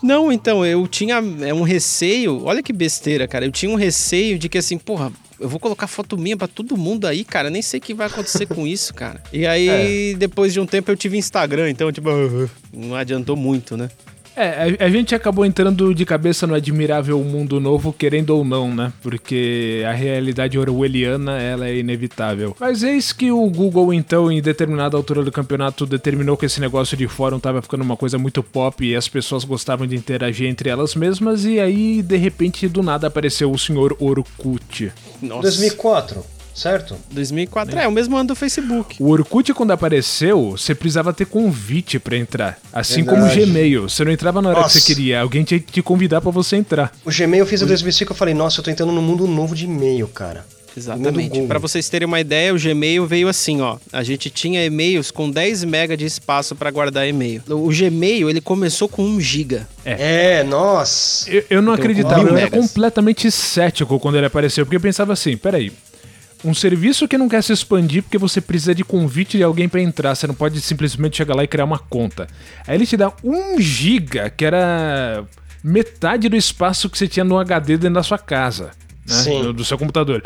Não, 0.02 0.32
então, 0.32 0.66
eu 0.66 0.88
tinha 0.88 1.16
é, 1.42 1.54
um 1.54 1.64
receio. 1.64 2.46
Olha 2.46 2.62
que 2.62 2.72
besteira, 2.72 3.28
cara. 3.28 3.46
Eu 3.46 3.52
tinha 3.52 3.72
um 3.72 3.76
receio 3.76 4.38
de 4.38 4.48
que 4.48 4.58
assim, 4.58 4.78
porra. 4.78 5.12
Eu 5.40 5.48
vou 5.48 5.60
colocar 5.60 5.86
foto 5.86 6.18
minha 6.18 6.36
pra 6.36 6.48
todo 6.48 6.76
mundo 6.76 7.06
aí, 7.06 7.24
cara. 7.24 7.50
Nem 7.50 7.62
sei 7.62 7.80
o 7.80 7.82
que 7.82 7.94
vai 7.94 8.08
acontecer 8.08 8.48
com 8.48 8.66
isso, 8.66 8.92
cara. 8.94 9.22
E 9.32 9.46
aí, 9.46 10.16
depois 10.18 10.52
de 10.52 10.60
um 10.60 10.66
tempo, 10.66 10.90
eu 10.90 10.98
tive 10.98 11.16
Instagram, 11.16 11.70
então, 11.70 11.92
tipo, 11.92 12.10
não 12.74 12.96
adiantou 12.96 13.36
muito, 13.36 13.78
né? 13.78 13.90
É, 14.38 14.78
a, 14.86 14.90
gente 14.90 15.16
acabou 15.16 15.44
entrando 15.44 15.96
de 15.96 16.06
cabeça 16.06 16.46
no 16.46 16.54
admirável 16.54 17.20
mundo 17.24 17.60
novo, 17.60 17.92
querendo 17.92 18.30
ou 18.30 18.46
não, 18.46 18.74
né? 18.74 18.94
Porque 19.02 19.84
a 19.88 19.92
realidade 19.92 20.60
orwelliana, 20.60 21.42
ela 21.42 21.68
é 21.68 21.78
inevitável. 21.78 22.56
Mas 22.60 22.84
eis 22.84 23.12
que 23.12 23.32
o 23.32 23.50
Google, 23.50 23.92
então, 23.92 24.32
em 24.32 24.40
determinada 24.40 24.96
altura 24.96 25.24
do 25.24 25.32
campeonato, 25.32 25.88
determinou 25.88 26.38
que 26.38 26.46
esse 26.46 26.62
negócio 26.62 26.96
de 26.96 27.08
fórum 27.08 27.40
tava 27.40 27.64
ficando 27.64 27.82
uma 27.82 27.98
coisa 27.98 28.20
muito 28.20 28.44
pop 28.44 28.86
e 28.86 28.96
as 28.96 29.08
pessoas 29.08 29.44
gostavam 29.44 29.88
de 29.88 29.96
interagir 29.96 30.48
entre 30.48 30.70
elas 30.70 30.94
mesmas, 30.94 31.44
e 31.44 31.60
aí, 31.60 32.04
de 32.04 32.18
repente, 32.18 32.68
do 32.68 32.84
nada 32.84 33.08
apareceu 33.08 33.52
o 33.52 33.58
senhor 33.58 33.98
Orkut. 34.00 34.92
Nossa. 35.20 35.42
2004, 35.42 36.24
certo? 36.58 36.96
2004. 37.12 37.78
É, 37.80 37.88
o 37.88 37.92
mesmo 37.92 38.18
ano 38.18 38.30
do 38.30 38.36
Facebook. 38.36 38.98
O 39.00 39.10
Orkut, 39.10 39.54
quando 39.54 39.72
apareceu, 39.72 40.52
você 40.52 40.74
precisava 40.74 41.14
ter 41.14 41.26
convite 41.26 42.00
pra 42.00 42.18
entrar. 42.18 42.60
Assim 42.74 43.04
Verdade. 43.04 43.32
como 43.32 43.32
o 43.32 43.46
Gmail. 43.46 43.90
Você 43.90 44.04
não 44.04 44.12
entrava 44.12 44.42
na 44.42 44.50
hora 44.50 44.62
Nossa. 44.62 44.80
que 44.80 44.86
você 44.86 44.94
queria, 44.96 45.22
alguém 45.22 45.44
tinha 45.44 45.60
que 45.60 45.72
te 45.72 45.82
convidar 45.82 46.20
pra 46.22 46.32
você 46.32 46.56
entrar. 46.56 46.92
O 47.06 47.12
Gmail 47.12 47.44
eu 47.44 47.48
fiz 47.48 47.62
em 47.62 47.66
2005 47.68 48.12
eu 48.12 48.16
falei, 48.16 48.34
nossa, 48.34 48.60
eu 48.60 48.64
tô 48.64 48.72
entrando 48.72 48.92
num 48.92 49.02
mundo 49.02 49.28
novo 49.28 49.56
de 49.56 49.66
e-mail, 49.66 50.08
cara. 50.08 50.46
Exatamente. 50.78 51.42
Para 51.48 51.58
vocês 51.58 51.90
terem 51.90 52.06
uma 52.06 52.20
ideia, 52.20 52.54
o 52.54 52.60
Gmail 52.60 53.08
veio 53.08 53.28
assim, 53.28 53.62
ó. 53.62 53.78
A 53.92 54.04
gente 54.04 54.30
tinha 54.30 54.64
e-mails 54.64 55.10
com 55.10 55.30
10 55.30 55.64
MB 55.64 55.98
de 55.98 56.06
espaço 56.06 56.56
para 56.56 56.70
guardar 56.70 57.08
e-mail. 57.08 57.42
O 57.50 57.70
Gmail, 57.70 58.30
ele 58.30 58.40
começou 58.40 58.88
com 58.88 59.04
1 59.04 59.20
GB. 59.20 59.62
É, 59.84 60.44
nossa. 60.44 61.30
Eu, 61.32 61.44
eu 61.50 61.62
não 61.64 61.74
Então, 61.74 61.84
acreditava, 61.84 62.30
eu 62.30 62.38
era 62.38 62.52
completamente 62.52 63.32
cético 63.32 64.00
quando 64.00 64.18
ele 64.18 64.28
apareceu, 64.28 64.66
porque 64.66 64.76
eu 64.76 64.82
pensava 64.82 65.14
assim, 65.14 65.36
peraí, 65.36 65.72
um 66.44 66.54
serviço 66.54 67.08
que 67.08 67.18
não 67.18 67.28
quer 67.28 67.42
se 67.44 67.52
expandir 67.52 68.04
porque 68.04 68.18
você 68.18 68.40
precisa 68.40 68.74
de 68.76 68.84
convite 68.84 69.38
de 69.38 69.44
alguém 69.44 69.68
pra 69.68 69.82
entrar, 69.82 70.16
você 70.16 70.28
não 70.28 70.36
pode 70.36 70.60
simplesmente 70.62 71.18
chegar 71.18 71.36
lá 71.36 71.44
e 71.44 71.48
criar 71.48 71.66
uma 71.66 71.80
conta. 71.80 72.28
Aí 72.68 72.76
ele 72.76 72.86
te 72.86 72.96
dá 72.98 73.12
um 73.24 73.60
giga, 73.60 74.30
que 74.30 74.46
era 74.46 75.24
metade 75.64 76.30
do 76.30 76.36
espaço 76.36 76.90
que 76.90 76.98
você 76.98 77.08
tinha 77.08 77.24
no 77.24 77.38
HD 77.38 77.78
dentro 77.78 77.96
da 77.96 78.04
sua 78.04 78.18
casa, 78.18 78.66
né? 79.08 79.16
Sim. 79.16 79.42
Do, 79.42 79.54
do 79.54 79.66
seu 79.66 79.78
computador. 79.78 80.24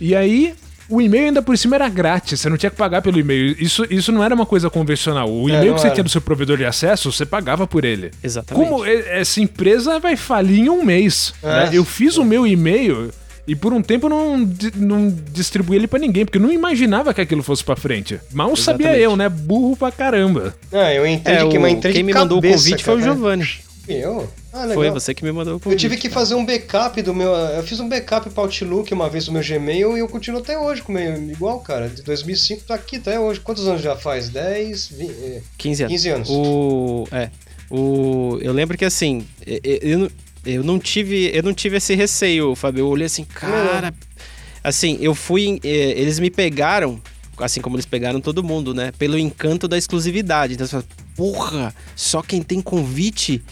E 0.00 0.14
aí... 0.14 0.54
O 0.92 1.00
e-mail 1.00 1.26
ainda 1.26 1.40
por 1.40 1.56
cima 1.56 1.76
era 1.76 1.88
grátis, 1.88 2.40
você 2.40 2.48
não 2.48 2.56
tinha 2.56 2.68
que 2.68 2.74
pagar 2.76 3.00
pelo 3.00 3.16
e-mail. 3.16 3.54
Isso, 3.62 3.86
isso 3.88 4.10
não 4.10 4.24
era 4.24 4.34
uma 4.34 4.44
coisa 4.44 4.68
convencional. 4.68 5.30
O 5.30 5.48
É, 5.48 5.52
e-mail 5.52 5.66
não 5.68 5.74
que 5.76 5.80
você 5.82 5.86
era. 5.86 5.94
tinha 5.94 6.02
do 6.02 6.10
seu 6.10 6.20
provedor 6.20 6.56
de 6.56 6.64
acesso, 6.64 7.12
você 7.12 7.24
pagava 7.24 7.64
por 7.64 7.84
ele. 7.84 8.10
Exatamente. 8.20 8.68
Como 8.68 8.84
essa 8.84 9.40
empresa 9.40 10.00
vai 10.00 10.16
falir 10.16 10.58
em 10.64 10.68
um 10.68 10.82
mês. 10.84 11.32
É. 11.44 11.46
né? 11.46 11.70
Eu 11.72 11.84
fiz 11.84 12.16
o 12.16 12.24
meu 12.24 12.44
e-mail 12.44 13.12
e 13.50 13.56
por 13.56 13.72
um 13.72 13.82
tempo 13.82 14.06
eu 14.06 14.10
não, 14.10 14.38
não 14.76 15.10
distribuí 15.32 15.76
ele 15.76 15.86
pra 15.86 15.98
ninguém, 15.98 16.24
porque 16.24 16.38
eu 16.38 16.42
não 16.42 16.52
imaginava 16.52 17.12
que 17.12 17.20
aquilo 17.20 17.42
fosse 17.42 17.64
pra 17.64 17.74
frente. 17.76 18.20
Mal 18.32 18.54
sabia 18.56 18.86
Exatamente. 18.86 19.04
eu, 19.04 19.16
né? 19.16 19.28
Burro 19.28 19.76
pra 19.76 19.90
caramba. 19.90 20.54
Ah, 20.72 20.92
eu 20.94 21.06
entrei 21.06 21.36
É, 21.36 21.48
que, 21.48 21.58
mas 21.58 21.72
entrei 21.72 21.92
quem 21.92 22.02
de 22.02 22.06
me 22.06 22.12
mandou 22.14 22.38
o 22.38 22.42
convite 22.42 22.84
foi 22.84 22.94
o 22.94 22.98
cara. 23.00 23.12
Giovanni. 23.12 23.48
Eu? 23.88 24.28
Ah, 24.52 24.60
legal. 24.60 24.74
Foi 24.74 24.90
você 24.90 25.12
que 25.14 25.24
me 25.24 25.32
mandou 25.32 25.54
o 25.54 25.56
Eu 25.56 25.60
convite. 25.60 25.80
tive 25.80 25.96
que 25.96 26.08
fazer 26.08 26.34
um 26.36 26.44
backup 26.44 27.00
do 27.02 27.12
meu. 27.12 27.30
Eu 27.32 27.62
fiz 27.64 27.80
um 27.80 27.88
backup 27.88 28.30
para 28.30 28.42
Outlook 28.44 28.92
uma 28.94 29.08
vez 29.08 29.24
do 29.26 29.32
meu 29.32 29.42
Gmail 29.42 29.96
e 29.96 30.00
eu 30.00 30.08
continuo 30.08 30.40
até 30.40 30.56
hoje 30.56 30.80
com 30.82 30.92
o 30.92 30.94
meu 30.94 31.12
igual, 31.30 31.58
cara. 31.60 31.88
De 31.88 32.02
2005 32.02 32.62
tá 32.66 32.74
aqui 32.76 32.96
até 32.96 33.18
hoje. 33.18 33.40
Quantos 33.40 33.66
anos 33.66 33.82
já 33.82 33.96
faz? 33.96 34.28
10, 34.28 34.88
20, 34.90 35.10
é, 35.10 35.40
15 35.58 35.82
anos. 35.82 35.92
15 35.92 36.08
anos. 36.10 36.28
O. 36.30 37.08
É. 37.10 37.30
O, 37.68 38.38
eu 38.42 38.52
lembro 38.52 38.76
que 38.78 38.84
assim. 38.84 39.24
Eu, 39.64 39.98
não- 40.00 40.10
Eu 40.44 40.62
não 40.64 40.78
tive, 40.78 41.30
eu 41.34 41.42
não 41.42 41.52
tive 41.52 41.76
esse 41.76 41.94
receio, 41.94 42.54
Fábio. 42.54 42.80
Eu 42.80 42.88
olhei 42.88 43.06
assim, 43.06 43.24
cara. 43.24 43.92
Assim, 44.64 44.98
eu 45.00 45.14
fui. 45.14 45.60
eh, 45.62 45.94
Eles 45.96 46.18
me 46.18 46.30
pegaram, 46.30 47.00
assim 47.38 47.60
como 47.60 47.76
eles 47.76 47.86
pegaram 47.86 48.20
todo 48.20 48.42
mundo, 48.42 48.72
né? 48.74 48.92
Pelo 48.98 49.18
encanto 49.18 49.68
da 49.68 49.76
exclusividade. 49.76 50.54
Então 50.54 50.66
você 50.66 50.70
fala, 50.72 50.84
porra, 51.16 51.74
só 51.94 52.22
quem 52.22 52.42
tem 52.42 52.60
convite. 52.60 53.42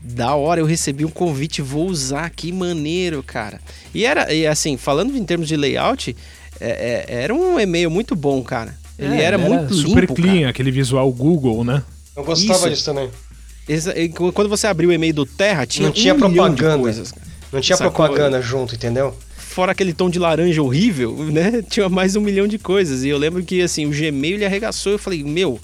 Da 0.00 0.34
hora, 0.36 0.60
eu 0.60 0.64
recebi 0.64 1.04
um 1.04 1.10
convite, 1.10 1.60
vou 1.60 1.86
usar, 1.88 2.30
que 2.30 2.52
maneiro, 2.52 3.20
cara. 3.22 3.60
E 3.92 4.04
era, 4.06 4.32
e 4.32 4.46
assim, 4.46 4.76
falando 4.76 5.14
em 5.16 5.24
termos 5.24 5.48
de 5.48 5.56
layout, 5.56 6.16
é- 6.60 7.04
é- 7.08 7.22
era 7.24 7.34
um 7.34 7.58
e-mail 7.58 7.90
muito 7.90 8.14
bom, 8.14 8.40
cara. 8.42 8.78
Ele 8.96 9.16
É, 9.16 9.22
era 9.24 9.36
muito 9.36 9.74
super 9.74 10.02
limpo, 10.02 10.14
clean, 10.14 10.34
cara. 10.36 10.50
aquele 10.50 10.70
visual 10.70 11.10
Google, 11.12 11.64
né? 11.64 11.82
Eu 12.16 12.22
gostava 12.24 12.58
Isso. 12.60 12.70
disso 12.70 12.84
também. 12.84 13.10
Quando 14.34 14.48
você 14.48 14.66
abriu 14.66 14.90
o 14.90 14.92
e-mail 14.92 15.12
do 15.14 15.26
Terra, 15.26 15.66
tinha 15.66 15.88
Não 15.88 15.92
tinha 15.94 16.14
um 16.14 16.16
milhão 16.16 16.48
de 16.50 16.56
propaganda. 16.56 16.78
coisas. 16.82 17.14
Não 17.52 17.60
tinha 17.60 17.76
Sacou? 17.76 17.92
propaganda 18.06 18.40
junto, 18.42 18.74
entendeu? 18.74 19.14
fora 19.36 19.72
aquele 19.72 19.92
tom 19.92 20.08
de 20.08 20.20
laranja 20.20 20.62
horrível, 20.62 21.16
né? 21.32 21.62
Tinha 21.68 21.88
mais 21.88 22.14
um 22.14 22.20
milhão 22.20 22.46
de 22.46 22.58
coisas. 22.58 23.02
E 23.02 23.08
eu 23.08 23.18
lembro 23.18 23.42
que, 23.42 23.60
assim, 23.60 23.86
o 23.86 23.90
Gmail 23.90 24.34
ele 24.36 24.44
arregaçou. 24.44 24.92
Eu 24.92 24.98
falei, 25.00 25.24
meu, 25.24 25.58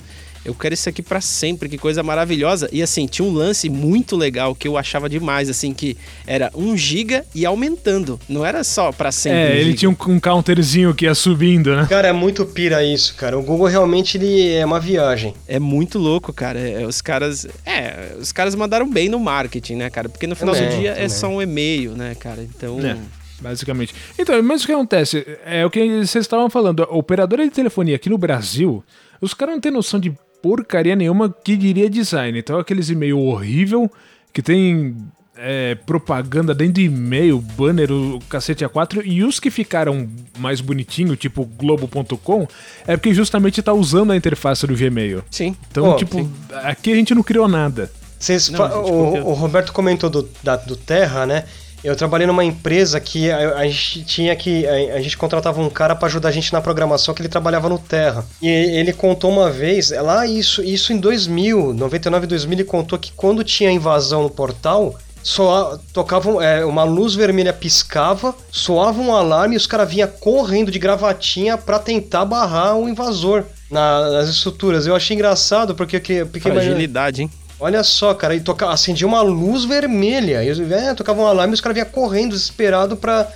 eu 0.45 0.55
quero 0.55 0.75
isso 0.75 0.89
aqui 0.89 1.03
pra 1.03 1.21
sempre, 1.21 1.69
que 1.69 1.79
coisa 1.79 2.03
maravilhosa. 2.03 2.69
E, 2.71 2.83
assim, 2.83 3.07
tinha 3.07 3.27
um 3.27 3.33
lance 3.33 3.69
muito 3.71 4.17
legal 4.17 4.55
que 4.55 4.69
eu 4.69 4.77
achava 4.77 5.09
demais, 5.09 5.49
assim, 5.49 5.73
que 5.73 5.97
era 6.27 6.51
1 6.55 6.77
giga 6.77 7.25
e 7.35 7.47
aumentando. 7.47 8.21
Não 8.29 8.45
era 8.45 8.63
só 8.63 8.93
pra 8.93 9.11
sempre. 9.11 9.39
É, 9.39 9.57
ele 9.57 9.65
giga. 9.71 9.79
tinha 9.79 9.91
um, 9.91 9.97
um 10.15 10.21
counterzinho 10.21 10.95
que 10.95 11.07
ia 11.07 11.15
subindo, 11.15 11.75
né? 11.75 11.87
Cara, 11.89 12.09
é 12.09 12.13
muito 12.13 12.45
pira 12.45 12.85
isso, 12.85 13.15
cara. 13.15 13.39
O 13.39 13.43
Google 13.43 13.67
realmente 13.67 14.19
ele 14.19 14.53
é 14.53 14.65
uma 14.65 14.79
viagem. 14.81 15.35
É 15.49 15.59
muito 15.59 15.99
louco, 15.99 16.33
cara. 16.33 16.59
É, 16.59 16.87
os 16.87 17.01
caras. 17.01 17.47
É, 17.65 18.15
os 18.19 18.33
caras 18.33 18.55
mandaram 18.55 18.89
bem 18.91 19.09
no 19.09 19.19
marketing, 19.19 19.77
né, 19.77 19.91
cara? 19.91 20.09
Porque 20.09 20.27
no 20.27 20.37
final 20.37 20.55
do 20.55 20.61
Também, 20.61 20.81
dia 20.81 20.91
é 20.91 21.09
só 21.09 21.29
um 21.29 21.41
e-mail, 21.41 21.93
né, 21.93 22.15
cara? 22.15 22.43
Então. 22.43 22.79
É. 22.81 22.97
Basicamente. 23.41 23.95
Então, 24.19 24.41
mas 24.43 24.63
o 24.63 24.67
que 24.67 24.73
acontece? 24.73 25.27
É 25.45 25.67
o 25.67 25.71
que 25.71 25.81
vocês 25.99 26.25
estavam 26.25 26.49
falando. 26.49 26.83
A 26.83 26.95
operadora 26.95 27.45
de 27.45 27.51
telefonia 27.51 27.97
aqui 27.97 28.09
no 28.09 28.17
Brasil, 28.17 28.83
os 29.21 29.35
caras 29.35 29.55
não 29.55 29.61
têm 29.61 29.73
noção 29.73 29.99
de 29.99 30.13
porcaria 30.45 30.95
nenhuma 30.95 31.35
que 31.43 31.57
diria 31.57 31.89
design. 31.89 32.39
Então, 32.39 32.59
aqueles 32.59 32.91
e-mail 32.91 33.19
horrível 33.19 33.91
que 34.31 34.43
tem 34.43 34.95
é, 35.39 35.75
propaganda 35.75 36.55
dentro 36.55 36.75
de 36.75 36.83
e-mail, 36.83 37.39
banner, 37.41 37.91
o 37.91 38.19
cacete 38.29 38.63
A4. 38.63 39.01
E 39.07 39.25
os 39.25 39.41
que 39.41 39.51
ficaram 39.51 40.07
mais 40.39 40.61
bonitinho, 40.61 41.17
tipo 41.17 41.47
Globo.com, 41.47 42.47
é 42.87 42.95
porque 42.95 43.15
justamente 43.15 43.63
tá 43.63 43.73
usando 43.73 44.13
a 44.13 44.17
interface 44.17 44.67
do 44.67 44.77
Gmail. 44.77 45.23
Sim. 45.31 45.57
Então, 45.71 45.93
Pô, 45.93 45.97
tipo, 45.97 46.19
sim. 46.19 46.31
aqui 46.63 46.93
a 46.93 46.97
gente 46.97 47.15
não 47.15 47.23
criou 47.23 47.49
nada. 47.49 47.91
Vocês 48.19 48.51
Não, 48.51 48.85
o, 48.85 49.31
o 49.31 49.33
Roberto 49.33 49.73
comentou 49.73 50.11
do, 50.11 50.29
da- 50.43 50.57
do 50.57 50.77
Terra, 50.77 51.25
né? 51.25 51.45
Eu 51.85 51.95
trabalhei 51.95 52.27
numa 52.27 52.43
empresa 52.45 52.99
que 52.99 53.31
a, 53.31 53.59
a 53.59 53.67
gente 53.67 54.03
tinha 54.05 54.35
que. 54.35 54.67
A, 54.67 54.97
a 54.97 55.01
gente 55.03 55.17
contratava 55.19 55.61
um 55.61 55.69
cara 55.69 55.95
para 55.95 56.07
ajudar 56.09 56.31
a 56.31 56.33
gente 56.33 56.53
na 56.53 56.61
programação 56.61 57.13
que 57.15 57.21
ele 57.21 57.29
trabalhava 57.29 57.69
no 57.69 57.79
Terra. 57.79 58.25
E 58.41 58.49
ele 58.49 58.93
contou 58.93 59.31
uma 59.31 59.51
vez, 59.51 59.93
é 59.93 60.01
lá 60.01 60.27
isso, 60.27 60.63
isso 60.65 60.93
em 60.93 60.97
2000, 60.99 61.75
99 61.75 62.27
2000, 62.27 62.55
ele 62.57 62.65
contou 62.65 62.99
que 62.99 63.13
quando 63.13 63.45
tinha 63.45 63.71
invasão 63.71 64.23
no 64.23 64.31
portal, 64.31 64.99
soa, 65.23 65.79
tocava, 65.93 66.43
é, 66.45 66.65
uma 66.65 66.85
luz 66.85 67.15
vermelha 67.15 67.53
piscava, 67.53 68.35
soava 68.51 69.01
um 69.01 69.15
alarme 69.15 69.55
e 69.55 69.59
os 69.59 69.67
caras 69.67 69.91
vinham 69.91 70.09
correndo 70.21 70.71
de 70.71 70.79
gravatinha 70.79 71.57
para 71.59 71.79
tentar 71.79 72.25
barrar 72.25 72.77
o 72.77 72.89
invasor 72.89 73.45
na- 73.71 74.11
nas 74.11 74.29
estruturas. 74.29 74.87
Eu 74.87 74.95
achei 74.95 75.15
engraçado 75.15 75.75
porque, 75.75 75.99
porque, 76.01 76.49
imagina- 76.49 76.53
Fragilidade, 76.55 77.23
hein? 77.23 77.31
Olha 77.59 77.83
só, 77.83 78.15
cara, 78.15 78.35
e 78.35 78.41
toca, 78.41 78.69
acendia 78.69 79.07
uma 79.07 79.23
luz 79.23 79.65
vermelha. 79.65 80.43
E, 80.45 80.73
é, 80.73 80.95
tocava 80.95 81.21
um 81.23 81.27
alarme 81.27 81.53
e 81.53 81.55
os 81.55 81.61
caras 81.61 81.75
vinham 81.75 81.89
correndo, 81.91 82.33
desesperado 82.33 82.97
pra 82.97 83.29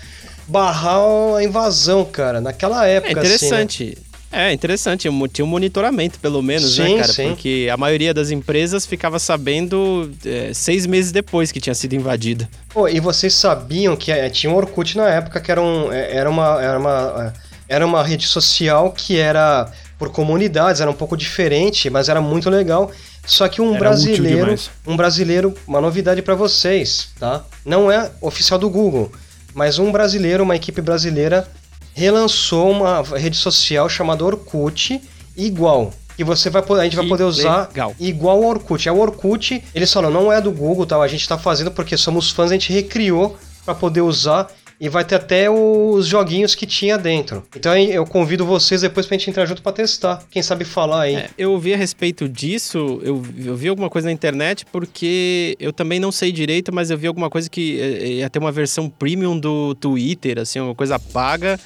barrar 0.47 1.37
a 1.37 1.45
invasão, 1.45 2.05
cara. 2.05 2.41
Naquela 2.41 2.87
É 2.87 2.97
época, 2.97 3.21
assim, 3.21 3.51
né? 3.51 3.63
interessante. 3.63 3.99
É 4.31 4.53
interessante, 4.53 5.09
tinha 5.33 5.45
um 5.45 5.49
monitoramento, 5.49 6.19
pelo 6.21 6.43
menos, 6.43 6.77
né, 6.77 6.87
Sim, 6.87 6.99
cara? 6.99 7.13
sim. 7.13 7.29
Porque 7.29 7.69
a 7.73 7.79
maioria 7.79 8.13
das 8.13 8.31
empresas 8.31 8.85
ficava 8.85 9.19
sabendo 9.19 10.11
é, 10.23 10.53
seis 10.53 10.85
meses 10.87 11.11
depois 11.11 11.51
que 11.51 11.59
tinha 11.61 11.75
sido 11.75 11.95
invadida. 11.95 12.47
Pô, 12.69 12.87
e 12.87 13.01
vocês 13.01 13.33
sabiam 13.33 13.97
que 13.97 14.13
é, 14.13 14.29
tinha 14.29 14.53
um 14.53 14.57
Orkut 14.57 14.99
na 14.99 15.09
época 15.09 15.41
que 15.41 15.51
era, 15.51 15.63
um, 15.63 15.91
é, 15.91 16.15
era, 16.15 16.29
uma, 16.29 16.63
era, 16.63 16.79
uma, 16.79 17.33
é, 17.69 17.75
era 17.77 17.87
uma 17.87 18.03
rede 18.03 18.27
social 18.27 18.93
que 18.93 19.17
era 19.17 19.73
por 19.99 20.11
comunidades, 20.11 20.83
era 20.83 20.91
um 20.91 20.95
pouco 20.95 21.17
diferente, 21.17 21.89
mas 21.89 22.11
era 22.11 22.21
muito 22.21 22.51
legal. 22.51 22.93
Só 23.29 23.47
que 23.47 23.61
um 23.61 23.71
Era 23.71 23.79
brasileiro, 23.79 24.59
um 24.87 24.97
brasileiro, 24.97 25.55
uma 25.67 25.81
novidade 25.81 26.23
pra 26.23 26.35
vocês, 26.35 27.11
tá? 27.21 27.45
Não 27.65 27.93
é 27.93 28.11
oficial 28.23 28.59
do 28.59 28.71
Google, 28.71 29.13
mas 29.55 29.79
um 29.79 29.93
brasileiro, 29.93 30.43
uma 30.43 30.57
equipe 30.57 30.81
brasileira 30.81 31.47
relançou 31.93 32.71
uma 32.71 33.03
rede 33.03 33.37
social 33.37 33.87
chamada 33.89 34.25
Orkut 34.25 35.01
igual. 35.37 35.93
E 36.19 36.25
você 36.25 36.49
vai 36.49 36.63
poder, 36.63 36.81
a 36.81 36.85
gente 36.85 36.97
vai 36.97 37.07
poder 37.07 37.25
usar 37.25 37.69
legal. 37.69 37.95
igual 38.01 38.43
ao 38.43 38.49
Orkut. 38.49 38.89
É 38.89 38.93
o 38.93 38.99
Orkut, 38.99 39.63
eles 39.75 39.93
falam, 39.93 40.11
não 40.11 40.33
é 40.33 40.41
do 40.41 40.51
Google, 40.51 40.87
tá? 40.87 40.97
A 40.97 41.07
gente 41.07 41.29
tá 41.29 41.37
fazendo 41.37 41.71
porque 41.71 41.97
somos 41.97 42.31
fãs, 42.31 42.51
a 42.51 42.55
gente 42.55 42.73
recriou 42.73 43.37
pra 43.65 43.75
poder 43.75 44.01
usar 44.01 44.49
e 44.81 44.89
vai 44.89 45.05
ter 45.05 45.17
até 45.17 45.51
os 45.51 46.07
joguinhos 46.07 46.55
que 46.55 46.65
tinha 46.67 46.97
dentro. 46.97 47.43
Então 47.57 47.77
eu 47.77 48.07
convido 48.07 48.45
vocês 48.45 48.83
depois 48.83 49.07
pra 49.07 49.17
gente 49.17 49.31
entrar 49.31 49.45
junto 49.45 49.61
pra 49.61 49.73
testar. 49.73 50.23
Quem 50.31 50.43
sabe 50.43 50.65
falar 50.65 51.03
aí. 51.03 51.17
É, 51.17 51.31
eu 51.37 51.53
ouvi 51.53 51.75
a 51.75 51.77
respeito 51.77 52.29
disso, 52.29 53.01
eu, 53.03 53.23
eu 53.45 53.57
vi 53.57 53.69
alguma 53.69 53.91
coisa 53.91 54.07
na 54.07 54.13
internet, 54.13 54.65
porque 54.67 55.57
eu 55.59 55.73
também 55.73 55.99
não 55.99 56.13
sei 56.13 56.31
direito, 56.31 56.73
mas 56.73 56.91
eu 56.91 56.99
vi 56.99 57.09
alguma 57.09 57.29
coisa 57.29 57.51
que 57.51 57.81
é, 57.81 58.07
ia 58.07 58.31
ter 58.31 58.39
uma 58.39 58.53
versão 58.53 58.89
premium 58.89 59.39
do 59.39 59.75
Twitter, 59.75 60.39
assim, 60.39 60.61
uma 60.61 60.75
coisa 60.75 60.99
paga. 60.99 61.59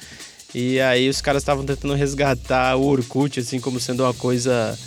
E 0.55 0.79
aí 0.79 1.09
os 1.09 1.19
caras 1.19 1.41
estavam 1.41 1.65
tentando 1.65 1.95
resgatar 1.95 2.75
o 2.75 2.85
Orkut, 2.85 3.39
assim, 3.39 3.59
como 3.59 3.79
sendo 3.79 4.03
uma 4.03 4.13
coisa 4.13 4.77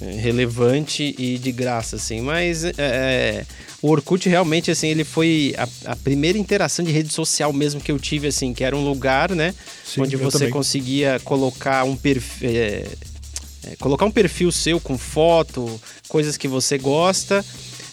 é, 0.00 0.12
relevante 0.12 1.14
e 1.18 1.36
de 1.36 1.52
graça, 1.52 1.96
assim. 1.96 2.20
Mas 2.22 2.64
é, 2.64 3.44
o 3.82 3.88
Orkut 3.90 4.28
realmente, 4.28 4.70
assim, 4.70 4.88
ele 4.88 5.04
foi 5.04 5.54
a, 5.56 5.92
a 5.92 5.96
primeira 5.96 6.36
interação 6.36 6.84
de 6.84 6.92
rede 6.92 7.12
social 7.12 7.52
mesmo 7.52 7.80
que 7.80 7.90
eu 7.90 7.98
tive, 7.98 8.28
assim, 8.28 8.52
que 8.52 8.62
era 8.62 8.76
um 8.76 8.84
lugar, 8.84 9.30
né? 9.34 9.54
Sim, 9.84 10.02
onde 10.02 10.16
você 10.16 10.38
também. 10.38 10.52
conseguia 10.52 11.20
colocar 11.24 11.84
um 11.84 11.96
perfil. 11.96 12.50
é, 12.50 12.86
colocar 13.78 14.04
um 14.04 14.10
perfil 14.10 14.50
seu 14.52 14.80
com 14.80 14.98
foto, 14.98 15.80
coisas 16.08 16.36
que 16.36 16.48
você 16.48 16.78
gosta. 16.78 17.44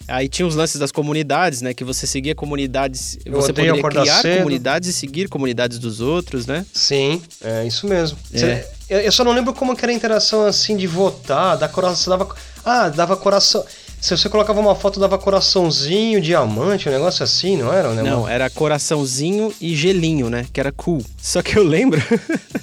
Aí 0.07 0.29
tinha 0.29 0.47
os 0.47 0.55
lances 0.55 0.79
das 0.79 0.91
comunidades, 0.91 1.61
né? 1.61 1.73
Que 1.73 1.83
você 1.83 2.07
seguia 2.07 2.33
comunidades. 2.33 3.17
Eu 3.25 3.33
você 3.33 3.51
poderia 3.51 3.81
criar 3.83 4.21
cedo. 4.21 4.37
comunidades 4.37 4.89
e 4.89 4.93
seguir 4.93 5.27
comunidades 5.27 5.79
dos 5.79 5.99
outros, 5.99 6.45
né? 6.45 6.65
Sim, 6.73 7.21
é 7.41 7.67
isso 7.67 7.85
mesmo. 7.85 8.17
É. 8.31 8.37
Cê- 8.37 8.67
eu, 8.89 8.99
eu 9.01 9.11
só 9.11 9.25
não 9.25 9.33
lembro 9.33 9.53
como 9.53 9.75
era 9.77 9.91
a 9.91 9.93
interação 9.93 10.45
assim 10.45 10.77
de 10.77 10.87
votar, 10.87 11.57
dar 11.57 11.67
coração, 11.67 12.17
dava, 12.17 12.33
ah, 12.63 12.87
dava 12.87 13.17
coração. 13.17 13.65
Se 13.99 14.15
você 14.15 14.29
colocava 14.29 14.59
uma 14.59 14.75
foto, 14.75 14.99
dava 14.99 15.17
coraçãozinho, 15.17 16.21
diamante, 16.21 16.87
um 16.87 16.91
negócio 16.91 17.23
assim, 17.23 17.57
não 17.57 17.73
era? 17.73 17.89
Um 17.89 17.95
negócio- 17.95 18.15
Não, 18.17 18.27
era 18.29 18.49
coraçãozinho 18.49 19.53
e 19.59 19.75
gelinho, 19.75 20.29
né? 20.29 20.45
Que 20.53 20.59
era 20.59 20.71
cool. 20.71 21.03
Só 21.17 21.41
que 21.41 21.57
eu 21.57 21.63
lembro. 21.63 22.01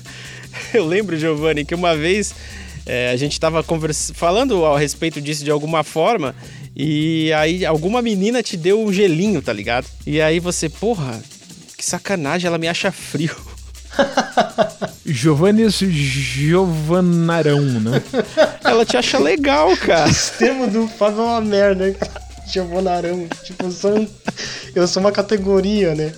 eu 0.72 0.86
lembro, 0.86 1.16
Giovanni, 1.18 1.64
que 1.64 1.74
uma 1.74 1.96
vez 1.96 2.32
é, 2.86 3.10
a 3.10 3.16
gente 3.16 3.38
tava 3.40 3.62
convers... 3.62 4.12
falando 4.14 4.64
a 4.64 4.78
respeito 4.78 5.20
disso 5.20 5.44
de 5.44 5.50
alguma 5.50 5.82
forma. 5.82 6.34
E 6.76 7.32
aí 7.32 7.66
alguma 7.66 8.00
menina 8.00 8.42
te 8.42 8.56
deu 8.56 8.80
um 8.80 8.92
gelinho, 8.92 9.42
tá 9.42 9.52
ligado? 9.52 9.86
E 10.06 10.20
aí 10.20 10.38
você, 10.40 10.68
porra, 10.68 11.20
que 11.76 11.84
sacanagem, 11.84 12.46
ela 12.46 12.58
me 12.58 12.68
acha 12.68 12.90
frio. 12.92 13.34
Giovannis 15.06 15.74
Giovanarão, 15.78 17.60
né? 17.62 18.02
Ela 18.64 18.84
te 18.84 18.96
acha 18.96 19.18
legal, 19.18 19.76
cara. 19.76 20.08
Esse 20.10 20.32
termo 20.38 20.66
do 20.68 20.88
Fábio 20.88 21.20
é 21.20 21.24
uma 21.24 21.40
merda, 21.40 21.88
hein? 21.88 21.96
Giovanarão. 22.46 23.26
Tipo, 23.44 23.66
eu 23.66 23.70
sou, 23.70 23.98
um- 23.98 24.08
eu 24.74 24.86
sou 24.88 25.00
uma 25.02 25.12
categoria, 25.12 25.94
né? 25.94 26.12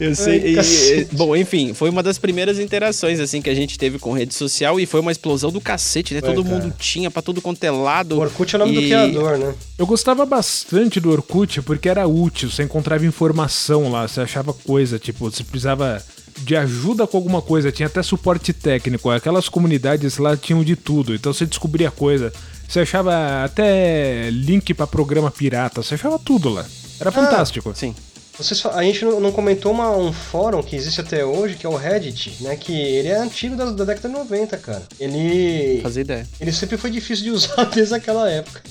Eu 0.00 0.14
sei. 0.14 0.56
Ai, 0.58 0.64
e- 0.64 1.00
e- 1.00 1.04
bom, 1.12 1.34
enfim, 1.34 1.74
foi 1.74 1.90
uma 1.90 2.02
das 2.02 2.18
primeiras 2.18 2.58
interações 2.58 3.18
assim 3.20 3.42
que 3.42 3.50
a 3.50 3.54
gente 3.54 3.78
teve 3.78 3.98
com 3.98 4.12
rede 4.12 4.34
social 4.34 4.78
e 4.78 4.86
foi 4.86 5.00
uma 5.00 5.10
explosão 5.12 5.50
do 5.50 5.60
cacete, 5.60 6.14
né? 6.14 6.20
Foi, 6.20 6.32
Todo 6.34 6.44
cara. 6.44 6.56
mundo 6.62 6.74
tinha 6.78 7.10
pra 7.10 7.20
tudo 7.22 7.40
quanto 7.42 7.62
é 7.64 7.70
lado. 7.70 8.16
O 8.16 8.20
Orkut 8.20 8.54
é 8.54 8.56
o 8.56 8.60
nome 8.60 8.74
do 8.74 8.80
E- 8.80 8.86
criador, 8.86 9.38
né? 9.38 9.54
Eu 9.76 9.86
gostava 9.86 10.24
bastante 10.24 11.00
do 11.00 11.10
Orkut 11.10 11.62
porque 11.62 11.88
era 11.88 12.06
útil, 12.06 12.50
você 12.50 12.62
encontrava 12.62 13.04
informação 13.06 13.90
lá, 13.90 14.06
você 14.06 14.20
achava 14.20 14.52
coisa, 14.52 14.98
tipo, 14.98 15.30
você 15.30 15.42
precisava 15.42 16.02
de 16.38 16.54
ajuda 16.54 17.04
com 17.04 17.16
alguma 17.16 17.42
coisa, 17.42 17.72
tinha 17.72 17.86
até 17.88 18.00
suporte 18.00 18.52
técnico, 18.52 19.10
aquelas 19.10 19.48
comunidades 19.48 20.18
lá 20.18 20.36
tinham 20.36 20.62
de 20.62 20.76
tudo, 20.76 21.12
então 21.12 21.32
você 21.32 21.44
descobria 21.44 21.90
coisa, 21.90 22.32
você 22.68 22.78
achava 22.80 23.42
até 23.44 24.28
link 24.30 24.72
pra 24.74 24.86
programa 24.86 25.30
pirata, 25.32 25.82
você 25.82 25.94
achava 25.94 26.16
tudo 26.18 26.48
lá. 26.48 26.64
Era 27.00 27.10
fantástico. 27.12 27.72
Sim. 27.74 27.94
Vocês, 28.38 28.64
a 28.66 28.82
gente 28.84 29.04
não, 29.04 29.18
não 29.20 29.32
comentou 29.32 29.72
uma- 29.72 29.90
um 29.96 30.12
fórum 30.12 30.62
que 30.62 30.76
existe 30.76 31.00
até 31.00 31.24
hoje, 31.24 31.56
que 31.56 31.66
é 31.66 31.68
o 31.68 31.74
Reddit, 31.76 32.36
né? 32.40 32.54
Que 32.56 32.72
ele 32.72 33.08
é 33.08 33.18
antigo 33.18 33.56
da, 33.56 33.64
da 33.66 33.84
década 33.84 34.08
de 34.08 34.14
90, 34.14 34.56
cara. 34.58 34.82
Ele. 35.00 35.80
Fazer 35.82 36.02
ideia. 36.02 36.26
Ele 36.40 36.52
sempre 36.52 36.76
foi 36.76 36.90
difícil 36.90 37.24
de 37.24 37.30
usar 37.32 37.64
desde 37.74 37.94
aquela 37.94 38.30
época. 38.30 38.62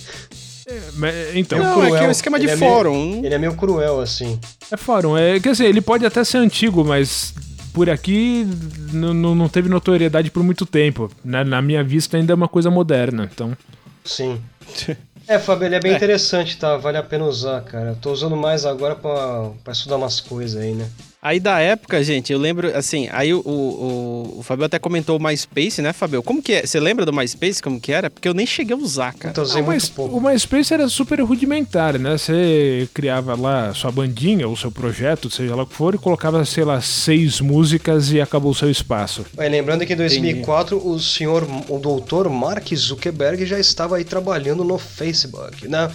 É, 0.70 1.32
então, 1.36 1.60
Não, 1.60 1.74
cruel. 1.76 1.96
é 1.96 2.00
que 2.00 2.06
é 2.06 2.08
o 2.08 2.12
esquema 2.12 2.40
de 2.40 2.46
Ele 2.46 2.52
é 2.54 2.56
meio- 2.56 2.72
fórum. 2.72 3.22
Ele 3.26 3.34
é 3.34 3.38
meio 3.38 3.54
cruel, 3.56 4.00
assim. 4.02 4.40
é 4.72 4.78
fórum. 4.78 5.18
É, 5.18 5.40
quer 5.40 5.52
dizer, 5.52 5.66
ele 5.66 5.82
pode 5.82 6.06
até 6.06 6.24
ser 6.24 6.38
antigo, 6.40 6.84
mas 6.84 7.34
por 7.74 7.90
aqui 7.90 8.46
não 8.94 9.48
teve 9.50 9.70
notoriedade 9.70 10.32
por 10.32 10.44
muito 10.44 10.66
tempo. 10.66 11.10
Na, 11.24 11.44
na 11.44 11.62
minha 11.62 11.84
vista 11.84 12.18
ainda 12.18 12.34
é 12.34 12.36
uma 12.36 12.48
coisa 12.48 12.70
moderna, 12.72 13.30
então... 13.34 13.56
Sim. 14.04 14.42
É, 15.28 15.38
Fábio, 15.38 15.66
ele 15.66 15.76
é 15.76 15.80
bem 15.80 15.92
É. 15.92 15.96
interessante, 15.96 16.58
tá? 16.58 16.78
Vale 16.78 16.98
a 16.98 17.04
pena 17.04 17.26
usar, 17.26 17.62
cara. 17.62 17.90
Eu 17.90 17.96
tô 17.96 18.12
usando 18.12 18.36
mais 18.36 18.66
agora 18.66 18.96
pra, 18.96 19.50
pra 19.64 19.74
estudar 19.74 19.98
umas 19.98 20.20
coisas 20.22 20.62
aí, 20.62 20.74
né? 20.74 20.90
Aí 21.28 21.42
da 21.42 21.60
época, 21.60 22.02
gente, 22.02 22.32
eu 22.32 22.40
lembro, 22.40 22.74
assim, 22.74 23.10
aí 23.12 23.34
o, 23.34 23.40
o, 23.40 24.36
o 24.40 24.44
Fabio 24.44 24.64
até 24.64 24.80
comentou 24.80 25.18
o 25.18 25.22
MySpace, 25.22 25.82
né, 25.82 25.92
Fabio? 25.92 26.24
Como 26.24 26.42
que 26.42 26.54
é? 26.54 26.66
Você 26.66 26.80
lembra 26.80 27.06
do 27.06 27.12
MySpace, 27.12 27.62
como 27.62 27.82
que 27.82 27.92
era? 27.92 28.10
Porque 28.10 28.30
eu 28.30 28.34
nem 28.34 28.46
cheguei 28.46 28.74
a 28.74 28.80
usar, 28.80 29.14
cara. 29.14 29.32
Então, 29.32 29.44
usei 29.44 29.62
Ah, 29.62 29.66
muito 29.66 29.76
mas 29.82 29.90
pouco. 29.90 30.16
o 30.16 30.22
MySpace 30.22 30.74
era 30.74 30.88
super 30.88 31.20
rudimentar, 31.20 32.00
né? 32.00 32.18
Você 32.18 32.88
criava 32.94 33.36
lá 33.36 33.74
sua 33.74 33.92
bandinha, 33.92 34.48
ou 34.48 34.56
seu 34.56 34.72
projeto, 34.72 35.30
seja 35.30 35.54
lá 35.54 35.64
o 35.64 35.68
que 35.68 35.74
for, 35.76 35.94
e 35.96 35.98
colocava, 35.98 36.46
sei 36.46 36.64
lá, 36.64 36.80
seis 36.80 37.42
músicas 37.42 38.10
e 38.14 38.22
acabou 38.22 38.52
o 38.52 38.56
seu 38.56 38.72
espaço. 38.72 39.26
Aí, 39.38 39.50
lembrando 39.50 39.86
que 39.86 39.92
em 39.92 39.98
2004 39.98 40.78
o 40.78 40.98
senhor, 40.98 41.46
o 41.68 41.78
doutor 41.78 42.30
Mark 42.30 42.74
Zuckerberg 42.74 43.46
já 43.46 43.60
estava 43.60 43.98
aí 43.98 44.06
trabalhando 44.06 44.64
no 44.64 44.78
Facebook, 44.78 45.68
né? 45.68 45.92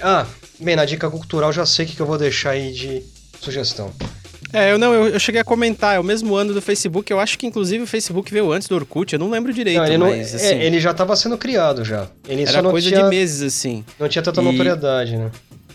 Ah, 0.00 0.24
bem, 0.58 0.76
na 0.76 0.86
dica 0.86 1.10
cultural 1.10 1.52
já 1.52 1.66
sei 1.66 1.84
o 1.84 1.88
que, 1.88 1.96
que 1.96 2.00
eu 2.00 2.06
vou 2.06 2.16
deixar 2.16 2.52
aí 2.52 2.72
de 2.72 3.02
sugestão. 3.38 3.92
É, 4.52 4.72
eu 4.72 4.78
não, 4.78 4.92
eu, 4.92 5.08
eu 5.08 5.18
cheguei 5.20 5.40
a 5.40 5.44
comentar, 5.44 5.96
é 5.96 5.98
o 5.98 6.04
mesmo 6.04 6.34
ano 6.34 6.52
do 6.52 6.60
Facebook, 6.60 7.10
eu 7.10 7.18
acho 7.18 7.38
que 7.38 7.46
inclusive 7.46 7.84
o 7.84 7.86
Facebook 7.86 8.30
veio 8.32 8.52
antes 8.52 8.68
do 8.68 8.74
Orkut, 8.74 9.12
eu 9.12 9.18
não 9.18 9.30
lembro 9.30 9.52
direito, 9.52 9.78
Não, 9.78 9.86
ele, 9.86 9.96
não, 9.98 10.10
mas 10.10 10.34
é, 10.34 10.36
assim, 10.36 10.58
ele 10.60 10.78
já 10.78 10.90
estava 10.90 11.16
sendo 11.16 11.38
criado 11.38 11.84
já. 11.84 12.06
Ele 12.28 12.42
era 12.42 12.60
não 12.60 12.70
coisa 12.70 12.88
tinha, 12.88 13.02
de 13.02 13.08
meses, 13.08 13.42
assim. 13.42 13.84
não 13.98 14.08
tinha 14.08 14.22
tanta 14.22 14.40
E- 14.40 14.44
notoriedade, 14.44 15.16
né? 15.16 15.30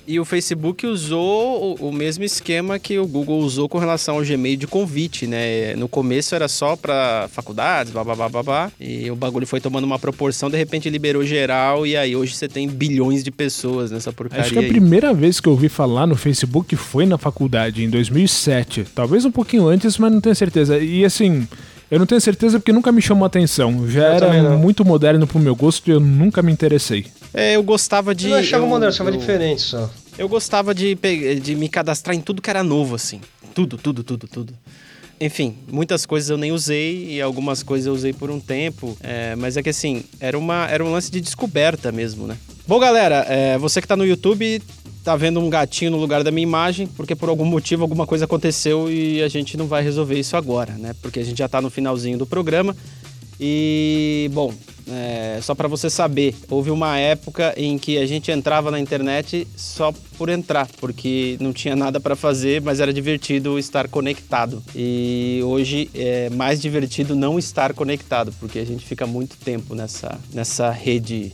E 0.07 0.19
o 0.21 0.25
Facebook 0.25 0.87
usou 0.87 1.75
o, 1.81 1.89
o 1.89 1.91
mesmo 1.91 2.23
esquema 2.23 2.79
que 2.79 2.97
o 2.97 3.05
Google 3.05 3.39
usou 3.39 3.67
com 3.67 3.77
relação 3.77 4.15
ao 4.15 4.23
Gmail 4.23 4.55
de 4.55 4.65
convite, 4.65 5.27
né? 5.27 5.75
No 5.75 5.89
começo 5.89 6.33
era 6.33 6.47
só 6.47 6.77
pra 6.77 7.27
faculdades, 7.29 7.91
blá 7.91 8.05
blá 8.05 8.15
blá 8.15 8.29
blá 8.29 8.43
blá. 8.43 8.71
E 8.79 9.11
o 9.11 9.15
bagulho 9.17 9.45
foi 9.45 9.59
tomando 9.59 9.83
uma 9.83 9.99
proporção, 9.99 10.49
de 10.49 10.55
repente 10.55 10.89
liberou 10.89 11.25
geral, 11.25 11.85
e 11.85 11.97
aí 11.97 12.15
hoje 12.15 12.33
você 12.33 12.47
tem 12.47 12.69
bilhões 12.69 13.21
de 13.21 13.31
pessoas 13.31 13.91
nessa 13.91 14.13
porcaria. 14.13 14.45
Acho 14.45 14.53
que 14.53 14.59
a 14.59 14.61
aí. 14.61 14.69
primeira 14.69 15.13
vez 15.13 15.41
que 15.41 15.49
eu 15.49 15.51
ouvi 15.51 15.67
falar 15.67 16.07
no 16.07 16.15
Facebook 16.15 16.73
foi 16.77 17.05
na 17.05 17.17
faculdade, 17.17 17.83
em 17.83 17.89
2007. 17.89 18.85
Talvez 18.95 19.25
um 19.25 19.31
pouquinho 19.31 19.67
antes, 19.67 19.97
mas 19.97 20.09
não 20.09 20.21
tenho 20.21 20.35
certeza. 20.35 20.79
E 20.79 21.03
assim, 21.03 21.45
eu 21.91 21.99
não 21.99 22.05
tenho 22.05 22.19
certeza 22.21 22.59
porque 22.59 22.71
nunca 22.71 22.91
me 22.91 23.01
chamou 23.01 23.23
a 23.23 23.27
atenção. 23.27 23.89
Já 23.89 24.17
Eu 24.17 24.31
era 24.31 24.57
muito 24.57 24.85
moderno 24.85 25.27
pro 25.27 25.39
meu 25.39 25.55
gosto 25.55 25.87
e 25.87 25.91
eu 25.91 25.99
nunca 25.99 26.41
me 26.41 26.51
interessei. 26.51 27.05
É, 27.33 27.55
eu 27.55 27.63
gostava 27.63 28.13
de. 28.15 28.25
Eu 28.25 28.31
não 28.31 28.37
achava 28.39 28.63
eu, 28.63 28.69
moderno, 28.69 28.93
achava 28.93 29.09
eu- 29.09 29.17
diferente 29.17 29.61
só. 29.61 29.89
Eu 30.17 30.27
gostava 30.27 30.73
de, 30.73 30.95
de 31.41 31.55
me 31.55 31.69
cadastrar 31.69 32.15
em 32.15 32.21
tudo 32.21 32.41
que 32.41 32.49
era 32.49 32.63
novo, 32.63 32.95
assim. 32.95 33.21
Tudo, 33.53 33.77
tudo, 33.77 34.03
tudo, 34.03 34.27
tudo. 34.27 34.53
Enfim, 35.19 35.55
muitas 35.71 36.05
coisas 36.05 36.29
eu 36.29 36.37
nem 36.37 36.51
usei 36.51 37.13
e 37.15 37.21
algumas 37.21 37.63
coisas 37.63 37.87
eu 37.87 37.93
usei 37.93 38.13
por 38.13 38.29
um 38.29 38.39
tempo. 38.39 38.95
é, 39.01 39.35
mas 39.35 39.57
é 39.57 39.63
que 39.63 39.69
assim, 39.69 40.03
era, 40.19 40.37
uma, 40.37 40.67
era 40.69 40.83
um 40.83 40.91
lance 40.91 41.09
de 41.11 41.19
descoberta 41.21 41.91
mesmo, 41.91 42.27
né? 42.27 42.37
Bom, 42.67 42.79
galera, 42.79 43.25
é, 43.27 43.57
você 43.57 43.81
que 43.81 43.87
tá 43.87 43.95
no 43.95 44.05
YouTube 44.05 44.61
tá 45.03 45.15
vendo 45.15 45.39
um 45.39 45.49
gatinho 45.49 45.89
no 45.91 45.97
lugar 45.97 46.21
da 46.23 46.31
minha 46.31 46.43
imagem, 46.43 46.85
porque 46.85 47.15
por 47.15 47.29
algum 47.29 47.45
motivo 47.45 47.81
alguma 47.81 48.05
coisa 48.05 48.25
aconteceu 48.25 48.91
e 48.91 49.23
a 49.23 49.27
gente 49.29 49.55
não 49.55 49.65
vai 49.65 49.81
resolver 49.81 50.19
isso 50.19 50.35
agora, 50.35 50.73
né? 50.73 50.93
Porque 51.01 51.19
a 51.19 51.23
gente 51.23 51.37
já 51.37 51.47
tá 51.47 51.61
no 51.61 51.69
finalzinho 51.69 52.17
do 52.17 52.25
programa. 52.27 52.75
E, 53.39 54.29
bom, 54.33 54.53
é, 54.89 55.39
só 55.41 55.53
para 55.53 55.67
você 55.67 55.89
saber, 55.89 56.33
houve 56.49 56.71
uma 56.71 56.97
época 56.97 57.53
em 57.57 57.77
que 57.77 57.97
a 57.97 58.05
gente 58.05 58.31
entrava 58.31 58.71
na 58.71 58.79
internet 58.79 59.47
só 59.55 59.93
por 60.17 60.29
entrar, 60.29 60.67
porque 60.79 61.37
não 61.39 61.51
tinha 61.51 61.75
nada 61.75 61.99
para 61.99 62.15
fazer, 62.15 62.61
mas 62.61 62.79
era 62.79 62.93
divertido 62.93 63.59
estar 63.59 63.87
conectado. 63.87 64.63
E 64.75 65.41
hoje 65.43 65.89
é 65.93 66.29
mais 66.29 66.61
divertido 66.61 67.15
não 67.15 67.37
estar 67.37 67.73
conectado, 67.73 68.33
porque 68.39 68.59
a 68.59 68.65
gente 68.65 68.85
fica 68.85 69.05
muito 69.05 69.35
tempo 69.37 69.75
nessa, 69.75 70.17
nessa 70.33 70.71
rede 70.71 71.33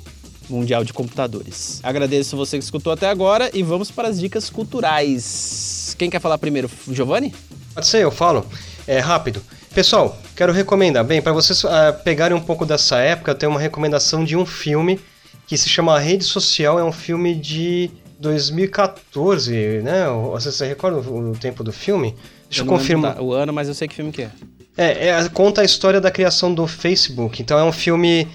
mundial 0.49 0.83
de 0.83 0.91
computadores. 0.91 1.79
Agradeço 1.83 2.35
você 2.35 2.57
que 2.57 2.63
escutou 2.63 2.91
até 2.91 3.07
agora 3.07 3.49
e 3.53 3.63
vamos 3.63 3.91
para 3.91 4.07
as 4.07 4.19
dicas 4.19 4.49
culturais. 4.49 5.95
Quem 5.97 6.09
quer 6.09 6.19
falar 6.19 6.37
primeiro? 6.37 6.69
Giovanni? 6.91 7.33
Pode 7.73 7.87
ser, 7.87 8.03
eu 8.03 8.11
falo. 8.11 8.45
É 8.85 8.99
rápido. 8.99 9.41
Pessoal, 9.73 10.15
quero 10.35 10.53
recomendar. 10.53 11.03
Bem, 11.03 11.19
para 11.19 11.33
vocês 11.33 11.65
ah, 11.65 11.91
pegarem 11.91 12.37
um 12.37 12.41
pouco 12.41 12.63
dessa 12.63 12.99
época, 12.99 13.31
eu 13.31 13.35
tenho 13.35 13.51
uma 13.51 13.59
recomendação 13.59 14.23
de 14.23 14.37
um 14.37 14.45
filme 14.45 14.99
que 15.47 15.57
se 15.57 15.67
chama 15.67 15.97
Rede 15.97 16.23
Social. 16.23 16.77
É 16.77 16.83
um 16.83 16.91
filme 16.91 17.33
de 17.33 17.89
2014, 18.19 19.81
né? 19.81 20.05
Você, 20.31 20.51
você 20.51 20.67
recorda 20.67 20.99
o, 20.99 21.35
tempo 21.35 21.63
do 21.63 21.73
filme? 21.73 22.15
Deixa 22.47 22.61
eu, 22.61 22.65
lembro 22.65 22.77
confirmar. 22.77 23.19
o 23.19 23.33
ano, 23.33 23.51
mas 23.51 23.67
eu 23.67 23.73
sei 23.73 23.87
que 23.87 23.95
filme 23.95 24.11
que 24.11 24.21
é. 24.21 24.31
É, 24.77 25.07
é, 25.07 25.29
conta 25.29 25.61
a 25.61 25.65
história 25.65 25.99
da 25.99 26.11
criação 26.11 26.53
do 26.53 26.67
Facebook. 26.67 27.41
Então 27.41 27.57
é 27.57 27.63
um 27.63 27.71
filme. 27.71 28.27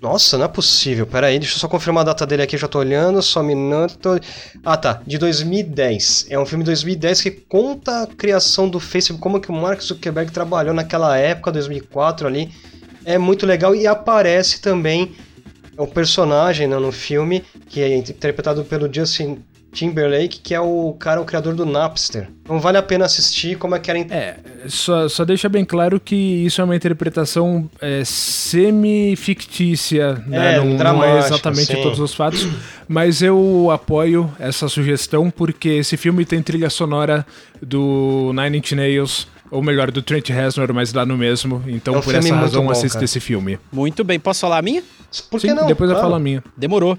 Nossa, 0.00 0.36
não 0.36 0.44
é 0.44 0.48
possível. 0.48 1.06
Pera 1.06 1.28
aí, 1.28 1.38
deixa 1.38 1.54
eu 1.54 1.58
só 1.58 1.68
confirmar 1.68 2.02
a 2.02 2.06
data 2.06 2.26
dele 2.26 2.42
aqui, 2.42 2.56
já 2.56 2.68
tô 2.68 2.78
olhando, 2.78 3.22
só 3.22 3.40
um 3.40 3.44
minuto. 3.44 4.18
Ah, 4.64 4.76
tá, 4.76 5.00
de 5.06 5.18
2010. 5.18 6.26
É 6.30 6.38
um 6.38 6.44
filme 6.44 6.64
de 6.64 6.70
2010 6.70 7.22
que 7.22 7.30
conta 7.30 8.02
a 8.02 8.06
criação 8.06 8.68
do 8.68 8.80
Facebook, 8.80 9.22
como 9.22 9.40
que 9.40 9.50
o 9.50 9.54
Mark 9.54 9.80
Zuckerberg 9.80 10.30
trabalhou 10.30 10.74
naquela 10.74 11.16
época, 11.16 11.52
2004 11.52 12.26
ali. 12.26 12.50
É 13.04 13.18
muito 13.18 13.46
legal 13.46 13.74
e 13.74 13.86
aparece 13.86 14.60
também 14.60 15.14
o 15.78 15.86
personagem 15.86 16.66
né, 16.66 16.76
no 16.78 16.90
filme, 16.90 17.44
que 17.68 17.80
é 17.80 17.96
interpretado 17.96 18.64
pelo 18.64 18.92
Justin 18.92 19.38
Timberlake, 19.72 20.40
que 20.40 20.54
é 20.54 20.60
o 20.60 20.94
cara, 20.98 21.20
o 21.20 21.24
criador 21.24 21.54
do 21.54 21.66
Napster. 21.66 22.28
Então 22.42 22.58
vale 22.58 22.78
a 22.78 22.82
pena 22.82 23.04
assistir 23.04 23.56
como 23.58 23.74
é 23.74 23.78
que 23.78 23.90
era... 23.90 23.98
É, 24.00 24.36
só, 24.68 25.08
só 25.08 25.24
deixa 25.24 25.48
bem 25.48 25.64
claro 25.64 26.00
que 26.00 26.14
isso 26.16 26.60
é 26.60 26.64
uma 26.64 26.76
interpretação 26.76 27.68
é, 27.80 28.02
semi-fictícia, 28.04 30.14
né? 30.26 30.54
É, 30.54 30.58
não, 30.58 30.94
não 30.94 31.04
é 31.04 31.18
exatamente 31.18 31.74
sim. 31.74 31.82
todos 31.82 32.00
os 32.00 32.14
fatos, 32.14 32.46
mas 32.88 33.22
eu 33.22 33.70
apoio 33.70 34.32
essa 34.38 34.68
sugestão 34.68 35.30
porque 35.30 35.68
esse 35.70 35.96
filme 35.96 36.24
tem 36.24 36.42
trilha 36.42 36.70
sonora 36.70 37.26
do 37.60 38.32
Nine 38.34 38.58
Inch 38.58 38.72
Nails, 38.72 39.26
ou 39.50 39.62
melhor, 39.62 39.90
do 39.90 40.02
Trent 40.02 40.28
Reznor, 40.30 40.72
mas 40.74 40.92
dá 40.92 41.06
no 41.06 41.16
mesmo, 41.16 41.62
então 41.66 41.94
É 41.94 41.98
um 41.98 42.00
por 42.00 42.14
essa 42.14 42.34
razão 42.34 42.64
bom, 42.64 42.70
assista 42.70 42.98
cara. 42.98 43.04
esse 43.04 43.20
filme. 43.20 43.58
Muito 43.72 44.02
bem, 44.04 44.18
posso 44.18 44.40
falar 44.40 44.58
a 44.58 44.62
minha? 44.62 44.82
Por 45.30 45.40
que 45.40 45.48
Sim, 45.48 45.54
não? 45.54 45.66
depois 45.66 45.88
eu 45.88 45.94
Claro. 45.96 46.08
falo 46.08 46.16
a 46.16 46.20
minha. 46.20 46.42
Demorou. 46.56 46.98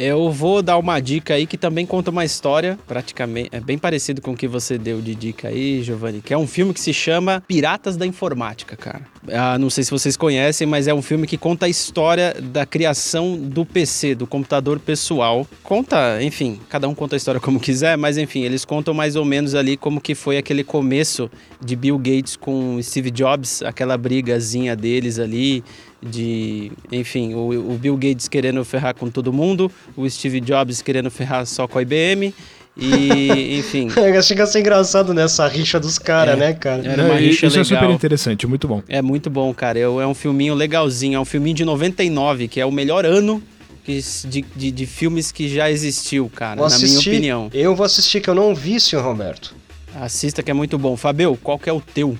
Eu 0.00 0.30
vou 0.30 0.62
dar 0.62 0.78
uma 0.78 1.00
dica 1.00 1.34
aí 1.34 1.44
que 1.44 1.58
também 1.58 1.84
conta 1.84 2.12
uma 2.12 2.24
história, 2.24 2.78
praticamente, 2.86 3.48
é 3.50 3.58
bem 3.58 3.76
parecido 3.76 4.22
com 4.22 4.30
o 4.30 4.36
que 4.36 4.46
você 4.46 4.78
deu 4.78 5.00
de 5.00 5.12
dica 5.12 5.48
aí, 5.48 5.82
Giovanni, 5.82 6.20
que 6.20 6.32
é 6.32 6.38
um 6.38 6.46
filme 6.46 6.72
que 6.72 6.80
se 6.80 6.94
chama 6.94 7.42
Piratas 7.48 7.96
da 7.96 8.06
Informática, 8.06 8.76
cara. 8.76 9.02
Ah, 9.28 9.58
não 9.58 9.68
sei 9.68 9.82
se 9.82 9.90
vocês 9.90 10.16
conhecem, 10.16 10.68
mas 10.68 10.86
é 10.86 10.94
um 10.94 11.02
filme 11.02 11.26
que 11.26 11.36
conta 11.36 11.66
a 11.66 11.68
história 11.68 12.32
da 12.40 12.64
criação 12.64 13.36
do 13.36 13.66
PC, 13.66 14.14
do 14.14 14.24
computador 14.24 14.78
pessoal. 14.78 15.44
Conta, 15.64 16.22
enfim, 16.22 16.60
cada 16.68 16.86
um 16.86 16.94
conta 16.94 17.16
a 17.16 17.18
história 17.18 17.40
como 17.40 17.58
quiser, 17.58 17.98
mas 17.98 18.16
enfim, 18.16 18.44
eles 18.44 18.64
contam 18.64 18.94
mais 18.94 19.16
ou 19.16 19.24
menos 19.24 19.56
ali 19.56 19.76
como 19.76 20.00
que 20.00 20.14
foi 20.14 20.38
aquele 20.38 20.62
começo 20.62 21.28
de 21.60 21.74
Bill 21.74 21.98
Gates 21.98 22.36
com 22.36 22.80
Steve 22.80 23.10
Jobs, 23.10 23.62
aquela 23.62 23.98
brigazinha 23.98 24.76
deles 24.76 25.18
ali, 25.18 25.64
de, 26.02 26.70
enfim, 26.92 27.34
o, 27.34 27.72
o 27.72 27.78
Bill 27.78 27.96
Gates 27.96 28.28
querendo 28.28 28.64
ferrar 28.64 28.94
com 28.94 29.10
todo 29.10 29.32
mundo, 29.32 29.70
o 29.96 30.08
Steve 30.08 30.40
Jobs 30.40 30.80
querendo 30.82 31.10
ferrar 31.10 31.44
só 31.46 31.66
com 31.66 31.78
a 31.78 31.82
IBM 31.82 32.32
e, 32.76 33.58
enfim, 33.58 33.88
Chega 34.22 34.44
a 34.44 34.46
ser 34.46 34.60
engraçado 34.60 35.12
nessa 35.12 35.46
rixa 35.48 35.80
dos 35.80 35.98
caras, 35.98 36.34
É. 36.34 36.38
né, 36.38 36.52
cara? 36.54 36.86
Era 36.86 37.04
uma 37.04 37.14
É, 37.14 37.18
rixa 37.18 37.46
isso 37.46 37.58
é 37.58 37.64
super 37.64 37.80
legal. 37.80 37.92
interessante, 37.92 38.46
muito 38.46 38.68
bom. 38.68 38.82
é 38.88 39.02
muito 39.02 39.28
bom, 39.28 39.52
cara. 39.52 39.78
É, 39.78 39.82
é 39.82 40.06
um 40.06 40.14
filminho 40.14 40.54
legalzinho, 40.54 41.16
é 41.16 41.20
um 41.20 41.24
filminho 41.24 41.56
de 41.56 41.64
99, 41.64 42.46
que 42.46 42.60
é 42.60 42.66
o 42.66 42.70
melhor 42.70 43.04
ano 43.04 43.42
que, 43.82 43.98
de, 44.28 44.42
de, 44.54 44.70
de 44.70 44.86
filmes 44.86 45.32
que 45.32 45.48
já 45.48 45.68
existiu, 45.70 46.30
cara, 46.32 46.60
Vou 46.60 46.68
na 46.68 46.76
minha 46.76 46.86
assistir. 46.90 47.08
opinião. 47.10 47.50
Eu 47.52 47.74
vou 47.74 47.84
assistir, 47.84 48.20
que 48.20 48.30
eu 48.30 48.34
não 48.34 48.54
vi, 48.54 48.78
senhor 48.78 49.02
Roberto. 49.02 49.56
Assista 50.00 50.42
que 50.44 50.50
é 50.50 50.54
muito 50.54 50.78
bom. 50.78 50.96
Fabio, 50.96 51.36
qual 51.42 51.58
que 51.58 51.68
é 51.68 51.72
o 51.72 51.80
teu? 51.80 52.16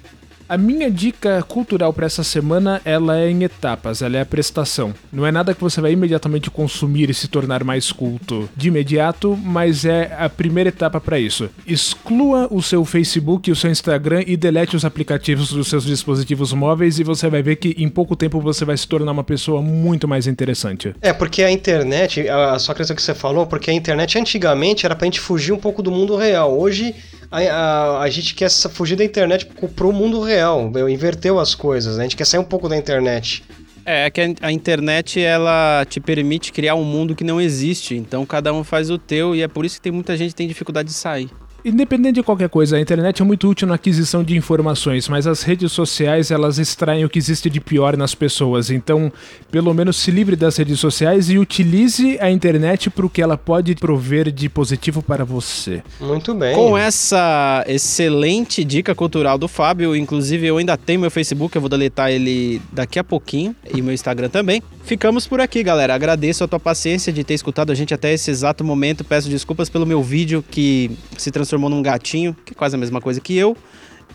A 0.49 0.57
minha 0.57 0.91
dica 0.91 1.43
cultural 1.43 1.93
para 1.93 2.07
essa 2.07 2.25
semana, 2.25 2.81
ela 2.83 3.19
é 3.19 3.31
em 3.31 3.43
etapas, 3.43 4.01
ela 4.01 4.17
é 4.17 4.23
a 4.23 4.27
prestação. 4.27 4.95
Não 5.13 5.27
é 5.27 5.31
nada 5.31 5.53
que 5.53 5.61
você 5.61 5.79
vai 5.79 5.93
imediatamente 5.93 6.51
consumir 6.51 7.11
e 7.11 7.15
se 7.15 7.29
tornar 7.29 7.63
mais 7.63 7.93
culto 7.93 8.49
de 8.57 8.69
imediato, 8.69 9.37
mas 9.37 9.85
é 9.85 10.17
a 10.19 10.27
primeira 10.27 10.71
etapa 10.71 10.99
para 11.03 11.19
isso. 11.19 11.51
Exclua 11.67 12.49
o 12.51 12.63
seu 12.63 12.83
Facebook 12.87 13.51
e 13.51 13.53
o 13.53 13.57
seu 13.57 13.71
Instagram 13.71 14.25
e 14.27 14.39
delete 14.39 14.75
os 14.75 14.87
aplicativos 14.87 15.53
dos 15.53 15.69
seus 15.69 15.85
dispositivos 15.85 16.55
móveis 16.55 16.99
e 16.99 17.05
você 17.05 17.29
vai 17.29 17.43
ver 17.43 17.57
que 17.57 17.75
em 17.77 17.89
pouco 17.91 18.17
tempo 18.17 18.41
você 18.41 18.65
vai 18.65 18.77
se 18.79 18.89
tornar 18.89 19.13
uma 19.13 19.25
pessoa 19.25 19.61
muito 19.61 20.09
mais 20.09 20.27
interessante. 20.27 20.95
É, 21.03 21.13
porque 21.13 21.43
a 21.43 21.51
internet, 21.51 22.27
a 22.27 22.59
só 22.59 22.73
questão 22.73 22.97
que 22.97 23.03
você 23.03 23.15
falou, 23.15 23.47
porque 23.47 23.71
a 23.71 23.75
internet 23.75 24.19
antigamente 24.19 24.87
era 24.87 24.97
pra 24.97 25.05
gente 25.05 25.21
fugir 25.21 25.53
um 25.53 25.59
pouco 25.59 25.83
do 25.83 25.91
mundo 25.91 26.17
real. 26.17 26.59
Hoje 26.59 26.95
a, 27.31 27.39
a, 27.39 28.03
a 28.03 28.11
gente 28.11 28.35
quer 28.35 28.51
fugir 28.51 28.97
da 28.97 29.05
internet 29.05 29.47
pro 29.76 29.93
mundo 29.93 30.20
real, 30.20 30.70
inverteu 30.89 31.39
as 31.39 31.55
coisas, 31.55 31.97
né? 31.97 32.05
a 32.05 32.07
gente 32.07 32.16
quer 32.16 32.24
sair 32.24 32.41
um 32.41 32.45
pouco 32.45 32.68
da 32.68 32.76
internet. 32.76 33.45
É 33.85 34.11
que 34.11 34.20
a 34.43 34.53
internet 34.53 35.18
ela 35.20 35.85
te 35.89 35.99
permite 35.99 36.53
criar 36.53 36.74
um 36.74 36.85
mundo 36.85 37.14
que 37.14 37.24
não 37.24 37.41
existe, 37.41 37.95
então 37.95 38.26
cada 38.26 38.53
um 38.53 38.62
faz 38.62 38.91
o 38.91 38.99
teu 38.99 39.35
e 39.35 39.41
é 39.43 39.49
por 39.49 39.64
isso 39.64 39.76
que 39.76 39.83
tem 39.83 39.93
muita 39.93 40.14
gente 40.16 40.31
que 40.31 40.37
tem 40.37 40.49
dificuldade 40.49 40.89
de 40.89 40.95
sair. 40.95 41.31
Independente 41.65 42.17
de 42.17 42.23
qualquer 42.23 42.49
coisa, 42.49 42.77
a 42.77 42.81
internet 42.81 43.21
é 43.21 43.25
muito 43.25 43.49
útil 43.49 43.67
na 43.67 43.75
aquisição 43.75 44.23
de 44.23 44.37
informações, 44.37 45.09
mas 45.09 45.27
as 45.27 45.43
redes 45.43 45.73
sociais 45.73 46.31
elas 46.31 46.59
extraem 46.59 47.05
o 47.05 47.09
que 47.09 47.19
existe 47.19 47.51
de 47.51 47.61
pior 47.61 47.97
nas 47.97 48.15
pessoas. 48.15 48.71
Então, 48.71 49.13
pelo 49.51 49.75
menos 49.75 49.97
se 49.97 50.11
livre 50.13 50.37
das 50.37 50.57
redes 50.57 50.79
sociais 50.79 51.29
e 51.29 51.37
utilize 51.37 52.17
a 52.21 52.31
internet 52.31 52.89
para 52.91 53.05
o 53.05 53.11
que 53.11 53.21
ela 53.21 53.37
pode 53.37 53.75
prover 53.75 54.31
de 54.31 54.49
positivo 54.49 55.03
para 55.03 55.25
você. 55.25 55.83
Muito 56.01 56.33
bem. 56.33 56.55
Com 56.55 56.79
essa 56.79 57.65
excelente 57.67 58.63
dica 58.63 58.95
cultural 58.95 59.37
do 59.37 59.49
Fábio, 59.49 59.97
inclusive 59.97 60.47
eu 60.47 60.59
ainda 60.59 60.77
tenho 60.77 61.01
meu 61.01 61.11
Facebook, 61.11 61.57
eu 61.57 61.61
vou 61.61 61.69
deletar 61.69 62.11
ele 62.11 62.63
daqui 62.73 63.01
a 63.01 63.05
pouquinho 63.05 63.55
e 63.75 63.83
meu 63.83 63.93
Instagram 63.93 64.29
também. 64.29 64.63
Ficamos 64.85 65.27
por 65.27 65.41
aqui, 65.41 65.63
galera. 65.63 65.95
Agradeço 65.95 66.45
a 66.45 66.49
tua 66.49 66.61
paciência 66.61 67.13
de 67.13 67.23
ter 67.23 67.35
escutado 67.35 67.71
a 67.71 67.75
gente 67.75 67.93
até 67.93 68.15
esse 68.15 68.31
exato 68.31 68.65
momento. 68.65 69.05
Peço 69.05 69.29
desculpas 69.29 69.69
pelo 69.69 69.85
meu 69.85 70.03
vídeo 70.03 70.43
que 70.51 70.91
se 71.19 71.31
transformou 71.59 71.69
num 71.69 71.83
gatinho, 71.83 72.35
que 72.45 72.53
é 72.53 72.57
quase 72.57 72.77
a 72.77 72.79
mesma 72.79 73.01
coisa 73.01 73.21
que 73.21 73.37
eu. 73.37 73.57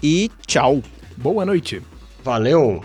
E 0.01 0.31
tchau. 0.47 0.81
Boa 1.17 1.45
noite. 1.45 1.81
Valeu. 2.23 2.83